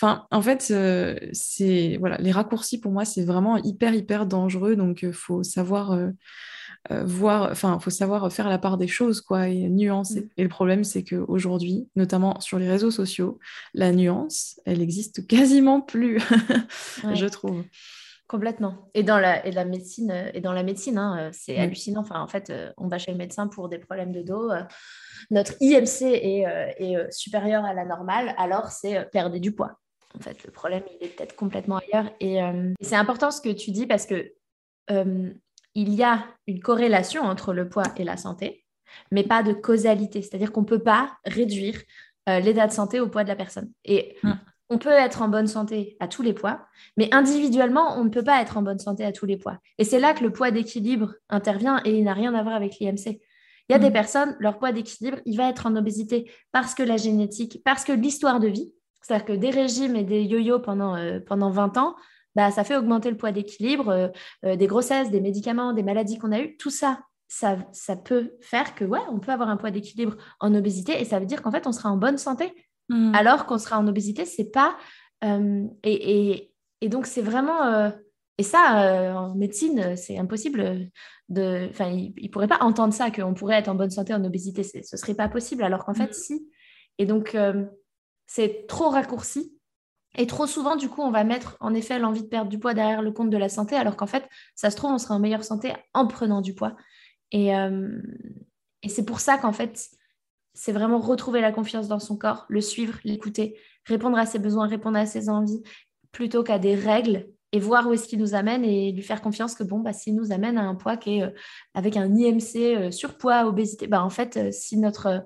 Enfin, 0.00 0.26
en 0.30 0.40
fait, 0.42 0.68
euh, 0.70 1.18
c'est 1.32 1.96
voilà, 1.98 2.18
les 2.18 2.30
raccourcis 2.30 2.78
pour 2.78 2.92
moi, 2.92 3.04
c'est 3.04 3.24
vraiment 3.24 3.56
hyper 3.56 3.94
hyper 3.94 4.26
dangereux. 4.26 4.76
Donc, 4.76 5.02
il 5.02 5.08
euh, 5.08 5.12
faut 5.12 5.42
savoir 5.42 5.90
euh, 5.90 6.12
voir, 7.04 7.50
enfin, 7.50 7.80
faut 7.80 7.90
savoir 7.90 8.32
faire 8.32 8.48
la 8.48 8.58
part 8.58 8.78
des 8.78 8.86
choses, 8.86 9.20
quoi, 9.20 9.48
et 9.48 9.68
nuancer. 9.68 10.20
Mm. 10.20 10.28
Et 10.36 10.42
le 10.44 10.48
problème, 10.48 10.84
c'est 10.84 11.02
qu'aujourd'hui, 11.02 11.88
notamment 11.96 12.38
sur 12.38 12.60
les 12.60 12.68
réseaux 12.68 12.92
sociaux, 12.92 13.40
la 13.74 13.90
nuance, 13.90 14.60
elle 14.66 14.80
existe 14.82 15.26
quasiment 15.26 15.80
plus, 15.80 16.20
je 17.14 17.26
trouve. 17.26 17.64
Complètement. 18.28 18.90
Et 18.94 19.02
dans 19.02 19.18
la, 19.18 19.44
et 19.46 19.50
la 19.50 19.64
médecine, 19.64 20.12
et 20.32 20.40
dans 20.40 20.52
la 20.52 20.62
médecine, 20.62 20.98
hein, 20.98 21.30
c'est 21.32 21.56
hallucinant. 21.56 22.02
Enfin, 22.02 22.20
en 22.20 22.28
fait, 22.28 22.52
on 22.76 22.86
va 22.86 22.98
chez 22.98 23.10
le 23.10 23.18
médecin 23.18 23.48
pour 23.48 23.68
des 23.68 23.78
problèmes 23.78 24.12
de 24.12 24.22
dos. 24.22 24.52
notre 25.30 25.54
IMC 25.60 26.02
est, 26.02 26.44
est 26.78 27.10
supérieur 27.10 27.64
à 27.64 27.74
la 27.74 27.84
normale, 27.84 28.34
alors 28.38 28.68
c'est 28.68 29.10
perdre 29.10 29.38
du 29.38 29.50
poids. 29.52 29.76
En 30.16 30.20
fait, 30.20 30.44
le 30.44 30.50
problème, 30.50 30.82
il 30.98 31.06
est 31.06 31.10
peut-être 31.10 31.36
complètement 31.36 31.78
ailleurs. 31.78 32.10
Et, 32.20 32.42
euh, 32.42 32.72
c'est 32.80 32.96
important 32.96 33.30
ce 33.30 33.40
que 33.40 33.50
tu 33.50 33.70
dis 33.70 33.86
parce 33.86 34.06
que 34.06 34.32
euh, 34.90 35.30
il 35.74 35.94
y 35.94 36.02
a 36.02 36.24
une 36.46 36.60
corrélation 36.60 37.22
entre 37.22 37.52
le 37.52 37.68
poids 37.68 37.84
et 37.96 38.04
la 38.04 38.16
santé, 38.16 38.64
mais 39.10 39.22
pas 39.22 39.42
de 39.42 39.52
causalité. 39.52 40.22
C'est-à-dire 40.22 40.50
qu'on 40.50 40.62
ne 40.62 40.66
peut 40.66 40.82
pas 40.82 41.16
réduire 41.24 41.80
euh, 42.28 42.40
l'état 42.40 42.66
de 42.66 42.72
santé 42.72 43.00
au 43.00 43.08
poids 43.08 43.22
de 43.22 43.28
la 43.28 43.36
personne. 43.36 43.70
Et 43.84 44.16
mm. 44.22 44.32
on 44.70 44.78
peut 44.78 44.90
être 44.90 45.22
en 45.22 45.28
bonne 45.28 45.46
santé 45.46 45.96
à 46.00 46.08
tous 46.08 46.22
les 46.22 46.32
poids, 46.32 46.66
mais 46.96 47.08
individuellement, 47.12 47.98
on 47.98 48.04
ne 48.04 48.10
peut 48.10 48.24
pas 48.24 48.40
être 48.40 48.56
en 48.56 48.62
bonne 48.62 48.78
santé 48.78 49.04
à 49.04 49.12
tous 49.12 49.26
les 49.26 49.36
poids. 49.36 49.58
Et 49.76 49.84
c'est 49.84 50.00
là 50.00 50.14
que 50.14 50.24
le 50.24 50.32
poids 50.32 50.50
d'équilibre 50.50 51.14
intervient 51.28 51.80
et 51.84 51.98
il 51.98 52.04
n'a 52.04 52.14
rien 52.14 52.34
à 52.34 52.42
voir 52.42 52.54
avec 52.54 52.78
l'IMC. 52.80 53.20
Il 53.68 53.72
y 53.72 53.74
a 53.74 53.78
des 53.78 53.90
mm. 53.90 53.92
personnes, 53.92 54.36
leur 54.40 54.58
poids 54.58 54.72
d'équilibre, 54.72 55.18
il 55.26 55.36
va 55.36 55.50
être 55.50 55.66
en 55.66 55.76
obésité 55.76 56.30
parce 56.50 56.74
que 56.74 56.82
la 56.82 56.96
génétique, 56.96 57.60
parce 57.64 57.84
que 57.84 57.92
l'histoire 57.92 58.40
de 58.40 58.48
vie, 58.48 58.72
c'est-à-dire 59.02 59.26
que 59.26 59.32
des 59.32 59.50
régimes 59.50 59.96
et 59.96 60.04
des 60.04 60.22
yo-yo 60.22 60.58
pendant, 60.58 60.96
euh, 60.96 61.20
pendant 61.20 61.50
20 61.50 61.76
ans, 61.78 61.96
bah, 62.34 62.50
ça 62.50 62.64
fait 62.64 62.76
augmenter 62.76 63.10
le 63.10 63.16
poids 63.16 63.32
d'équilibre, 63.32 63.88
euh, 63.88 64.08
euh, 64.44 64.56
des 64.56 64.66
grossesses, 64.66 65.10
des 65.10 65.20
médicaments, 65.20 65.72
des 65.72 65.82
maladies 65.82 66.18
qu'on 66.18 66.32
a 66.32 66.40
eues, 66.40 66.56
tout 66.56 66.70
ça, 66.70 67.00
ça, 67.26 67.58
ça 67.72 67.96
peut 67.96 68.32
faire 68.40 68.74
que, 68.74 68.84
ouais, 68.84 69.00
on 69.10 69.18
peut 69.18 69.32
avoir 69.32 69.48
un 69.48 69.56
poids 69.56 69.70
d'équilibre 69.70 70.16
en 70.40 70.54
obésité 70.54 71.00
et 71.00 71.04
ça 71.04 71.20
veut 71.20 71.26
dire 71.26 71.42
qu'en 71.42 71.50
fait, 71.50 71.66
on 71.66 71.72
sera 71.72 71.90
en 71.90 71.96
bonne 71.96 72.18
santé. 72.18 72.52
Mmh. 72.88 73.14
Alors 73.14 73.46
qu'on 73.46 73.58
sera 73.58 73.78
en 73.78 73.86
obésité, 73.86 74.24
c'est 74.24 74.50
pas. 74.50 74.76
Et, 75.82 76.52
et, 76.80 76.88
donc, 76.88 77.06
c'est 77.06 77.20
vraiment. 77.20 77.92
et 78.38 78.42
ça, 78.42 79.12
en 79.14 79.34
médecine, 79.34 79.94
c'est 79.96 80.16
impossible 80.16 80.88
de. 81.28 81.68
Enfin, 81.68 81.90
ils 81.90 82.14
ne 82.22 82.28
pourraient 82.28 82.46
pas 82.46 82.62
entendre 82.62 82.94
ça, 82.94 83.10
qu'on 83.10 83.34
pourrait 83.34 83.56
être 83.56 83.68
en 83.68 83.74
bonne 83.74 83.90
santé 83.90 84.14
en 84.14 84.24
obésité. 84.24 84.62
Ce 84.62 84.78
ne 84.78 84.82
serait 84.98 85.14
pas 85.14 85.28
possible, 85.28 85.64
alors 85.64 85.84
qu'en 85.84 85.92
fait, 85.92 86.10
mmh. 86.10 86.14
si. 86.14 86.48
Et 86.96 87.04
donc, 87.04 87.36
c'est 88.28 88.66
trop 88.68 88.90
raccourci. 88.90 89.58
Et 90.14 90.26
trop 90.26 90.46
souvent, 90.46 90.76
du 90.76 90.88
coup, 90.88 91.02
on 91.02 91.10
va 91.10 91.24
mettre 91.24 91.56
en 91.60 91.74
effet 91.74 91.98
l'envie 91.98 92.22
de 92.22 92.28
perdre 92.28 92.48
du 92.48 92.58
poids 92.58 92.74
derrière 92.74 93.02
le 93.02 93.10
compte 93.10 93.30
de 93.30 93.36
la 93.36 93.48
santé, 93.48 93.74
alors 93.74 93.96
qu'en 93.96 94.06
fait, 94.06 94.28
ça 94.54 94.70
se 94.70 94.76
trouve, 94.76 94.92
on 94.92 94.98
sera 94.98 95.14
en 95.14 95.18
meilleure 95.18 95.44
santé 95.44 95.72
en 95.94 96.06
prenant 96.06 96.40
du 96.40 96.54
poids. 96.54 96.76
Et, 97.32 97.54
euh, 97.56 98.00
et 98.82 98.88
c'est 98.88 99.04
pour 99.04 99.20
ça 99.20 99.38
qu'en 99.38 99.52
fait, 99.52 99.88
c'est 100.54 100.72
vraiment 100.72 100.98
retrouver 100.98 101.40
la 101.40 101.52
confiance 101.52 101.88
dans 101.88 101.98
son 101.98 102.16
corps, 102.16 102.46
le 102.48 102.60
suivre, 102.60 102.98
l'écouter, 103.04 103.58
répondre 103.84 104.18
à 104.18 104.26
ses 104.26 104.38
besoins, 104.38 104.66
répondre 104.66 104.98
à 104.98 105.06
ses 105.06 105.28
envies, 105.28 105.62
plutôt 106.10 106.42
qu'à 106.42 106.58
des 106.58 106.74
règles 106.74 107.28
et 107.52 107.60
voir 107.60 107.86
où 107.86 107.92
est-ce 107.92 108.08
qu'il 108.08 108.18
nous 108.18 108.34
amène 108.34 108.64
et 108.64 108.92
lui 108.92 109.02
faire 109.02 109.22
confiance 109.22 109.54
que 109.54 109.62
bon, 109.62 109.80
bah, 109.80 109.92
s'il 109.92 110.14
nous 110.14 110.32
amène 110.32 110.58
à 110.58 110.62
un 110.62 110.74
poids 110.74 110.96
qui 110.96 111.18
est 111.18 111.22
euh, 111.22 111.30
avec 111.74 111.96
un 111.96 112.14
IMC, 112.14 112.56
euh, 112.56 112.90
surpoids, 112.90 113.46
obésité, 113.46 113.86
bah, 113.86 114.02
en 114.02 114.10
fait, 114.10 114.52
si 114.52 114.78
notre 114.78 115.24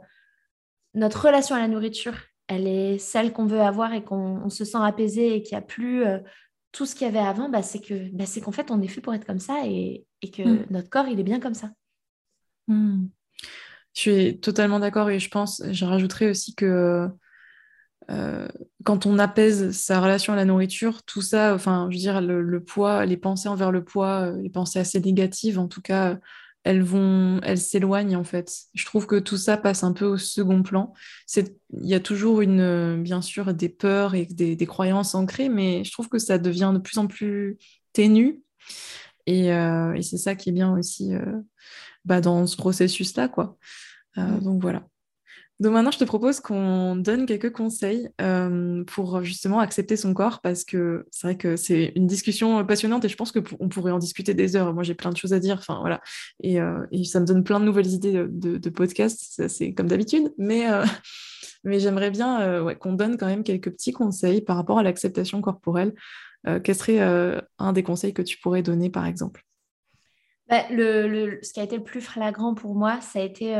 relation 0.94 1.56
à 1.56 1.60
la 1.60 1.68
nourriture 1.68 2.14
elle 2.52 2.66
est 2.66 2.98
celle 2.98 3.32
qu'on 3.32 3.46
veut 3.46 3.60
avoir 3.60 3.92
et 3.94 4.04
qu'on 4.04 4.48
se 4.50 4.64
sent 4.64 4.78
apaisé 4.80 5.34
et 5.34 5.42
qu'il 5.42 5.56
n'y 5.56 5.62
a 5.62 5.66
plus 5.66 6.04
euh, 6.04 6.18
tout 6.70 6.86
ce 6.86 6.94
qu'il 6.94 7.06
y 7.06 7.10
avait 7.10 7.18
avant, 7.18 7.48
bah, 7.48 7.62
c'est 7.62 7.80
que 7.80 8.10
bah, 8.12 8.26
c'est 8.26 8.40
qu'en 8.40 8.52
fait, 8.52 8.70
on 8.70 8.80
est 8.82 8.88
fait 8.88 9.00
pour 9.00 9.14
être 9.14 9.26
comme 9.26 9.38
ça 9.38 9.62
et, 9.64 10.06
que 10.22 10.42
mm. 10.42 10.66
notre 10.70 10.90
corps, 10.90 11.06
il 11.08 11.18
est 11.18 11.24
bien 11.24 11.40
comme 11.40 11.54
ça. 11.54 11.70
Mm. 12.68 13.06
Je 13.94 14.00
suis 14.00 14.40
totalement 14.40 14.80
d'accord 14.80 15.10
et 15.10 15.18
je 15.18 15.28
pense, 15.28 15.62
je 15.70 15.84
rajouterais 15.84 16.30
aussi 16.30 16.54
que 16.54 17.08
euh, 18.10 18.48
quand 18.84 19.06
on 19.06 19.18
apaise 19.18 19.70
sa 19.72 20.00
relation 20.00 20.32
à 20.32 20.36
la 20.36 20.44
nourriture, 20.44 21.02
tout 21.04 21.22
ça, 21.22 21.54
enfin, 21.54 21.88
je 21.90 21.96
veux 21.96 22.00
dire, 22.00 22.20
le 22.20 22.64
poids, 22.64 23.04
les 23.06 23.16
pensées 23.16 23.48
envers 23.48 23.70
le 23.70 23.84
poids, 23.84 24.32
euh, 24.32 24.42
les 24.42 24.50
pensées 24.50 24.78
assez 24.78 25.00
négatives, 25.00 25.58
en 25.58 25.68
tout 25.68 25.82
cas, 25.82 26.18
elles 26.64 26.82
vont, 26.82 27.40
elles 27.42 27.58
s'éloignent 27.58 28.16
en 28.16 28.24
fait. 28.24 28.52
Je 28.74 28.84
trouve 28.84 29.06
que 29.06 29.18
tout 29.18 29.36
ça 29.36 29.56
passe 29.56 29.82
un 29.82 29.92
peu 29.92 30.04
au 30.04 30.16
second 30.16 30.62
plan. 30.62 30.92
C'est, 31.26 31.56
il 31.80 31.88
y 31.88 31.94
a 31.94 32.00
toujours 32.00 32.40
une, 32.40 33.02
bien 33.02 33.20
sûr, 33.20 33.52
des 33.52 33.68
peurs 33.68 34.14
et 34.14 34.26
des, 34.26 34.66
croyances 34.66 35.14
ancrées, 35.14 35.48
mais 35.48 35.84
je 35.84 35.90
trouve 35.90 36.08
que 36.08 36.18
ça 36.18 36.38
devient 36.38 36.70
de 36.74 36.78
plus 36.78 36.98
en 36.98 37.06
plus 37.06 37.58
ténu. 37.92 38.42
Et, 39.26 39.52
euh, 39.52 40.00
c'est 40.02 40.18
ça 40.18 40.34
qui 40.34 40.50
est 40.50 40.52
bien 40.52 40.72
aussi 40.76 41.14
euh, 41.14 41.40
bah, 42.04 42.20
dans 42.20 42.46
ce 42.46 42.56
processus-là, 42.56 43.28
quoi. 43.28 43.56
Euh, 44.18 44.22
mmh. 44.22 44.40
Donc 44.40 44.62
voilà. 44.62 44.86
Donc 45.62 45.74
maintenant, 45.74 45.92
je 45.92 45.98
te 45.98 46.04
propose 46.04 46.40
qu'on 46.40 46.96
donne 46.96 47.24
quelques 47.24 47.52
conseils 47.52 48.08
euh, 48.20 48.82
pour 48.82 49.22
justement 49.22 49.60
accepter 49.60 49.96
son 49.96 50.12
corps 50.12 50.40
parce 50.40 50.64
que 50.64 51.06
c'est 51.12 51.24
vrai 51.28 51.36
que 51.36 51.54
c'est 51.54 51.92
une 51.94 52.08
discussion 52.08 52.66
passionnante 52.66 53.04
et 53.04 53.08
je 53.08 53.14
pense 53.14 53.30
qu'on 53.30 53.68
pourrait 53.68 53.92
en 53.92 54.00
discuter 54.00 54.34
des 54.34 54.56
heures. 54.56 54.74
Moi, 54.74 54.82
j'ai 54.82 54.94
plein 54.94 55.10
de 55.10 55.16
choses 55.16 55.32
à 55.32 55.38
dire. 55.38 55.58
Enfin 55.60 55.78
voilà, 55.78 56.00
et, 56.42 56.60
euh, 56.60 56.84
ça 57.04 57.20
me 57.20 57.26
donne 57.26 57.44
plein 57.44 57.60
de 57.60 57.64
nouvelles 57.64 57.86
idées 57.86 58.12
de, 58.12 58.56
de, 58.56 58.70
podcast. 58.70 59.46
C'est 59.46 59.72
comme 59.72 59.86
d'habitude, 59.86 60.34
mais 60.36 60.68
euh, 60.68 60.84
j'aimerais 61.64 62.10
bien 62.10 62.74
qu'on 62.80 62.94
donne 62.94 63.16
quand 63.16 63.26
même 63.26 63.44
quelques 63.44 63.70
petits 63.70 63.92
conseils 63.92 64.42
par 64.42 64.56
rapport 64.56 64.80
à 64.80 64.82
l'acceptation 64.82 65.40
corporelle. 65.40 65.94
quel 66.64 66.74
serait 66.74 66.98
un 67.60 67.72
des 67.72 67.84
conseils 67.84 68.12
que 68.12 68.22
tu 68.22 68.36
pourrais 68.38 68.62
donner, 68.62 68.90
par 68.90 69.06
exemple? 69.06 69.44
Bah, 70.48 70.64
ce 70.68 71.52
qui 71.52 71.60
a 71.60 71.62
été 71.62 71.76
le 71.76 71.84
plus 71.84 72.00
flagrant 72.00 72.56
pour 72.56 72.74
moi, 72.74 73.00
ça 73.00 73.20
a 73.20 73.22
été 73.22 73.54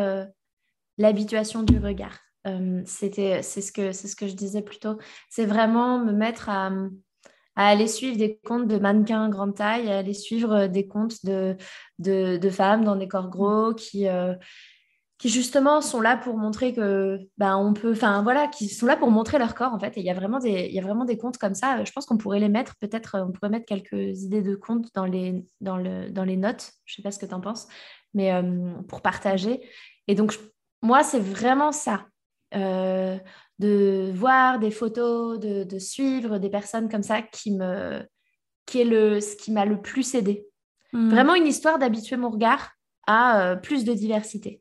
l'habituation 1.03 1.62
du 1.62 1.78
regard. 1.78 2.18
c'était, 2.86 3.42
c'est 3.42 3.61
ce 3.61 3.72
que 3.72 3.92
c'est 3.92 4.09
ce 4.09 4.16
que 4.16 4.26
je 4.26 4.34
disais 4.34 4.62
plus 4.62 4.78
tôt. 4.78 4.98
C'est 5.30 5.46
vraiment 5.46 5.98
me 5.98 6.12
mettre 6.12 6.48
à, 6.48 6.70
à 7.57 7.68
aller 7.68 7.88
suivre 7.88 8.16
des 8.16 8.38
comptes 8.44 8.68
de 8.68 8.78
mannequins 8.78 9.28
grande 9.28 9.55
taille, 9.55 9.90
à 9.90 9.98
aller 9.98 10.14
suivre 10.14 10.66
des 10.66 10.86
comptes 10.86 11.24
de, 11.24 11.57
de, 11.98 12.36
de 12.38 12.50
femmes 12.50 12.84
dans 12.84 12.96
des 12.96 13.09
corps 13.09 13.28
gros 13.28 13.74
qui 13.74 14.07
qui 15.22 15.28
justement 15.28 15.80
sont 15.80 16.00
là 16.00 16.16
pour 16.16 16.36
montrer 16.36 16.74
que 16.74 17.20
ben 17.38 17.57
on 17.57 17.74
peut 17.74 17.92
enfin 17.92 18.24
voilà 18.24 18.48
qui 18.48 18.68
sont 18.68 18.86
là 18.86 18.96
pour 18.96 19.12
montrer 19.12 19.38
leur 19.38 19.55
corps 19.55 19.72
en 19.72 19.78
fait. 19.78 19.96
Et 19.96 20.00
il 20.00 20.07
y 20.07 20.11
a 20.11 20.14
vraiment 20.14 20.40
des 20.40 20.66
il 20.68 20.74
y 20.74 20.80
a 20.80 20.82
vraiment 20.82 21.05
des 21.05 21.16
comptes 21.16 21.38
comme 21.38 21.55
ça. 21.55 21.84
Je 21.84 21.92
pense 21.92 22.07
qu'on 22.07 22.16
pourrait 22.16 22.40
les 22.40 22.48
mettre 22.48 22.74
peut-être 22.80 23.24
on 23.24 23.30
pourrait 23.30 23.50
mettre 23.50 23.66
quelques 23.66 24.22
idées 24.22 24.42
de 24.42 24.57
comptes 24.57 24.88
dans 24.96 25.05
les 25.05 25.44
dans 25.61 25.76
le 25.76 26.11
dans 26.11 26.24
les 26.24 26.36
notes. 26.36 26.72
Je 26.86 26.96
sais 26.96 27.03
pas 27.03 27.12
ce 27.12 27.20
que 27.20 27.26
tu 27.26 27.34
en 27.34 27.40
penses 27.40 27.68
mais 28.14 28.32
euh, 28.32 28.72
pour 28.88 29.00
partager. 29.00 29.61
Et 30.09 30.16
donc 30.16 30.34
moi 30.83 31.03
c'est 31.03 31.20
vraiment 31.20 31.72
ça 31.72 32.07
euh, 32.55 33.16
de 33.59 34.11
voir 34.14 34.59
des 34.59 34.70
photos 34.70 35.39
de, 35.39 35.64
de, 35.64 35.78
suivre 35.78 36.39
des 36.39 36.51
personnes 36.51 36.89
comme 36.89 37.03
ça 37.03 37.22
qui 37.22 37.53
me 37.53 38.03
qui 38.66 38.80
est 38.80 38.85
le 38.85 39.20
ce 39.20 39.37
qui 39.37 39.53
m'a 39.53 39.64
le 39.64 39.80
plus 39.80 40.14
aidé 40.14 40.47
mmh. 40.93 41.11
vraiment 41.11 41.35
une 41.35 41.47
histoire 41.47 41.78
d'habituer 41.78 42.16
mon 42.16 42.30
regard 42.30 42.72
à 43.07 43.43
euh, 43.43 43.57
plus 43.57 43.85
de 43.85 43.93
diversité 43.95 44.61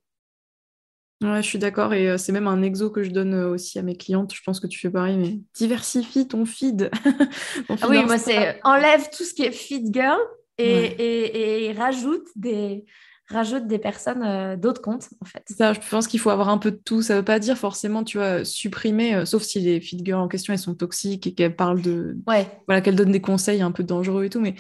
Ouais, 1.24 1.44
je 1.44 1.48
suis 1.48 1.60
d'accord. 1.60 1.94
Et 1.94 2.10
euh, 2.10 2.18
c'est 2.18 2.32
même 2.32 2.48
un 2.48 2.64
exo 2.64 2.90
que 2.90 3.04
je 3.04 3.12
donne 3.12 3.36
aussi 3.36 3.78
à 3.78 3.84
mes 3.84 3.96
clientes. 3.96 4.34
Je 4.34 4.42
pense 4.44 4.60
que 4.60 4.66
tu 4.66 4.80
fais 4.80 4.90
pareil, 4.90 5.18
mais 5.18 5.38
diversifie 5.54 6.28
ton 6.28 6.46
feed. 6.48 6.90
Ah 7.70 7.88
oui, 7.88 8.04
moi, 8.06 8.18
c'est 8.18 8.60
enlève 8.64 9.08
tout 9.16 9.24
ce 9.24 9.36
qui 9.36 9.44
est 9.44 9.52
feed 9.52 9.94
girl 9.94 10.18
et, 10.58 11.68
et 11.68 11.74
rajoute 11.74 12.28
des, 12.36 12.86
rajoute 13.32 13.68
des 13.68 13.80
personnes 13.80 14.24
euh, 14.24 14.56
d'autres 14.56 14.82
comptes, 14.82 15.10
en 15.22 15.26
fait. 15.26 15.44
Ça, 15.48 15.74
je 15.74 15.80
pense 15.90 16.08
qu'il 16.08 16.20
faut 16.20 16.30
avoir 16.30 16.50
un 16.50 16.58
peu 16.58 16.72
de 16.72 16.80
tout. 16.84 17.02
Ça 17.02 17.14
ne 17.14 17.20
veut 17.20 17.26
pas 17.26 17.40
dire 17.40 17.58
forcément, 17.58 18.04
tu 18.04 18.18
vois, 18.18 18.46
supprimer, 18.46 19.16
euh, 19.16 19.26
sauf 19.26 19.44
si 19.44 19.60
les 19.60 19.82
girls 19.82 20.22
en 20.22 20.28
question, 20.28 20.54
elles 20.54 20.60
sont 20.60 20.76
toxiques 20.76 21.28
et 21.28 21.34
qu'elles 21.34 21.56
parlent 21.56 21.82
de... 21.82 22.18
Ouais. 22.28 22.48
Voilà, 22.68 22.82
qu'elles 22.82 22.96
donnent 22.96 23.12
des 23.12 23.22
conseils 23.22 23.62
un 23.62 23.72
peu 23.72 23.84
dangereux 23.84 24.26
et 24.26 24.30
tout, 24.30 24.40
mais 24.40 24.56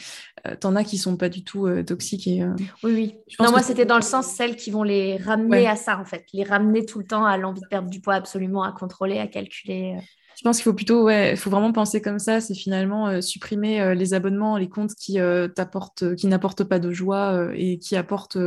euh, 0.48 0.56
t'en 0.56 0.76
as 0.76 0.84
qui 0.84 0.98
sont 0.98 1.18
pas 1.18 1.30
du 1.30 1.44
tout 1.44 1.68
toxiques. 1.84 2.28
Et, 2.28 2.44
oui, 2.84 2.94
oui. 2.94 3.16
non, 3.40 3.52
moi, 3.52 3.62
c'était 3.62 3.86
dans 3.86 3.98
le 3.98 4.02
sens 4.02 4.28
celles 4.28 4.56
qui 4.56 4.72
vont 4.72 4.84
les 4.84 5.18
ramener 5.18 5.68
à 5.68 5.76
ça, 5.76 6.00
en 6.00 6.06
fait. 6.06 6.26
Les 6.34 6.44
ramener 6.44 6.86
tout 6.86 7.00
le 7.00 7.06
temps 7.06 7.26
à 7.26 7.38
l'envie 7.38 7.62
de 7.62 7.68
perdre 7.68 7.90
du 7.90 8.02
poids 8.02 8.16
absolument, 8.16 8.64
à 8.64 8.72
contrôler, 8.72 9.20
à 9.20 9.28
calculer. 9.28 9.98
Je 10.38 10.44
pense 10.44 10.58
qu'il 10.58 10.64
faut 10.64 10.74
plutôt, 10.74 11.04
ouais, 11.04 11.32
il 11.32 11.38
faut 11.38 11.50
vraiment 11.50 11.72
penser 11.72 12.02
comme 12.02 12.20
ça, 12.20 12.42
c'est 12.42 12.56
finalement 12.56 13.22
supprimer 13.22 13.94
les 13.94 14.14
abonnements, 14.14 14.58
les 14.58 14.70
comptes 14.70 14.96
qui 14.96 15.20
t'apportent, 15.56 16.16
qui 16.16 16.28
n'apportent 16.28 16.64
pas 16.64 16.80
de 16.80 16.92
joie 16.92 17.50
et 17.54 17.78
qui 17.78 17.96
apportent 17.96 18.38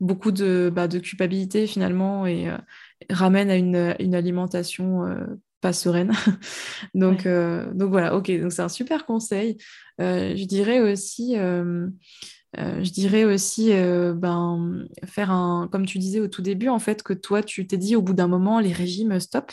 beaucoup 0.00 0.30
de, 0.32 0.70
bah, 0.72 0.88
de 0.88 0.98
culpabilité 0.98 1.66
finalement 1.66 2.26
et 2.26 2.48
euh, 2.48 2.56
ramène 3.10 3.50
à 3.50 3.56
une, 3.56 3.94
une 3.98 4.14
alimentation 4.14 5.04
euh, 5.06 5.24
pas 5.60 5.72
sereine. 5.72 6.12
donc, 6.94 7.26
euh, 7.26 7.72
donc 7.74 7.90
voilà, 7.90 8.14
ok, 8.14 8.30
donc 8.40 8.52
c'est 8.52 8.62
un 8.62 8.68
super 8.68 9.06
conseil. 9.06 9.58
je 9.98 10.44
dirais 10.44 10.80
aussi, 10.80 11.34
je 11.34 12.90
dirais 12.90 13.24
aussi 13.24 13.72
ben, 13.72 14.86
faire 15.04 15.32
un, 15.32 15.68
comme 15.70 15.84
tu 15.84 15.98
disais 15.98 16.20
au 16.20 16.28
tout 16.28 16.42
début, 16.42 16.68
en 16.68 16.78
fait, 16.78 17.02
que 17.02 17.12
toi, 17.12 17.42
tu 17.42 17.66
t'es 17.66 17.76
dit 17.76 17.96
au 17.96 18.02
bout 18.02 18.14
d'un 18.14 18.28
moment, 18.28 18.60
les 18.60 18.72
régimes, 18.72 19.18
stop. 19.18 19.50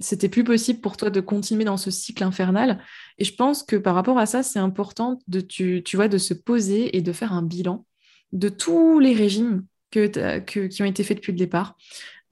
C'était 0.00 0.28
plus 0.28 0.44
possible 0.44 0.80
pour 0.80 0.96
toi 0.96 1.10
de 1.10 1.20
continuer 1.20 1.64
dans 1.64 1.76
ce 1.76 1.90
cycle 1.90 2.24
infernal. 2.24 2.82
Et 3.18 3.24
je 3.24 3.34
pense 3.34 3.62
que 3.62 3.76
par 3.76 3.94
rapport 3.94 4.18
à 4.18 4.26
ça, 4.26 4.42
c'est 4.42 4.58
important 4.58 5.18
de, 5.28 5.40
tu, 5.40 5.82
tu 5.84 5.96
de 5.96 6.18
se 6.18 6.34
poser 6.34 6.96
et 6.96 7.02
de 7.02 7.12
faire 7.12 7.32
un 7.32 7.42
bilan 7.42 7.86
de 8.32 8.48
tous 8.48 8.98
les 8.98 9.14
régimes 9.14 9.64
qui 9.90 10.82
ont 10.82 10.86
été 10.86 11.04
faits 11.04 11.18
depuis 11.18 11.32
le 11.32 11.38
départ, 11.38 11.76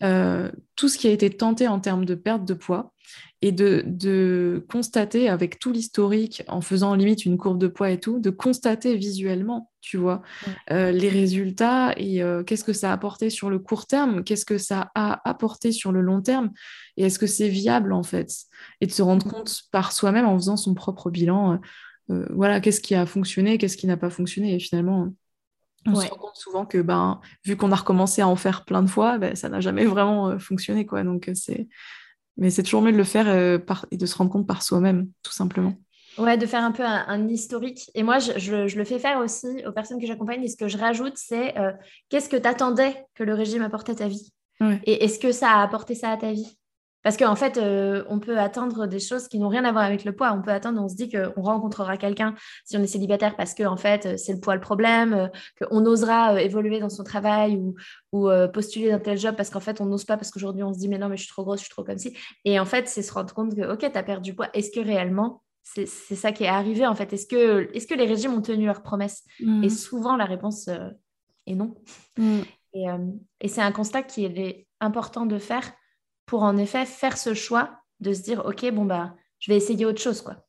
euh, 0.03 0.51
tout 0.75 0.89
ce 0.89 0.99
qui 0.99 1.07
a 1.07 1.11
été 1.11 1.31
tenté 1.31 1.69
en 1.69 1.79
termes 1.79 2.05
de 2.05 2.15
perte 2.15 2.45
de 2.45 2.55
poids 2.55 2.93
et 3.41 3.53
de, 3.53 4.65
constater 4.69 5.29
avec 5.29 5.59
tout 5.59 5.73
l'historique, 5.73 6.43
en 6.49 6.61
faisant 6.61 6.95
limite 6.95 7.25
une 7.25 7.37
courbe 7.37 7.59
de 7.59 7.69
poids 7.69 7.91
et 7.91 8.01
tout, 8.01 8.19
de 8.19 8.31
constater 8.31 8.97
visuellement, 8.97 9.71
tu 9.81 9.97
vois, 9.97 10.23
euh, 10.71 10.93
les 10.93 11.09
résultats 11.09 11.93
et 11.97 12.23
euh, 12.23 12.43
qu'est-ce 12.43 12.65
que 12.65 12.73
ça 12.73 12.91
a 12.91 12.93
apporté 12.93 13.31
sur 13.31 13.51
le 13.51 13.59
court 13.59 13.87
terme, 13.87 14.23
qu'est-ce 14.25 14.45
que 14.45 14.59
ça 14.59 14.91
a 14.95 15.29
apporté 15.29 15.73
sur 15.73 15.93
le 15.93 16.01
long 16.01 16.23
terme 16.23 16.51
et 16.97 17.05
est-ce 17.05 17.19
que 17.19 17.27
c'est 17.27 17.49
viable 17.49 17.93
en 17.93 18.03
fait, 18.03 18.31
et 18.81 18.87
de 18.87 18.93
se 18.93 19.03
rendre 19.03 19.29
compte 19.29 19.63
par 19.73 19.93
soi-même 19.93 20.27
en 20.27 20.37
faisant 20.37 20.57
son 20.57 20.75
propre 20.75 21.11
bilan, 21.11 21.61
voilà, 22.09 22.61
qu'est-ce 22.61 22.81
qui 22.81 22.95
a 22.95 23.07
fonctionné, 23.07 23.59
qu'est-ce 23.59 23.77
qui 23.77 23.87
n'a 23.87 23.97
pas 23.97 24.11
fonctionné 24.11 24.55
et 24.55 24.61
finalement 24.61 25.13
on 25.87 25.95
se 25.95 26.09
rend 26.09 26.17
compte 26.17 26.37
souvent 26.37 26.67
que 26.67 26.79
ben, 26.79 27.21
vu 27.45 27.57
qu'on 27.57 27.73
a 27.73 27.77
recommencé 27.77 28.23
à 28.23 28.29
en 28.29 28.37
faire 28.37 28.65
plein 28.65 28.83
de 28.83 28.91
fois, 28.91 29.19
ben, 29.19 29.35
ça 29.35 29.49
n'a 29.49 29.61
jamais 29.61 29.85
vraiment 29.85 30.29
euh, 30.29 30.39
fonctionné. 30.39 30.87
Quoi. 30.87 31.03
Donc, 31.03 31.31
c'est... 31.35 31.69
Mais 32.39 32.51
c'est 32.51 32.63
toujours 32.63 32.83
mieux 32.83 32.93
de 32.93 32.97
le 32.97 33.05
faire 33.05 33.29
euh, 33.29 33.59
par... 33.59 33.87
et 33.91 33.97
de 33.97 34.07
se 34.07 34.17
rendre 34.17 34.31
compte 34.31 34.47
par 34.47 34.63
soi-même, 34.63 35.09
tout 35.23 35.33
simplement. 35.33 35.75
Ouais, 36.19 36.37
de 36.37 36.47
faire 36.47 36.63
un 36.63 36.73
peu 36.73 36.85
un, 36.85 37.29
historique. 37.29 37.91
Et 37.95 38.03
moi, 38.03 38.19
je, 38.19 38.39
je, 38.39 38.77
le 38.77 38.85
fais 38.85 38.99
faire 38.99 39.19
aussi 39.19 39.47
aux 39.67 39.73
personnes 39.73 40.01
que 40.01 40.07
j'accompagne. 40.07 40.43
Et 40.45 40.49
ce 40.49 40.57
que 40.57 40.69
je 40.69 40.79
rajoute, 40.79 41.15
c'est 41.17 41.55
qu'est-ce 42.11 42.29
que 42.29 42.37
tu 42.37 42.47
attendais 42.47 43.07
que 43.15 43.23
le 43.25 43.33
régime 43.33 43.63
apporte 43.63 43.89
à 43.89 43.95
ta 43.95 44.09
vie? 44.09 44.31
Et 44.85 45.05
est-ce 45.05 45.19
que 45.19 45.33
ça 45.33 45.51
a 45.53 45.63
apporté 45.63 45.95
ça 45.95 46.11
à 46.11 46.17
ta 46.19 46.33
vie? 46.33 46.59
Parce 47.03 47.17
qu'en 47.17 47.35
fait, 47.35 47.59
euh, 47.59 48.05
on 48.09 48.19
peut 48.21 48.39
attendre 48.39 48.87
des 48.87 49.01
choses 49.01 49.29
qui 49.29 49.39
n'ont 49.39 49.49
rien 49.49 49.65
à 49.65 49.73
voir 49.73 49.85
avec 49.85 50.05
le 50.05 50.15
poids. 50.15 50.33
On 50.33 50.43
peut 50.43 50.51
attendre, 50.51 50.81
on 50.81 50.89
se 50.89 50.95
dit 50.95 51.09
qu'on 51.09 51.43
rencontrera 51.43 51.97
quelqu'un 51.97 52.35
si 52.65 52.77
on 52.77 52.83
est 52.83 52.87
célibataire 52.87 53.37
parce 53.37 53.55
que 53.55 53.65
en 53.65 53.77
fait, 53.77 54.07
euh, 54.07 54.17
c'est 54.17 54.33
le 54.33 54.41
poids 54.41 54.55
le 54.55 54.61
problème, 54.61 55.13
euh, 55.13 55.29
qu'on 55.61 55.85
osera 55.85 56.41
évoluer 56.41 56.79
dans 56.81 56.89
son 56.89 57.05
travail 57.05 57.57
ou, 57.57 57.75
postuler 58.53 58.91
dans 58.91 59.01
tel 59.01 59.19
job 59.19 59.35
parce 59.37 59.51
qu'en 59.51 59.61
fait, 59.61 59.81
on 59.81 59.87
n'ose 59.87 60.05
pas 60.05 60.17
parce 60.17 60.31
qu'aujourd'hui, 60.31 60.63
on 60.63 60.73
se 60.73 60.79
dit 60.79 60.89
mais 60.89 60.99
non, 60.99 61.09
mais 61.09 61.17
je 61.17 61.23
suis 61.23 61.31
trop 61.33 61.45
grosse, 61.45 61.61
je 61.61 61.65
suis 61.65 61.71
trop 61.71 61.83
comme 61.83 61.99
si. 61.99 62.17
Et 62.45 62.61
en 62.61 62.65
fait, 62.65 62.87
c'est 62.87 63.03
se 63.03 63.13
rendre 63.13 63.33
compte 63.33 63.55
que, 63.57 63.73
ok, 63.73 63.81
tu 63.81 63.99
as 63.99 64.03
perdu 64.03 64.31
du 64.31 64.37
poids. 64.37 64.49
Est-ce 64.55 64.71
que 64.71 64.85
réellement, 64.85 65.43
c'est 65.63 65.87
ça 65.87 66.33
qui 66.33 66.45
est 66.45 66.49
arrivé 66.49 66.87
en 66.87 66.95
fait? 66.95 67.13
Est-ce 67.13 67.27
que, 67.27 67.71
est 67.73 67.89
que 67.89 67.95
les 67.95 68.05
régimes 68.05 68.35
ont 68.35 68.43
tenu 68.43 68.67
leurs 68.67 68.83
promesses? 68.83 69.25
Mmh. 69.41 69.65
Et 69.65 69.71
souvent, 69.71 70.17
la 70.17 70.25
réponse 70.25 70.69
est 71.47 71.55
non. 71.55 71.75
Mmh. 72.19 72.41
Et, 72.75 72.87
et 73.41 73.49
c'est 73.49 73.63
un 73.63 73.73
constat 73.73 74.03
qui 74.03 74.25
est 74.25 74.67
important 74.81 75.25
de 75.27 75.39
faire 75.39 75.73
pour 76.27 76.43
en 76.43 76.57
effet 76.57 76.87
faire 76.87 77.19
ce 77.19 77.35
choix 77.35 77.71
de 78.01 78.13
se 78.13 78.23
dire 78.23 78.45
ok 78.45 78.71
bon 78.73 78.85
bah 78.85 79.15
je 79.39 79.51
vais 79.51 79.57
essayer 79.57 79.85
autre 79.87 80.01
chose 80.01 80.23
quoi. 80.23 80.45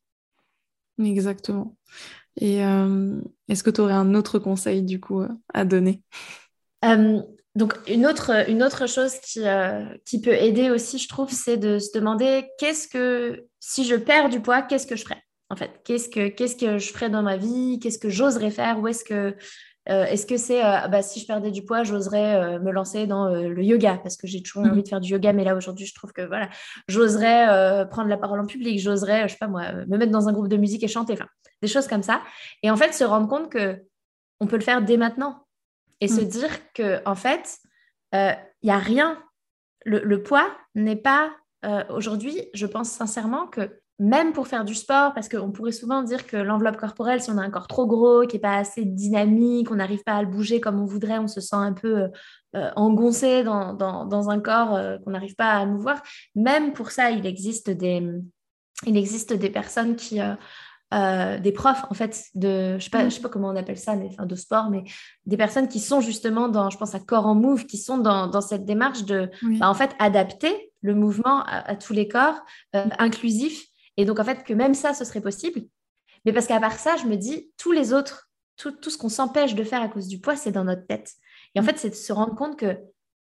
Exactement. 1.03 1.75
Et 2.37 2.63
euh, 2.63 3.19
est-ce 3.47 3.63
que 3.63 3.69
tu 3.69 3.81
aurais 3.81 3.93
un 3.93 4.15
autre 4.15 4.39
conseil 4.39 4.83
du 4.83 4.99
coup 4.99 5.23
à 5.53 5.65
donner? 5.65 6.01
Euh, 6.85 7.21
Donc 7.55 7.77
une 7.87 8.05
autre, 8.05 8.49
une 8.49 8.63
autre 8.63 8.87
chose 8.87 9.13
qui, 9.19 9.47
euh, 9.47 9.85
qui 10.05 10.21
peut 10.21 10.33
aider 10.33 10.69
aussi, 10.71 10.97
je 10.97 11.07
trouve, 11.07 11.31
c'est 11.31 11.57
de 11.57 11.79
se 11.79 11.97
demander 11.97 12.45
qu'est-ce 12.59 12.87
que 12.87 13.45
si 13.59 13.85
je 13.85 13.95
perds 13.95 14.29
du 14.29 14.41
poids, 14.41 14.61
qu'est-ce 14.63 14.87
que 14.87 14.95
je 14.95 15.03
ferais 15.03 15.21
en 15.49 15.55
fait? 15.55 15.71
Qu'est-ce 15.85 16.09
que 16.09 16.29
qu'est-ce 16.29 16.55
que 16.55 16.79
je 16.79 16.91
ferais 16.91 17.09
dans 17.09 17.21
ma 17.21 17.37
vie? 17.37 17.79
Qu'est-ce 17.79 17.99
que 17.99 18.09
j'oserais 18.09 18.51
faire? 18.51 18.79
Où 18.79 18.87
est-ce 18.87 19.03
que 19.03 19.35
euh, 19.89 20.05
est-ce 20.05 20.25
que 20.25 20.37
c'est 20.37 20.63
euh, 20.63 20.87
bah, 20.87 21.01
si 21.01 21.19
je 21.19 21.27
perdais 21.27 21.51
du 21.51 21.63
poids, 21.65 21.83
j'oserais 21.83 22.35
euh, 22.35 22.59
me 22.59 22.71
lancer 22.71 23.05
dans 23.05 23.27
le 23.27 23.63
yoga? 23.63 23.99
Parce 24.01 24.15
que 24.15 24.27
j'ai 24.27 24.41
toujours 24.41 24.63
mmh. 24.63 24.69
envie 24.69 24.83
de 24.83 24.87
faire 24.87 25.01
du 25.01 25.11
yoga, 25.11 25.33
mais 25.33 25.43
là 25.43 25.55
aujourd'hui, 25.55 25.85
je 25.85 25.93
trouve 25.93 26.13
que 26.13 26.21
voilà, 26.21 26.49
j'oserais 26.87 27.87
prendre 27.89 28.09
la 28.09 28.17
parole 28.17 28.39
en 28.39 28.45
public, 28.45 28.79
j'oserais, 28.79 29.27
je 29.27 29.33
sais 29.33 29.39
pas 29.39 29.47
moi, 29.47 29.71
me 29.87 29.97
mettre 29.97 30.11
dans 30.11 30.29
un 30.29 30.33
groupe 30.33 30.47
de 30.47 30.57
musique 30.57 30.83
et 30.83 30.87
chanter, 30.87 31.13
enfin, 31.13 31.27
des 31.61 31.67
choses 31.67 31.87
comme 31.87 32.03
ça. 32.03 32.21
Et 32.61 32.71
en 32.71 32.77
fait, 32.77 32.93
se 32.93 33.03
rendre 33.03 33.27
compte 33.27 33.49
que 33.49 33.83
on 34.39 34.47
peut 34.47 34.57
le 34.57 34.63
faire 34.63 34.81
dès 34.81 34.97
maintenant 34.97 35.45
et 36.01 36.07
se 36.07 36.21
mmh. 36.21 36.27
dire 36.27 36.49
que 36.73 37.01
en 37.05 37.15
fait, 37.15 37.59
il 38.13 38.37
n'y 38.63 38.71
a 38.71 38.79
rien. 38.79 39.21
le 39.85 40.23
poids 40.23 40.49
n'est 40.75 40.95
pas 40.95 41.31
aujourd'hui, 41.89 42.49
je 42.53 42.65
pense 42.65 42.89
sincèrement 42.89 43.47
que 43.47 43.82
même 44.03 44.33
pour 44.33 44.49
faire 44.49 44.65
du 44.65 44.75
sport, 44.75 45.13
parce 45.13 45.29
qu'on 45.29 45.51
pourrait 45.51 45.71
souvent 45.71 46.03
dire 46.03 46.27
que 46.27 46.35
l'enveloppe 46.35 46.75
corporelle, 46.75 47.21
si 47.21 47.31
on 47.31 47.37
a 47.37 47.41
un 47.41 47.49
corps 47.49 47.67
trop 47.67 47.87
gros, 47.87 48.27
qui 48.27 48.35
n'est 48.35 48.41
pas 48.41 48.57
assez 48.57 48.83
dynamique, 48.83 49.71
on 49.71 49.75
n'arrive 49.75 50.03
pas 50.03 50.15
à 50.15 50.21
le 50.21 50.27
bouger 50.27 50.59
comme 50.59 50.77
on 50.77 50.85
voudrait, 50.85 51.19
on 51.19 51.29
se 51.29 51.39
sent 51.39 51.55
un 51.55 51.71
peu 51.71 51.99
euh, 51.99 52.07
euh, 52.57 52.69
engoncé 52.75 53.45
dans, 53.45 53.73
dans, 53.73 54.29
un 54.29 54.41
corps 54.41 54.75
euh, 54.75 54.97
qu'on 54.97 55.11
n'arrive 55.11 55.35
pas 55.35 55.51
à 55.51 55.65
mouvoir. 55.65 56.03
Même 56.35 56.73
pour 56.73 56.91
ça, 56.91 57.11
il 57.11 57.25
existe 57.25 57.69
des, 57.69 58.05
il 58.85 58.97
existe 58.97 59.31
des 59.31 59.49
personnes 59.49 59.95
qui... 59.95 60.19
des 61.41 61.51
profs 61.53 61.85
en 61.89 61.95
fait 61.95 62.25
de 62.35 62.77
je 62.77 62.83
sais 62.83 62.91
pas 62.91 63.05
je 63.05 63.15
sais 63.15 63.21
pas 63.21 63.29
comment 63.29 63.47
on 63.47 63.55
appelle 63.55 63.79
ça 63.79 63.95
mais 63.95 64.09
enfin 64.11 64.27
de 64.27 64.35
sport 64.35 64.69
mais 64.69 64.83
des 65.25 65.37
personnes 65.37 65.67
qui 65.67 65.79
sont 65.79 66.01
justement 66.01 66.49
dans 66.49 66.69
je 66.69 66.77
pense 66.77 66.93
à 66.93 66.99
corps 66.99 67.25
en 67.25 67.33
move 67.33 67.65
qui 67.65 67.79
sont 67.79 67.97
dans, 67.97 68.27
dans 68.27 68.41
cette 68.41 68.63
démarche 68.63 69.03
de 69.05 69.31
bah, 69.59 69.71
en 69.71 69.73
fait 69.73 69.89
adapter 69.97 70.71
le 70.81 70.93
mouvement 70.93 71.41
à, 71.47 71.75
tous 71.75 71.93
les 71.93 72.07
corps 72.07 72.39
inclusif 72.73 73.72
et 73.97 74.05
donc, 74.05 74.19
en 74.19 74.23
fait, 74.23 74.43
que 74.43 74.53
même 74.53 74.73
ça, 74.73 74.93
ce 74.93 75.05
serait 75.05 75.21
possible. 75.21 75.61
Mais 76.25 76.33
parce 76.33 76.47
qu'à 76.47 76.59
part 76.59 76.79
ça, 76.79 76.95
je 76.97 77.05
me 77.05 77.15
dis, 77.15 77.51
tous 77.57 77.71
les 77.71 77.93
autres, 77.93 78.29
tout, 78.57 78.71
tout 78.71 78.89
ce 78.89 78.97
qu'on 78.97 79.09
s'empêche 79.09 79.55
de 79.55 79.63
faire 79.63 79.81
à 79.81 79.89
cause 79.89 80.07
du 80.07 80.19
poids, 80.19 80.35
c'est 80.35 80.51
dans 80.51 80.63
notre 80.63 80.85
tête. 80.85 81.13
Et 81.55 81.59
en 81.59 81.63
mm. 81.63 81.65
fait, 81.65 81.77
c'est 81.77 81.89
de 81.89 81.95
se 81.95 82.13
rendre 82.13 82.35
compte 82.35 82.57
que, 82.57 82.77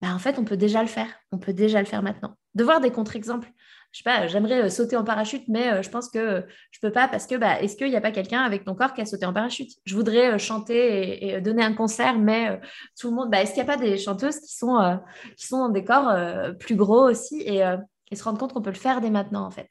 bah, 0.01 0.13
en 0.13 0.19
fait, 0.19 0.39
on 0.39 0.45
peut 0.45 0.57
déjà 0.57 0.81
le 0.81 0.87
faire. 0.87 1.09
On 1.31 1.37
peut 1.37 1.53
déjà 1.53 1.79
le 1.79 1.85
faire 1.85 2.03
maintenant. 2.03 2.35
De 2.55 2.63
voir 2.63 2.79
des 2.81 2.91
contre-exemples. 2.91 3.51
je 3.91 3.99
sais 3.99 4.03
pas, 4.03 4.27
j'aimerais 4.27 4.69
sauter 4.69 4.95
en 4.95 5.03
parachute, 5.03 5.43
mais 5.47 5.83
je 5.83 5.89
pense 5.89 6.09
que 6.09 6.45
je 6.71 6.79
peux 6.79 6.91
pas 6.91 7.07
parce 7.07 7.27
que, 7.27 7.35
bah, 7.35 7.61
est-ce 7.61 7.75
qu'il 7.75 7.89
n'y 7.89 7.95
a 7.95 8.01
pas 8.01 8.11
quelqu'un 8.11 8.41
avec 8.41 8.63
ton 8.65 8.75
corps 8.75 8.93
qui 8.93 9.01
a 9.01 9.05
sauté 9.05 9.25
en 9.25 9.33
parachute? 9.33 9.71
Je 9.85 9.95
voudrais 9.95 10.39
chanter 10.39 11.27
et, 11.27 11.41
donner 11.41 11.63
un 11.63 11.73
concert, 11.73 12.17
mais 12.17 12.59
tout 12.99 13.09
le 13.09 13.15
monde, 13.15 13.29
bah, 13.29 13.41
est-ce 13.41 13.53
qu'il 13.53 13.63
n'y 13.63 13.69
a 13.69 13.75
pas 13.75 13.81
des 13.81 13.97
chanteuses 13.97 14.39
qui 14.39 14.55
sont, 14.55 14.99
qui 15.37 15.47
sont 15.47 15.59
dans 15.59 15.69
des 15.69 15.83
corps 15.83 16.11
plus 16.59 16.75
gros 16.75 17.09
aussi 17.09 17.41
et, 17.41 17.63
se 18.11 18.23
rendre 18.23 18.39
compte 18.39 18.53
qu'on 18.53 18.61
peut 18.61 18.71
le 18.71 18.75
faire 18.75 19.01
dès 19.01 19.11
maintenant, 19.11 19.45
en 19.45 19.51
fait? 19.51 19.69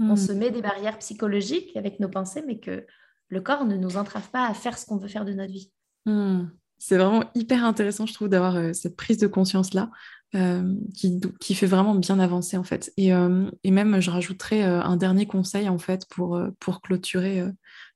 On 0.00 0.14
hmm. 0.14 0.16
se 0.16 0.32
met 0.32 0.50
des 0.50 0.62
barrières 0.62 0.98
psychologiques 0.98 1.76
avec 1.76 2.00
nos 2.00 2.08
pensées, 2.08 2.42
mais 2.46 2.58
que 2.58 2.86
le 3.28 3.40
corps 3.40 3.66
ne 3.66 3.76
nous 3.76 3.96
entrave 3.96 4.28
pas 4.30 4.48
à 4.48 4.54
faire 4.54 4.78
ce 4.78 4.86
qu'on 4.86 4.96
veut 4.96 5.08
faire 5.08 5.24
de 5.24 5.32
notre 5.32 5.52
vie. 5.52 5.70
Hmm. 6.06 6.46
C'est 6.78 6.96
vraiment 6.96 7.24
hyper 7.34 7.62
intéressant, 7.64 8.06
je 8.06 8.14
trouve, 8.14 8.30
d'avoir 8.30 8.56
euh, 8.56 8.72
cette 8.72 8.96
prise 8.96 9.18
de 9.18 9.26
conscience-là 9.26 9.90
euh, 10.34 10.74
qui, 10.94 11.20
qui, 11.38 11.54
fait 11.54 11.66
vraiment 11.66 11.94
bien 11.94 12.18
avancer, 12.18 12.56
en 12.56 12.64
fait. 12.64 12.90
Et, 12.96 13.12
euh, 13.12 13.50
et 13.64 13.70
même, 13.70 14.00
je 14.00 14.10
rajouterais 14.10 14.62
un 14.62 14.96
dernier 14.96 15.26
conseil, 15.26 15.68
en 15.68 15.78
fait, 15.78 16.06
pour, 16.08 16.40
pour, 16.58 16.80
clôturer, 16.80 17.44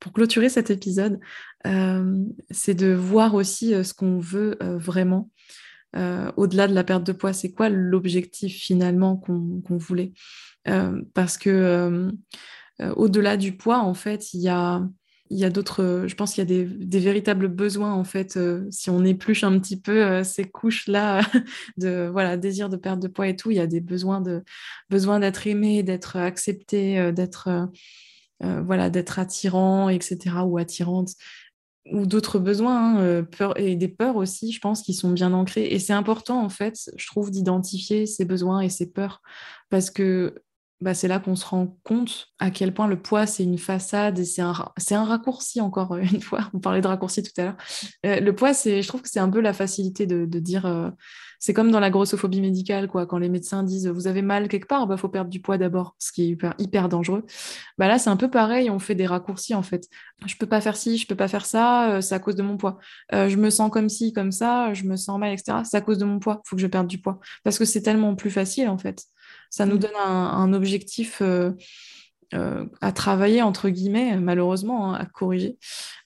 pour 0.01 0.13
clôturer 0.13 0.51
cet 0.51 0.71
épisode, 0.71 1.19
c'est 2.51 2.75
de 2.75 2.93
voir 2.93 3.35
aussi 3.35 3.71
ce 3.83 3.95
qu'on 3.95 4.19
veut 4.19 4.59
vraiment. 4.61 5.31
Au-delà 6.37 6.67
de 6.69 6.75
la 6.75 6.85
perte 6.85 7.05
de 7.05 7.13
poids, 7.13 7.33
c'est 7.33 7.53
quoi 7.53 7.69
l'objectif 7.69 8.55
finalement 8.55 9.17
qu'on 9.17 9.77
voulait? 9.77 10.13
Parce 11.15 11.39
que 11.39 12.11
au-delà 12.97 13.37
du 13.37 13.57
poids, 13.57 13.79
en 13.79 13.95
fait, 13.95 14.35
il 14.35 14.41
y 14.41 14.49
a, 14.49 15.51
d'autres, 15.51 15.83
euh, 15.83 16.09
je 16.09 16.15
pense 16.15 16.35
qu'il 16.35 16.49
y 16.49 16.63
a 16.63 16.65
des, 16.65 16.99
véritables 16.99 17.49
besoins 17.49 17.93
en 17.93 18.05
fait, 18.05 18.37
euh, 18.37 18.67
si 18.71 18.91
on 18.91 19.05
épluche 19.05 19.45
un 19.45 19.59
petit 19.59 19.81
peu 19.81 20.05
euh, 20.05 20.25
ces 20.25 20.45
couches-là 20.45 21.23
de 21.77 22.09
voilà, 22.11 22.37
désir 22.37 22.69
de 22.69 22.77
perte 22.77 23.01
de 23.01 23.09
poids 23.09 23.29
et 23.29 23.37
tout, 23.37 23.51
il 23.51 23.57
y 23.57 23.61
a 23.61 23.67
des 23.67 23.81
besoins 23.81 24.21
d'être 24.21 25.47
aimé, 25.47 25.83
d'être 25.83 26.17
accepté, 26.17 27.13
d'être 27.13 27.69
voilà, 28.41 28.91
d'être 28.91 29.19
attirant, 29.19 29.89
etc. 29.89 30.45
ou 30.45 30.59
attirante 30.59 31.13
ou 31.93 32.07
d'autres 32.07 32.39
besoins 32.39 32.99
hein, 32.99 33.25
peur, 33.25 33.59
et 33.59 33.77
des 33.77 33.89
peurs 33.89 34.17
aussi, 34.17 34.53
je 34.53 34.61
pense, 34.61 34.83
qui 34.83 34.95
sont 34.95 35.11
bien 35.11 35.33
ancrés. 35.33 35.67
Et 35.67 35.79
c'est 35.79 35.93
important, 35.93 36.43
en 36.43 36.49
fait, 36.49 36.91
je 36.97 37.07
trouve, 37.07 37.31
d'identifier 37.31 38.07
ces 38.07 38.25
besoins 38.25 38.61
et 38.61 38.71
ces 38.71 38.91
peurs, 38.91 39.21
parce 39.71 39.91
que 39.91 40.43
bah, 40.85 40.93
c'est 40.93 41.09
là 41.09 41.19
qu'on 41.19 41.35
se 41.35 41.47
rend 41.47 41.79
compte 41.83 42.27
à 42.39 42.51
quel 42.51 42.75
point 42.75 42.87
le 42.87 43.01
poids, 43.01 43.27
c'est 43.27 43.43
une 43.43 43.57
façade 43.57 44.19
et 44.19 44.25
c'est 44.27 44.43
un, 44.43 45.05
raccourci, 45.05 45.63
encore 45.63 45.97
une 46.13 46.21
fois. 46.21 46.51
On 46.53 46.61
parlait 46.61 46.83
de 46.83 46.87
raccourci 46.87 47.23
tout 47.23 47.33
à 47.39 47.45
l'heure. 47.45 47.57
Euh, 48.05 48.21
le 48.21 48.35
poids, 48.35 48.53
je 48.53 48.87
trouve 48.87 49.01
que 49.01 49.09
c'est 49.09 49.19
un 49.19 49.31
peu 49.31 49.41
la 49.41 49.55
facilité 49.55 50.05
de, 50.05 50.27
dire. 50.39 50.67
Euh, 50.67 50.91
c'est 51.41 51.55
comme 51.55 51.71
dans 51.71 51.81
la 51.81 51.89
grossophobie 51.89 52.43
médicale, 52.43 52.89
quoi. 52.89 53.07
Quand 53.07 53.17
les 53.17 53.31
médecins 53.31 53.63
disent 53.63 53.89
vous 53.89 54.07
avez 54.09 54.21
mal 54.21 54.49
quelque 54.49 54.67
part, 54.67 54.83
il 54.83 54.89
bah, 54.89 54.99
faut 54.99 55.09
perdre 55.09 55.31
du 55.31 55.41
poids 55.41 55.57
d'abord, 55.57 55.97
ce 55.99 56.13
qui 56.13 56.33
est 56.33 56.39
hyper, 56.59 56.91
dangereux. 56.91 57.25
Bah, 57.79 57.89
là, 57.89 57.99
c'est 57.99 58.11
un 58.11 58.19
peu 58.19 58.29
pareil. 58.29 58.69
On 58.69 58.79
fait 58.79 58.95
des 58.95 59.07
raccourcis, 59.07 59.55
en 59.55 59.63
fait. 59.63 59.89
Je 60.27 60.37
peux 60.37 60.47
pas 60.47 60.61
faire 60.61 60.77
ci, 60.77 60.99
je 60.99 61.07
peux 61.07 61.17
pas 61.17 61.29
faire 61.29 61.47
ça, 61.47 61.93
euh, 61.93 62.01
c'est 62.03 62.15
à 62.15 62.19
cause 62.19 62.37
de 62.37 62.43
mon 62.43 62.59
poids. 62.59 62.79
je 63.11 63.37
me 63.37 63.49
sens 63.49 63.71
comme 63.71 63.89
ci, 63.89 64.13
comme 64.13 64.33
ça, 64.33 64.75
je 64.75 64.85
me 64.85 64.97
sens 64.97 65.19
mal, 65.19 65.33
etc. 65.33 65.61
C'est 65.65 65.79
à 65.79 65.81
cause 65.81 65.97
de 65.97 66.05
mon 66.05 66.19
poids. 66.19 66.43
Il 66.45 66.49
faut 66.51 66.57
que 66.57 66.63
je 66.63 66.67
perde 66.67 66.89
du 66.89 67.01
poids. 67.01 67.21
Parce 67.43 67.59
que 67.59 67.65
c'est 67.65 67.81
tellement 67.81 68.15
plus 68.15 68.31
facile, 68.31 68.69
en 68.69 68.77
fait. 68.77 69.07
Ça 69.55 69.67
nous 69.67 69.77
mm. 69.77 69.79
donne 69.79 69.97
un, 69.97 70.53
objectif 70.53 71.23
euh, 71.23 71.53
euh, 72.35 72.67
à 72.81 72.91
travailler, 72.91 73.41
entre 73.41 73.69
guillemets, 73.69 74.19
malheureusement, 74.19 74.93
hein, 74.93 74.95
à 74.95 75.07
corriger. 75.07 75.59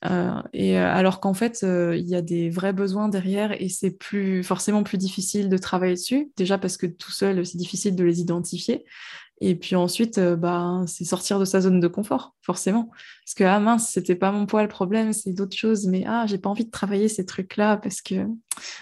Euh, 0.05 0.39
et 0.53 0.77
alors 0.77 1.19
qu'en 1.19 1.33
fait, 1.33 1.63
il 1.63 2.07
y 2.07 2.15
a 2.15 2.21
des 2.21 2.51
vrais 2.51 2.73
besoins 2.73 3.09
derrière 3.09 3.59
et 3.59 3.67
c'est 3.67 3.89
plus 3.89 4.43
forcément 4.43 4.83
plus 4.83 4.99
difficile 4.99 5.49
de 5.49 5.57
travailler 5.57 5.95
dessus. 5.95 6.31
Déjà 6.37 6.59
parce 6.59 6.77
que 6.77 6.85
tout 6.85 7.11
seul, 7.11 7.43
c'est 7.43 7.57
difficile 7.57 7.95
de 7.95 8.03
les 8.03 8.21
identifier. 8.21 8.85
Et 9.41 9.55
puis 9.55 9.75
ensuite, 9.75 10.19
bah, 10.19 10.83
c'est 10.87 11.05
sortir 11.05 11.39
de 11.39 11.45
sa 11.45 11.61
zone 11.61 11.79
de 11.79 11.87
confort, 11.87 12.35
forcément. 12.41 12.89
Parce 13.23 13.35
que, 13.35 13.43
ah 13.43 13.59
mince, 13.59 13.89
c'était 13.89 14.15
pas 14.15 14.31
mon 14.31 14.45
poids 14.45 14.63
le 14.63 14.67
problème, 14.67 15.13
c'est 15.13 15.31
d'autres 15.31 15.55
choses, 15.55 15.87
mais 15.87 16.03
ah, 16.07 16.25
j'ai 16.27 16.37
pas 16.37 16.49
envie 16.49 16.65
de 16.65 16.71
travailler 16.71 17.07
ces 17.07 17.25
trucs-là 17.25 17.77
parce 17.77 18.01
que, 18.01 18.27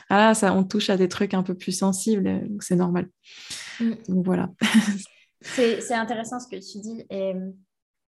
ah 0.09 0.33
ça, 0.33 0.53
on 0.53 0.63
touche 0.63 0.89
à 0.89 0.97
des 0.97 1.07
trucs 1.07 1.33
un 1.33 1.43
peu 1.43 1.53
plus 1.53 1.73
sensibles, 1.73 2.47
donc 2.47 2.63
c'est 2.63 2.75
normal. 2.75 3.09
Mm. 3.79 3.91
Donc 4.07 4.25
voilà. 4.25 4.49
c'est 5.41 5.93
intéressant 5.93 6.39
ce 6.39 6.47
que 6.47 6.55
tu 6.55 6.79
dis 6.79 7.05
et 7.09 7.33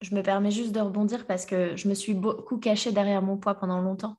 je 0.01 0.15
me 0.15 0.21
permets 0.21 0.51
juste 0.51 0.71
de 0.71 0.79
rebondir 0.79 1.25
parce 1.25 1.45
que 1.45 1.75
je 1.75 1.87
me 1.87 1.93
suis 1.93 2.13
beaucoup 2.13 2.57
cachée 2.57 2.91
derrière 2.91 3.21
mon 3.21 3.37
poids 3.37 3.55
pendant 3.55 3.81
longtemps. 3.81 4.17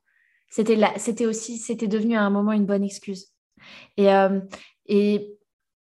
C'était 0.51 0.79
c'était 0.97 1.27
aussi, 1.27 1.59
c'était 1.59 1.89
devenu 1.89 2.17
à 2.17 2.23
un 2.23 2.31
moment 2.31 2.53
une 2.53 2.67
bonne 2.67 2.85
excuse. 2.85 3.33
Et, 3.97 4.13
euh, 4.13 4.41
et 4.87 5.37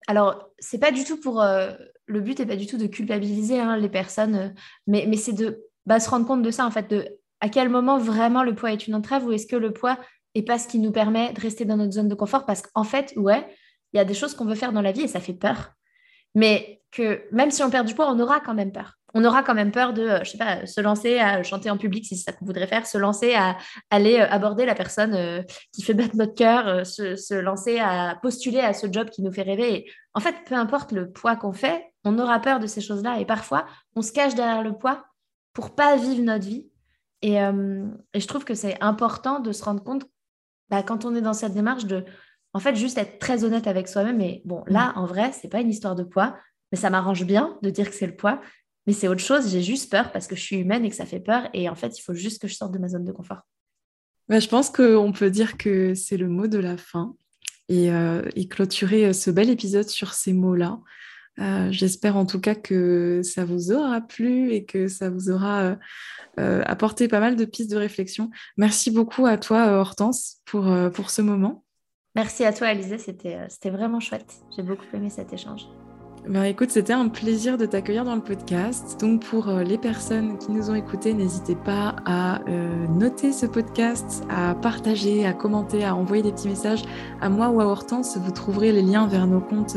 alors, 0.08 0.50
c'est 0.60 0.80
pas 0.80 0.92
du 0.92 1.04
tout 1.04 1.20
pour. 1.20 1.42
Euh, 1.42 1.72
le 2.06 2.22
but 2.22 2.40
n'est 2.40 2.46
pas 2.46 2.56
du 2.56 2.68
tout 2.68 2.78
de 2.78 2.88
culpabiliser 2.88 3.60
hein, 3.60 3.78
les 3.78 3.90
personnes, 3.90 4.36
euh, 4.36 4.50
mais, 4.88 5.06
mais 5.08 5.18
c'est 5.18 5.34
de 5.34 5.64
bah, 5.86 6.00
se 6.00 6.10
rendre 6.10 6.26
compte 6.26 6.42
de 6.42 6.52
ça, 6.52 6.66
en 6.66 6.72
fait, 6.72 6.90
de 6.90 7.08
à 7.40 7.50
quel 7.50 7.70
moment 7.70 7.98
vraiment 7.98 8.44
le 8.44 8.56
poids 8.56 8.72
est 8.72 8.88
une 8.88 8.96
entrave 8.96 9.26
ou 9.26 9.32
est-ce 9.34 9.48
que 9.48 9.58
le 9.58 9.74
poids 9.74 10.00
n'est 10.36 10.44
pas 10.44 10.58
ce 10.58 10.68
qui 10.68 10.80
nous 10.80 10.92
permet 10.92 11.34
de 11.34 11.42
rester 11.42 11.66
dans 11.66 11.76
notre 11.76 11.92
zone 11.92 12.08
de 12.08 12.16
confort? 12.16 12.46
Parce 12.46 12.62
qu'en 12.62 12.86
fait, 12.86 13.14
ouais, 13.18 13.46
il 13.92 13.98
y 13.98 14.00
a 14.00 14.06
des 14.06 14.14
choses 14.14 14.34
qu'on 14.34 14.46
veut 14.46 14.56
faire 14.56 14.72
dans 14.72 14.82
la 14.82 14.92
vie 14.92 15.02
et 15.02 15.08
ça 15.08 15.20
fait 15.20 15.34
peur. 15.34 15.74
Mais 16.36 16.82
que 16.92 17.24
même 17.32 17.52
si 17.52 17.64
on 17.64 17.70
perd 17.70 17.86
du 17.86 17.96
poids, 17.96 18.10
on 18.10 18.20
aura 18.20 18.40
quand 18.40 18.54
même 18.54 18.72
peur. 18.72 18.98
On 19.16 19.24
aura 19.26 19.44
quand 19.44 19.54
même 19.54 19.72
peur 19.72 19.94
de, 19.94 20.02
euh, 20.02 20.24
je 20.24 20.32
sais 20.32 20.38
pas, 20.38 20.66
se 20.66 20.82
lancer 20.82 21.20
à 21.20 21.44
chanter 21.44 21.70
en 21.70 21.78
public 21.78 22.06
si 22.06 22.18
c'est 22.18 22.32
ça 22.32 22.38
qu'on 22.38 22.46
voudrait 22.46 22.66
faire, 22.66 22.88
se 22.88 22.98
lancer 22.98 23.36
à 23.36 23.58
aller 23.92 24.20
euh, 24.20 24.28
aborder 24.30 24.66
la 24.66 24.74
personne 24.74 25.14
euh, 25.14 25.44
qui 25.72 25.84
fait 25.84 25.94
battre 25.94 26.16
notre 26.16 26.34
cœur, 26.34 26.86
se, 26.86 27.34
lancer 27.36 27.80
à 27.80 28.18
postuler 28.22 28.60
à 28.60 28.74
ce 28.74 28.88
job 28.92 29.10
qui 29.10 29.22
nous 29.22 29.32
fait 29.32 29.44
rêver. 29.44 29.86
en 30.14 30.20
fait, 30.20 30.36
peu 30.46 30.56
importe 30.56 30.92
le 30.92 31.12
poids 31.12 31.36
qu'on 31.36 31.54
fait, 31.54 31.93
on 32.04 32.18
aura 32.20 32.40
peur 32.40 32.60
de 32.60 32.68
ces 32.68 32.82
choses-là. 32.82 33.20
Et 33.20 33.26
parfois, 33.26 33.66
on 33.96 34.02
se 34.02 34.12
cache 34.12 34.36
derrière 34.36 34.64
le 34.64 34.74
poids 34.74 35.06
pour 35.54 35.76
pas 35.76 35.96
vivre 35.96 36.22
notre 36.24 36.46
vie. 36.46 36.70
Et, 37.22 37.36
je 37.36 38.28
trouve 38.28 38.44
que 38.44 38.54
c'est 38.54 38.82
important 38.82 39.40
de 39.40 39.52
se 39.52 39.64
rendre 39.64 39.84
compte, 39.84 40.04
bah, 40.70 40.84
quand 40.84 41.06
on 41.06 41.16
est 41.16 41.22
dans 41.22 41.34
cette 41.34 41.54
démarche, 41.54 41.86
de 41.86 42.04
en 42.54 42.60
fait, 42.60 42.76
juste 42.76 42.98
être 42.98 43.20
très 43.20 43.44
honnête 43.44 43.68
avec 43.68 43.88
soi-même. 43.88 44.22
Et 44.22 44.42
bon, 44.46 44.64
là, 44.68 44.94
mm. 44.96 45.00
en 45.00 45.06
vrai, 45.06 45.32
c'est 45.34 45.50
pas 45.50 45.62
une 45.62 45.70
histoire 45.70 45.96
de 45.96 46.04
poids, 46.04 46.38
mais 46.72 46.78
ça 46.78 46.90
m'arrange 46.90 47.26
bien 47.26 47.58
de 47.62 47.70
dire 47.70 47.90
que 47.90 47.96
c'est 47.96 48.08
le 48.08 48.16
poids. 48.16 48.42
Mais 48.86 48.94
c'est 48.94 49.08
autre 49.08 49.22
chose. 49.22 49.50
J'ai 49.50 49.62
juste 49.62 49.90
peur 49.90 50.12
parce 50.12 50.28
que 50.28 50.36
je 50.36 50.42
suis 50.42 50.58
humaine 50.58 50.86
et 50.86 50.90
que 50.90 50.96
ça 50.96 51.06
fait 51.06 51.20
peur. 51.20 51.50
Et 51.54 51.70
en 51.70 51.76
fait, 51.76 51.98
il 51.98 52.02
faut 52.02 52.14
juste 52.14 52.42
que 52.42 52.48
je 52.48 52.56
sorte 52.56 52.74
de 52.74 52.80
ma 52.80 52.90
zone 52.90 53.06
de 53.06 53.12
confort. 53.12 53.42
Bah, 54.28 54.40
je 54.40 54.48
pense 54.48 54.70
qu'on 54.70 55.12
peut 55.12 55.30
dire 55.30 55.58
que 55.58 55.94
c'est 55.96 56.18
le 56.18 56.28
mot 56.28 56.48
de 56.48 56.60
la 56.60 56.78
fin 56.78 57.16
et, 57.70 57.92
euh, 57.92 58.22
clôturer 58.50 59.06
euh, 59.06 59.14
ce 59.14 59.32
bel 59.32 59.50
épisode 59.50 59.88
sur 59.88 60.14
ces 60.14 60.34
mots-là. 60.34 60.80
Euh, 61.40 61.70
j'espère 61.72 62.16
en 62.16 62.26
tout 62.26 62.40
cas 62.40 62.56
que 62.56 63.22
ça 63.24 63.44
vous 63.44 63.72
aura 63.72 64.02
plu 64.02 64.52
et 64.52 64.66
que 64.66 64.88
ça 64.88 65.10
vous 65.10 65.30
aura 65.30 65.78
apporté 66.38 67.08
pas 67.08 67.20
mal 67.20 67.36
de 67.36 67.46
pistes 67.46 67.72
de 67.72 67.78
réflexion. 67.78 68.30
Merci 68.58 68.92
beaucoup 68.92 69.26
à 69.26 69.38
toi, 69.38 69.68
Hortense, 69.80 70.42
pour, 70.46 70.66
ce 71.10 71.22
moment. 71.22 71.64
Merci 72.16 72.46
à 72.46 72.54
toi, 72.54 72.68
Alizé. 72.68 72.98
Euh, 73.26 73.46
c'était 73.50 73.70
vraiment 73.70 74.00
chouette. 74.00 74.36
J'ai 74.56 74.64
beaucoup 74.64 74.86
aimé 74.94 75.10
cet 75.10 75.34
échange. 75.34 75.68
Bah, 76.30 76.48
écoute, 76.48 76.72
c'était 76.72 76.94
un 76.94 77.10
plaisir 77.10 77.58
de 77.58 77.66
t'accueillir 77.66 78.06
dans 78.06 78.16
le 78.16 78.22
podcast. 78.22 78.98
Donc 79.02 79.26
pour 79.26 79.50
euh, 79.50 79.62
les 79.64 79.78
personnes 79.78 80.38
qui 80.38 80.54
nous 80.54 80.70
ont 80.70 80.74
écoutés, 80.74 81.14
n'hésitez 81.14 81.54
pas 81.54 81.98
à 82.06 82.40
euh, 82.48 82.88
noter 82.88 83.34
ce 83.34 83.46
podcast, 83.46 84.24
à 84.30 84.56
partager, 84.56 85.26
à 85.26 85.34
commenter, 85.34 85.84
à 85.84 85.94
envoyer 85.96 86.24
des 86.24 86.32
petits 86.32 86.48
messages 86.48 86.84
à 87.20 87.28
moi 87.28 87.50
ou 87.50 87.60
à 87.60 87.66
Hortense. 87.66 88.18
Vous 88.18 88.32
trouverez 88.32 88.72
les 88.72 88.84
liens 88.84 89.06
vers 89.06 89.28
nos 89.28 89.42
comptes 89.42 89.76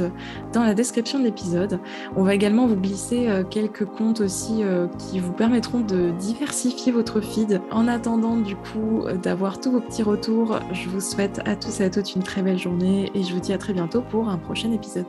dans 0.53 0.63
la 0.63 0.75
description 0.75 1.19
de 1.19 1.25
l'épisode. 1.25 1.81
On 2.15 2.23
va 2.23 2.33
également 2.33 2.69
vous 2.69 2.77
glisser 2.77 3.29
quelques 3.51 3.85
comptes 3.85 4.21
aussi 4.21 4.63
qui 4.99 5.19
vous 5.19 5.33
permettront 5.33 5.81
de 5.81 6.11
diversifier 6.13 6.93
votre 6.93 7.21
feed. 7.21 7.61
En 7.73 7.89
attendant 7.89 8.37
du 8.37 8.55
coup 8.55 9.05
d'avoir 9.23 9.59
tous 9.61 9.73
vos 9.73 9.81
petits 9.81 10.03
retours, 10.03 10.61
je 10.73 10.89
vous 10.89 11.01
souhaite 11.01 11.41
à 11.45 11.57
tous 11.57 11.81
et 11.81 11.85
à 11.85 11.91
toutes 11.91 12.15
une 12.15 12.23
très 12.23 12.43
belle 12.43 12.59
journée 12.59 13.11
et 13.15 13.23
je 13.23 13.35
vous 13.35 13.41
dis 13.41 13.53
à 13.53 13.59
très 13.59 13.73
bientôt 13.73 14.03
pour 14.03 14.29
un 14.29 14.39
prochain 14.39 14.71
épisode. 14.73 15.07